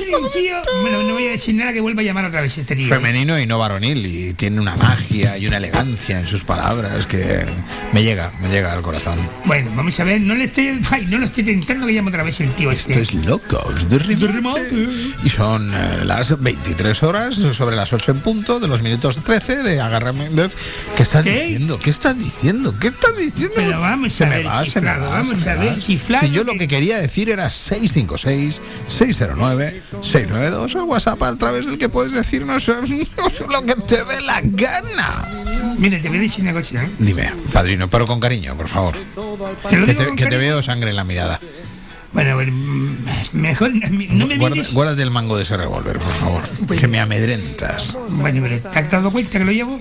[0.03, 0.57] es un tío.
[0.83, 2.89] Bueno, no voy a decir nada que vuelva a llamar otra vez este tío.
[2.89, 7.45] Femenino y no varonil y tiene una magia y una elegancia en sus palabras que
[7.95, 9.17] me llega, me llega al corazón.
[9.45, 10.81] Bueno, vamos a ver, no le estoy.
[10.91, 13.01] Ay, no lo estoy tentando que llame otra vez el tío este.
[13.01, 14.89] Esto es Locos de Remate.
[15.23, 19.63] Y son eh, las 23 horas sobre las 8 en punto de los minutos 13
[19.63, 20.29] de Agárrame.
[20.97, 21.79] ¿Qué estás diciendo?
[21.79, 22.75] ¿Qué estás diciendo?
[22.81, 23.55] ¿Qué estás diciendo?
[23.55, 25.55] Pero vamos se a me ver, va, se me chiflado, va, vamos se me a
[25.55, 31.37] ver, chiflado Si yo lo que quería decir era 656 609 692 el WhatsApp a
[31.37, 32.67] través del que puedes decirnos
[33.49, 35.29] lo que te dé la gana.
[35.79, 36.91] Mira, te voy a decir una cosa, ¿eh?
[36.99, 38.95] Dime, padrino, pero con cariño, por favor.
[39.69, 41.41] Te que te, que veo sangre en la mirada.
[42.13, 42.37] Bueno,
[43.33, 44.73] mejor no me Guarda, mires.
[44.73, 46.43] guárdate el mango de ese revólver, por favor.
[46.79, 47.97] Que me amedrentas.
[48.09, 49.81] Bueno, pero ¿te has dado cuenta que lo llevo?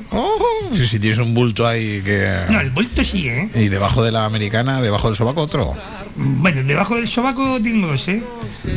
[0.76, 2.28] Si, si tienes un bulto ahí que...
[2.50, 3.50] No, el bulto sí, ¿eh?
[3.54, 5.76] Y debajo de la americana, debajo del sobaco otro.
[6.16, 8.24] Bueno, debajo del sobaco tengo dos, ¿eh?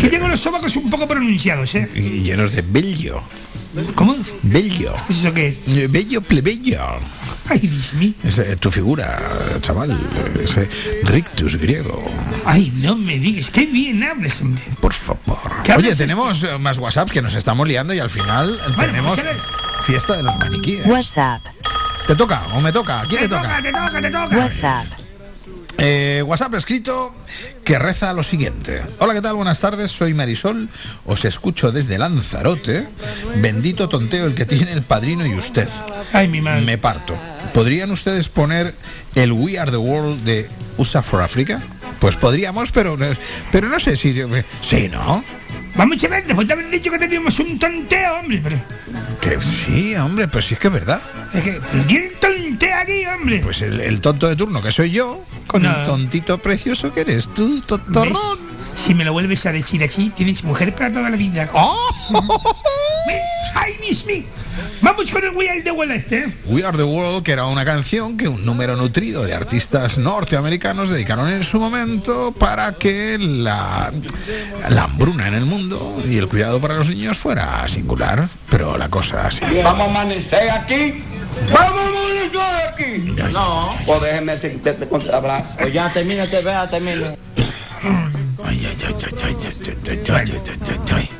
[0.01, 1.89] Que tengo los sobacos un poco pronunciados, ¿eh?
[1.95, 3.23] Y llenos de bello.
[3.95, 4.15] ¿Cómo?
[4.43, 4.93] Bello.
[5.09, 5.91] ¿Eso qué es?
[5.91, 6.81] Bello plebeyo.
[7.49, 8.13] Ay, Dios mío.
[8.25, 9.19] Es eh, tu figura,
[9.61, 9.97] chaval.
[10.43, 10.69] Ese
[11.05, 12.05] rictus griego.
[12.45, 14.63] Ay, no me digas, qué bien hablas, hombre.
[14.81, 15.39] Por favor.
[15.65, 19.21] ¿Qué hablas Oye, tenemos eh, más WhatsApps que nos estamos liando y al final tenemos
[19.85, 20.85] fiesta de los maniquíes.
[20.87, 21.43] WhatsApp.
[22.07, 23.03] ¿Te toca o me toca?
[23.09, 23.63] ¿Quién Te le toca, toca?
[23.63, 24.37] te toca, te toca.
[24.37, 24.87] WhatsApp.
[25.79, 27.15] Eh, WhatsApp escrito
[27.65, 28.83] que reza lo siguiente.
[28.99, 29.35] Hola, ¿qué tal?
[29.37, 30.69] Buenas tardes, soy Marisol.
[31.05, 32.87] Os escucho desde Lanzarote.
[33.37, 35.69] Bendito tonteo el que tiene el padrino y usted.
[36.13, 36.63] Ay, mi madre.
[36.63, 37.15] Me parto.
[37.53, 38.75] ¿Podrían ustedes poner
[39.15, 40.49] el We Are the World de
[40.79, 41.61] USA for Africa?
[42.01, 42.97] Pues podríamos, pero,
[43.51, 44.15] pero no sé si...
[44.61, 45.25] Sí, ¿no?
[45.75, 48.59] Vamos a ver, después de haber dicho que teníamos un tonteo, hombre, pero...
[49.21, 51.01] Que sí, hombre, pues sí es que es verdad.
[51.35, 53.41] Es que, ¿pero quién tontea aquí, hombre?
[53.43, 55.71] Pues el, el tonto de turno que soy yo, con No.
[55.79, 58.13] el tontito precioso que eres tú, tontorrón.
[58.15, 58.81] ¿Ves?
[58.87, 61.49] Si me lo vuelves a decir así, tienes mujer para toda la vida.
[61.53, 61.77] ¡Oh!
[63.55, 64.25] ¡Ay, Dios mío!
[64.81, 66.35] Vamos con el We Are the World este, ¿eh?
[66.47, 70.89] We Are the World, que era una canción que un número nutrido de artistas norteamericanos
[70.91, 73.93] dedicaron en su momento para que la,
[74.69, 78.29] la hambruna en el mundo y el cuidado para los niños fuera singular.
[78.51, 79.41] Pero la cosa así.
[79.63, 81.03] Vamos a amanecer aquí.
[81.53, 83.33] Vamos a amanecer aquí.
[83.33, 83.71] No.
[83.87, 85.45] Pues déjeme seguir te- te- te- hablar.
[85.59, 87.15] Pues ya termínate, vea, termina.
[88.45, 91.11] Ay, ay, ay, ay, ay, ay, ay, ay, ay, ay, ay, ay.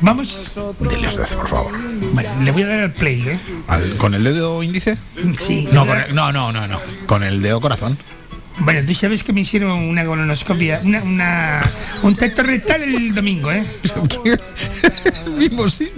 [0.00, 0.52] Vamos.
[0.90, 1.74] Dile usted, por favor.
[2.12, 3.38] Bueno, le voy a dar al play, ¿eh?
[3.68, 4.96] Al- ¿Con el dedo índice?
[5.46, 5.68] Sí.
[5.72, 6.80] No, con el- no, no, no, no.
[7.06, 7.96] Con el dedo corazón.
[8.60, 11.62] Bueno, tú sabes que me hicieron una colonoscopia, una, una,
[12.02, 13.64] un tacto rectal el domingo, ¿eh?
[15.38, 15.90] Mismo sí.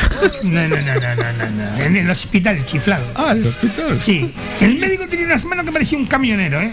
[0.42, 1.82] No, no, no, no, no, no, no.
[1.82, 3.04] En el hospital, chiflado.
[3.14, 4.00] Ah, el hospital.
[4.04, 4.30] Sí.
[4.60, 6.72] El médico tenía unas manos que parecía un camionero, ¿eh?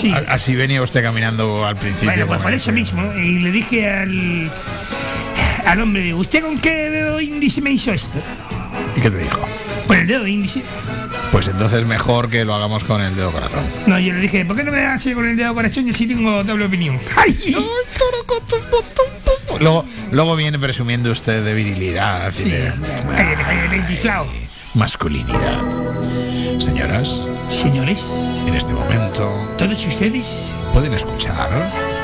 [0.00, 0.12] Sí.
[0.12, 2.08] A- Así venía usted caminando al principio.
[2.10, 3.02] Bueno, pues por eso mismo.
[3.14, 4.50] Y le dije al,
[5.66, 8.18] al hombre, ¿usted con qué dedo índice me hizo esto?
[8.96, 9.40] ¿Y qué te dijo?
[9.86, 10.62] Con el dedo índice.
[11.30, 13.64] Pues entonces mejor que lo hagamos con el dedo corazón.
[13.86, 16.06] No, yo le dije, ¿por qué no me hace con el dedo corazón y así
[16.06, 16.98] tengo doble opinión?
[17.16, 17.56] ¡Ay!
[19.60, 22.72] Luego, luego viene presumiendo usted de virilidad y de
[23.16, 24.26] Cállate, cállate, chiflado.
[24.74, 25.60] masculinidad.
[26.58, 27.08] Señoras,
[27.50, 28.02] Señores,
[28.46, 31.50] en este momento todos ustedes, pueden escuchar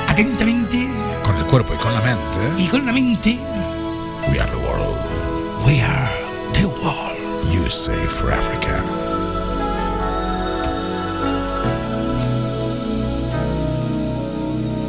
[0.07, 0.89] atentamente
[1.25, 3.39] con el cuerpo y con la mente y con la mente,
[4.31, 4.97] We Are the World.
[5.67, 6.11] We Are
[6.53, 7.17] the World.
[7.51, 8.83] USA for Africa.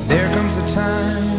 [0.08, 1.39] There comes a time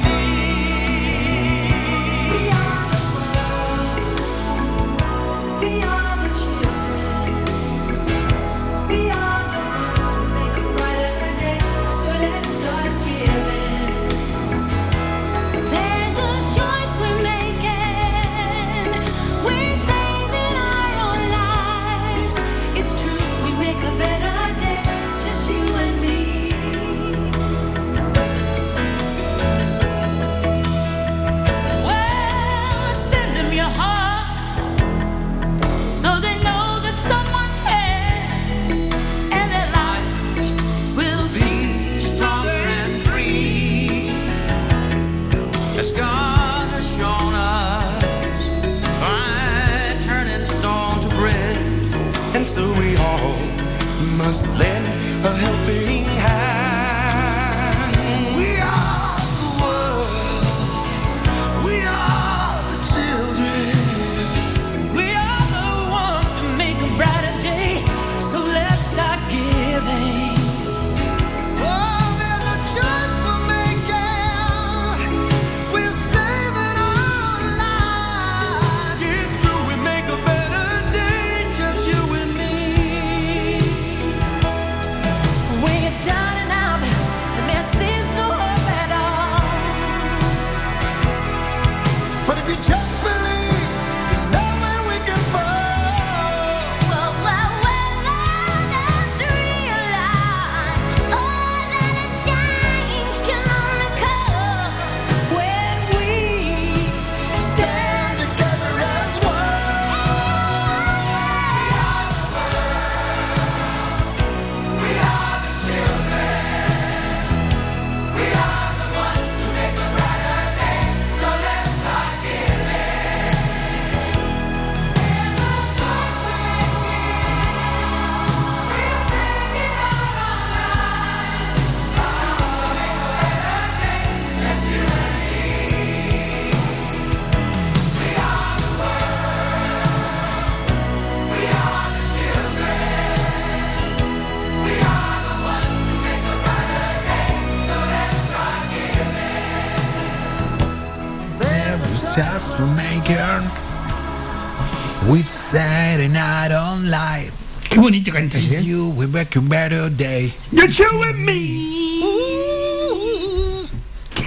[157.91, 158.63] Bonito ¿eh?
[158.63, 160.33] you, we make a better day.
[160.51, 161.33] ¡The show and me!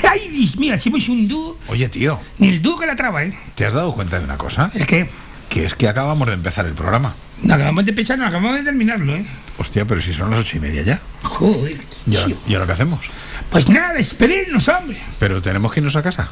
[0.06, 0.74] ¡Ay, Dios mío!
[0.74, 1.56] Hacemos un dúo.
[1.68, 3.32] Oye, tío, Ni el dúo que la traba, ¿eh?
[3.54, 4.70] ¿te has dado cuenta de una cosa?
[4.74, 5.08] ¿El qué?
[5.48, 7.14] Que es que acabamos de empezar el programa.
[7.42, 9.24] No acabamos de empezar, no acabamos de terminarlo, ¿eh?
[9.56, 11.00] Hostia, pero si son las ocho y media ya.
[11.22, 11.80] Joder.
[12.06, 13.00] ¿Y ahora, ¿y ahora qué hacemos?
[13.50, 14.98] Pues nada, esperemos, hombre.
[15.18, 16.28] Pero tenemos que irnos a casa.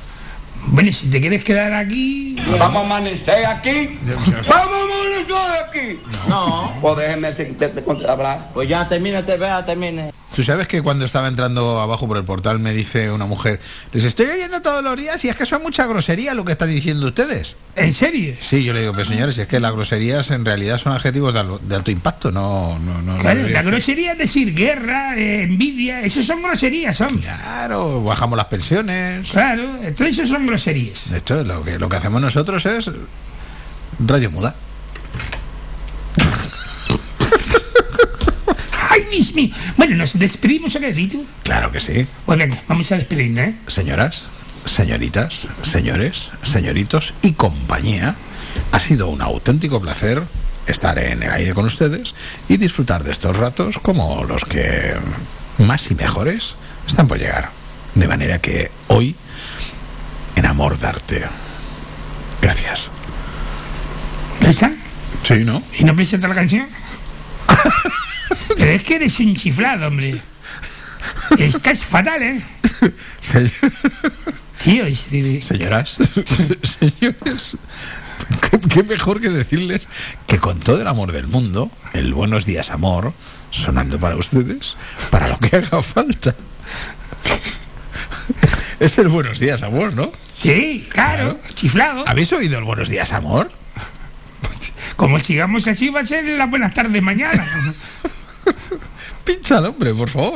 [0.66, 2.36] Bueno, si te quieres quedar aquí...
[2.58, 3.98] Vamos a amanecer aquí.
[4.02, 6.00] Vamos a amanecer aquí.
[6.28, 6.72] No.
[6.80, 8.50] Pues déjeme te- te- hablar.
[8.54, 10.12] Pues ya termínate, vea, termine.
[10.34, 13.60] Tú sabes que cuando estaba entrando abajo por el portal me dice una mujer,
[13.92, 16.70] les estoy oyendo todos los días y es que son mucha grosería lo que están
[16.70, 17.56] diciendo ustedes.
[17.76, 18.34] ¿En serio?
[18.40, 21.40] Sí, yo le digo, pero señores, es que las groserías en realidad son adjetivos de,
[21.40, 23.18] al- de alto impacto, no, no, no.
[23.18, 23.66] Claro, la ser.
[23.66, 27.24] grosería es decir guerra, eh, envidia, eso son groserías, hombre.
[27.26, 29.28] Claro, bajamos las pensiones.
[29.30, 31.10] Claro, todo eso son groserías.
[31.10, 32.90] De hecho, lo que, lo que hacemos nosotros es
[33.98, 34.54] radio muda.
[39.02, 39.50] ¡Ay, Dios mío!
[39.76, 41.24] Bueno, ¿nos despedimos o qué, Rito?
[41.42, 42.06] Claro que sí.
[42.26, 43.54] Pues venga, vamos a despedirnos, ¿eh?
[43.66, 44.28] Señoras,
[44.64, 48.16] señoritas, señores, señoritos y compañía,
[48.70, 50.22] ha sido un auténtico placer
[50.66, 52.14] estar en el aire con ustedes
[52.48, 54.94] y disfrutar de estos ratos como los que
[55.58, 56.54] más y mejores
[56.86, 57.50] están por llegar.
[57.94, 59.16] De manera que hoy,
[60.36, 61.24] en amor darte.
[62.40, 62.88] Gracias.
[64.40, 64.72] ¿Esa?
[65.22, 65.62] Sí, ¿no?
[65.78, 66.66] ¿Y no presenta la canción?
[68.58, 70.20] Pero es que eres un chiflado, hombre.
[71.38, 72.42] Estás fatal, ¿eh?
[74.62, 74.84] Tío,
[75.40, 75.96] Señoras,
[76.78, 77.56] señores,
[78.48, 79.88] ¿qué, qué mejor que decirles
[80.28, 83.12] que con todo el amor del mundo, el buenos días amor,
[83.50, 84.76] sonando para ustedes,
[85.10, 86.34] para lo que haga falta.
[88.78, 90.12] Es el buenos días amor, ¿no?
[90.36, 92.04] Sí, claro, chiflado.
[92.06, 93.50] ¿Habéis oído el buenos días amor?
[94.96, 97.44] Como sigamos así, va a ser las buenas tardes mañana.
[99.24, 100.32] Pincha al hombre, por favor.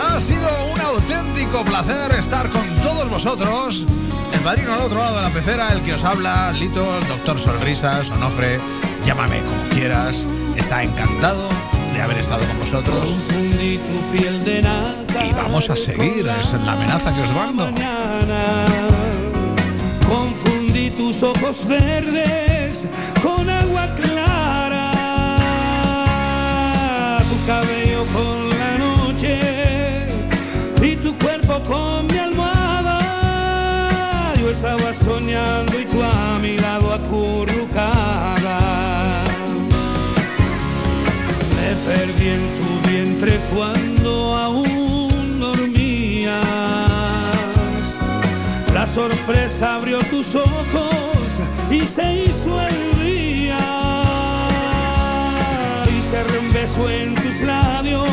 [0.00, 3.86] Ha sido un auténtico placer estar con todos vosotros.
[4.32, 7.38] El padrino al otro lado de la pecera, el que os habla, Lito, el doctor
[7.38, 8.60] Sonrisas, Onofre,
[9.04, 10.26] llámame como quieras.
[10.56, 11.48] Está encantado
[11.92, 13.16] de haber estado con vosotros.
[13.32, 15.24] Tu piel de nata.
[15.24, 17.68] Y vamos a seguir, es la amenaza que os mando.
[20.08, 22.86] Confundí tus ojos verdes
[23.22, 23.48] con
[27.46, 29.38] cabello con la noche
[30.80, 32.98] y tu cuerpo con mi almohada.
[34.40, 38.58] Yo estaba soñando y tú a mi lado acurrucada.
[41.56, 46.32] Me perdí en tu vientre cuando aún dormías.
[48.72, 51.40] La sorpresa abrió tus ojos
[51.70, 53.91] y se hizo el día.
[56.64, 58.06] En tus labios,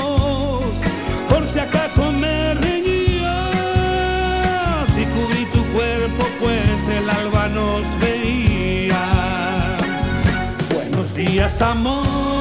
[1.29, 3.29] por si acaso me reñías.
[4.97, 8.97] Y cubrí tu cuerpo, pues el alba nos veía.
[10.73, 12.38] Buenos días amor,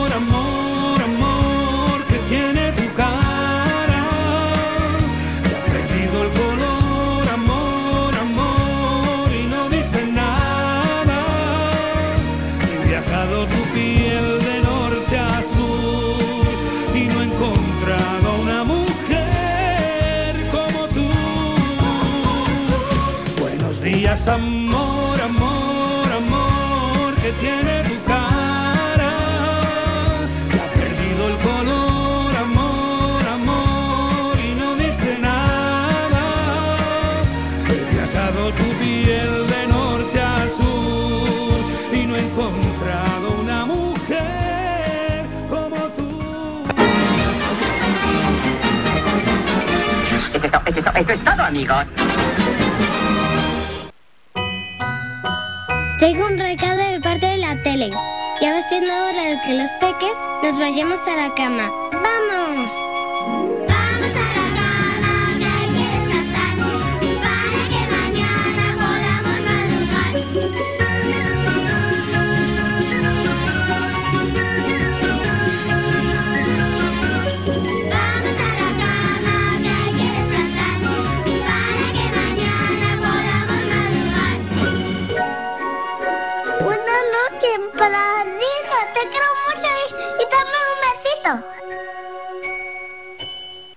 [24.19, 29.13] Días, amor, amor, amor que tiene tu cara.
[30.51, 36.25] Que ha perdido el color, amor, amor y no dice nada.
[37.69, 41.61] He viajado tu piel de norte a sur
[41.93, 46.65] y no he encontrado una mujer como tú.
[50.35, 51.85] Eso es, to- eso es to- eso es todo, amigos.
[55.99, 57.91] Tengo un recado de parte de la tele.
[58.41, 61.69] Ya va siendo hora de que los peques nos vayamos a la cama.
[61.91, 62.71] ¡Vamos!
[62.71, 62.98] Vamos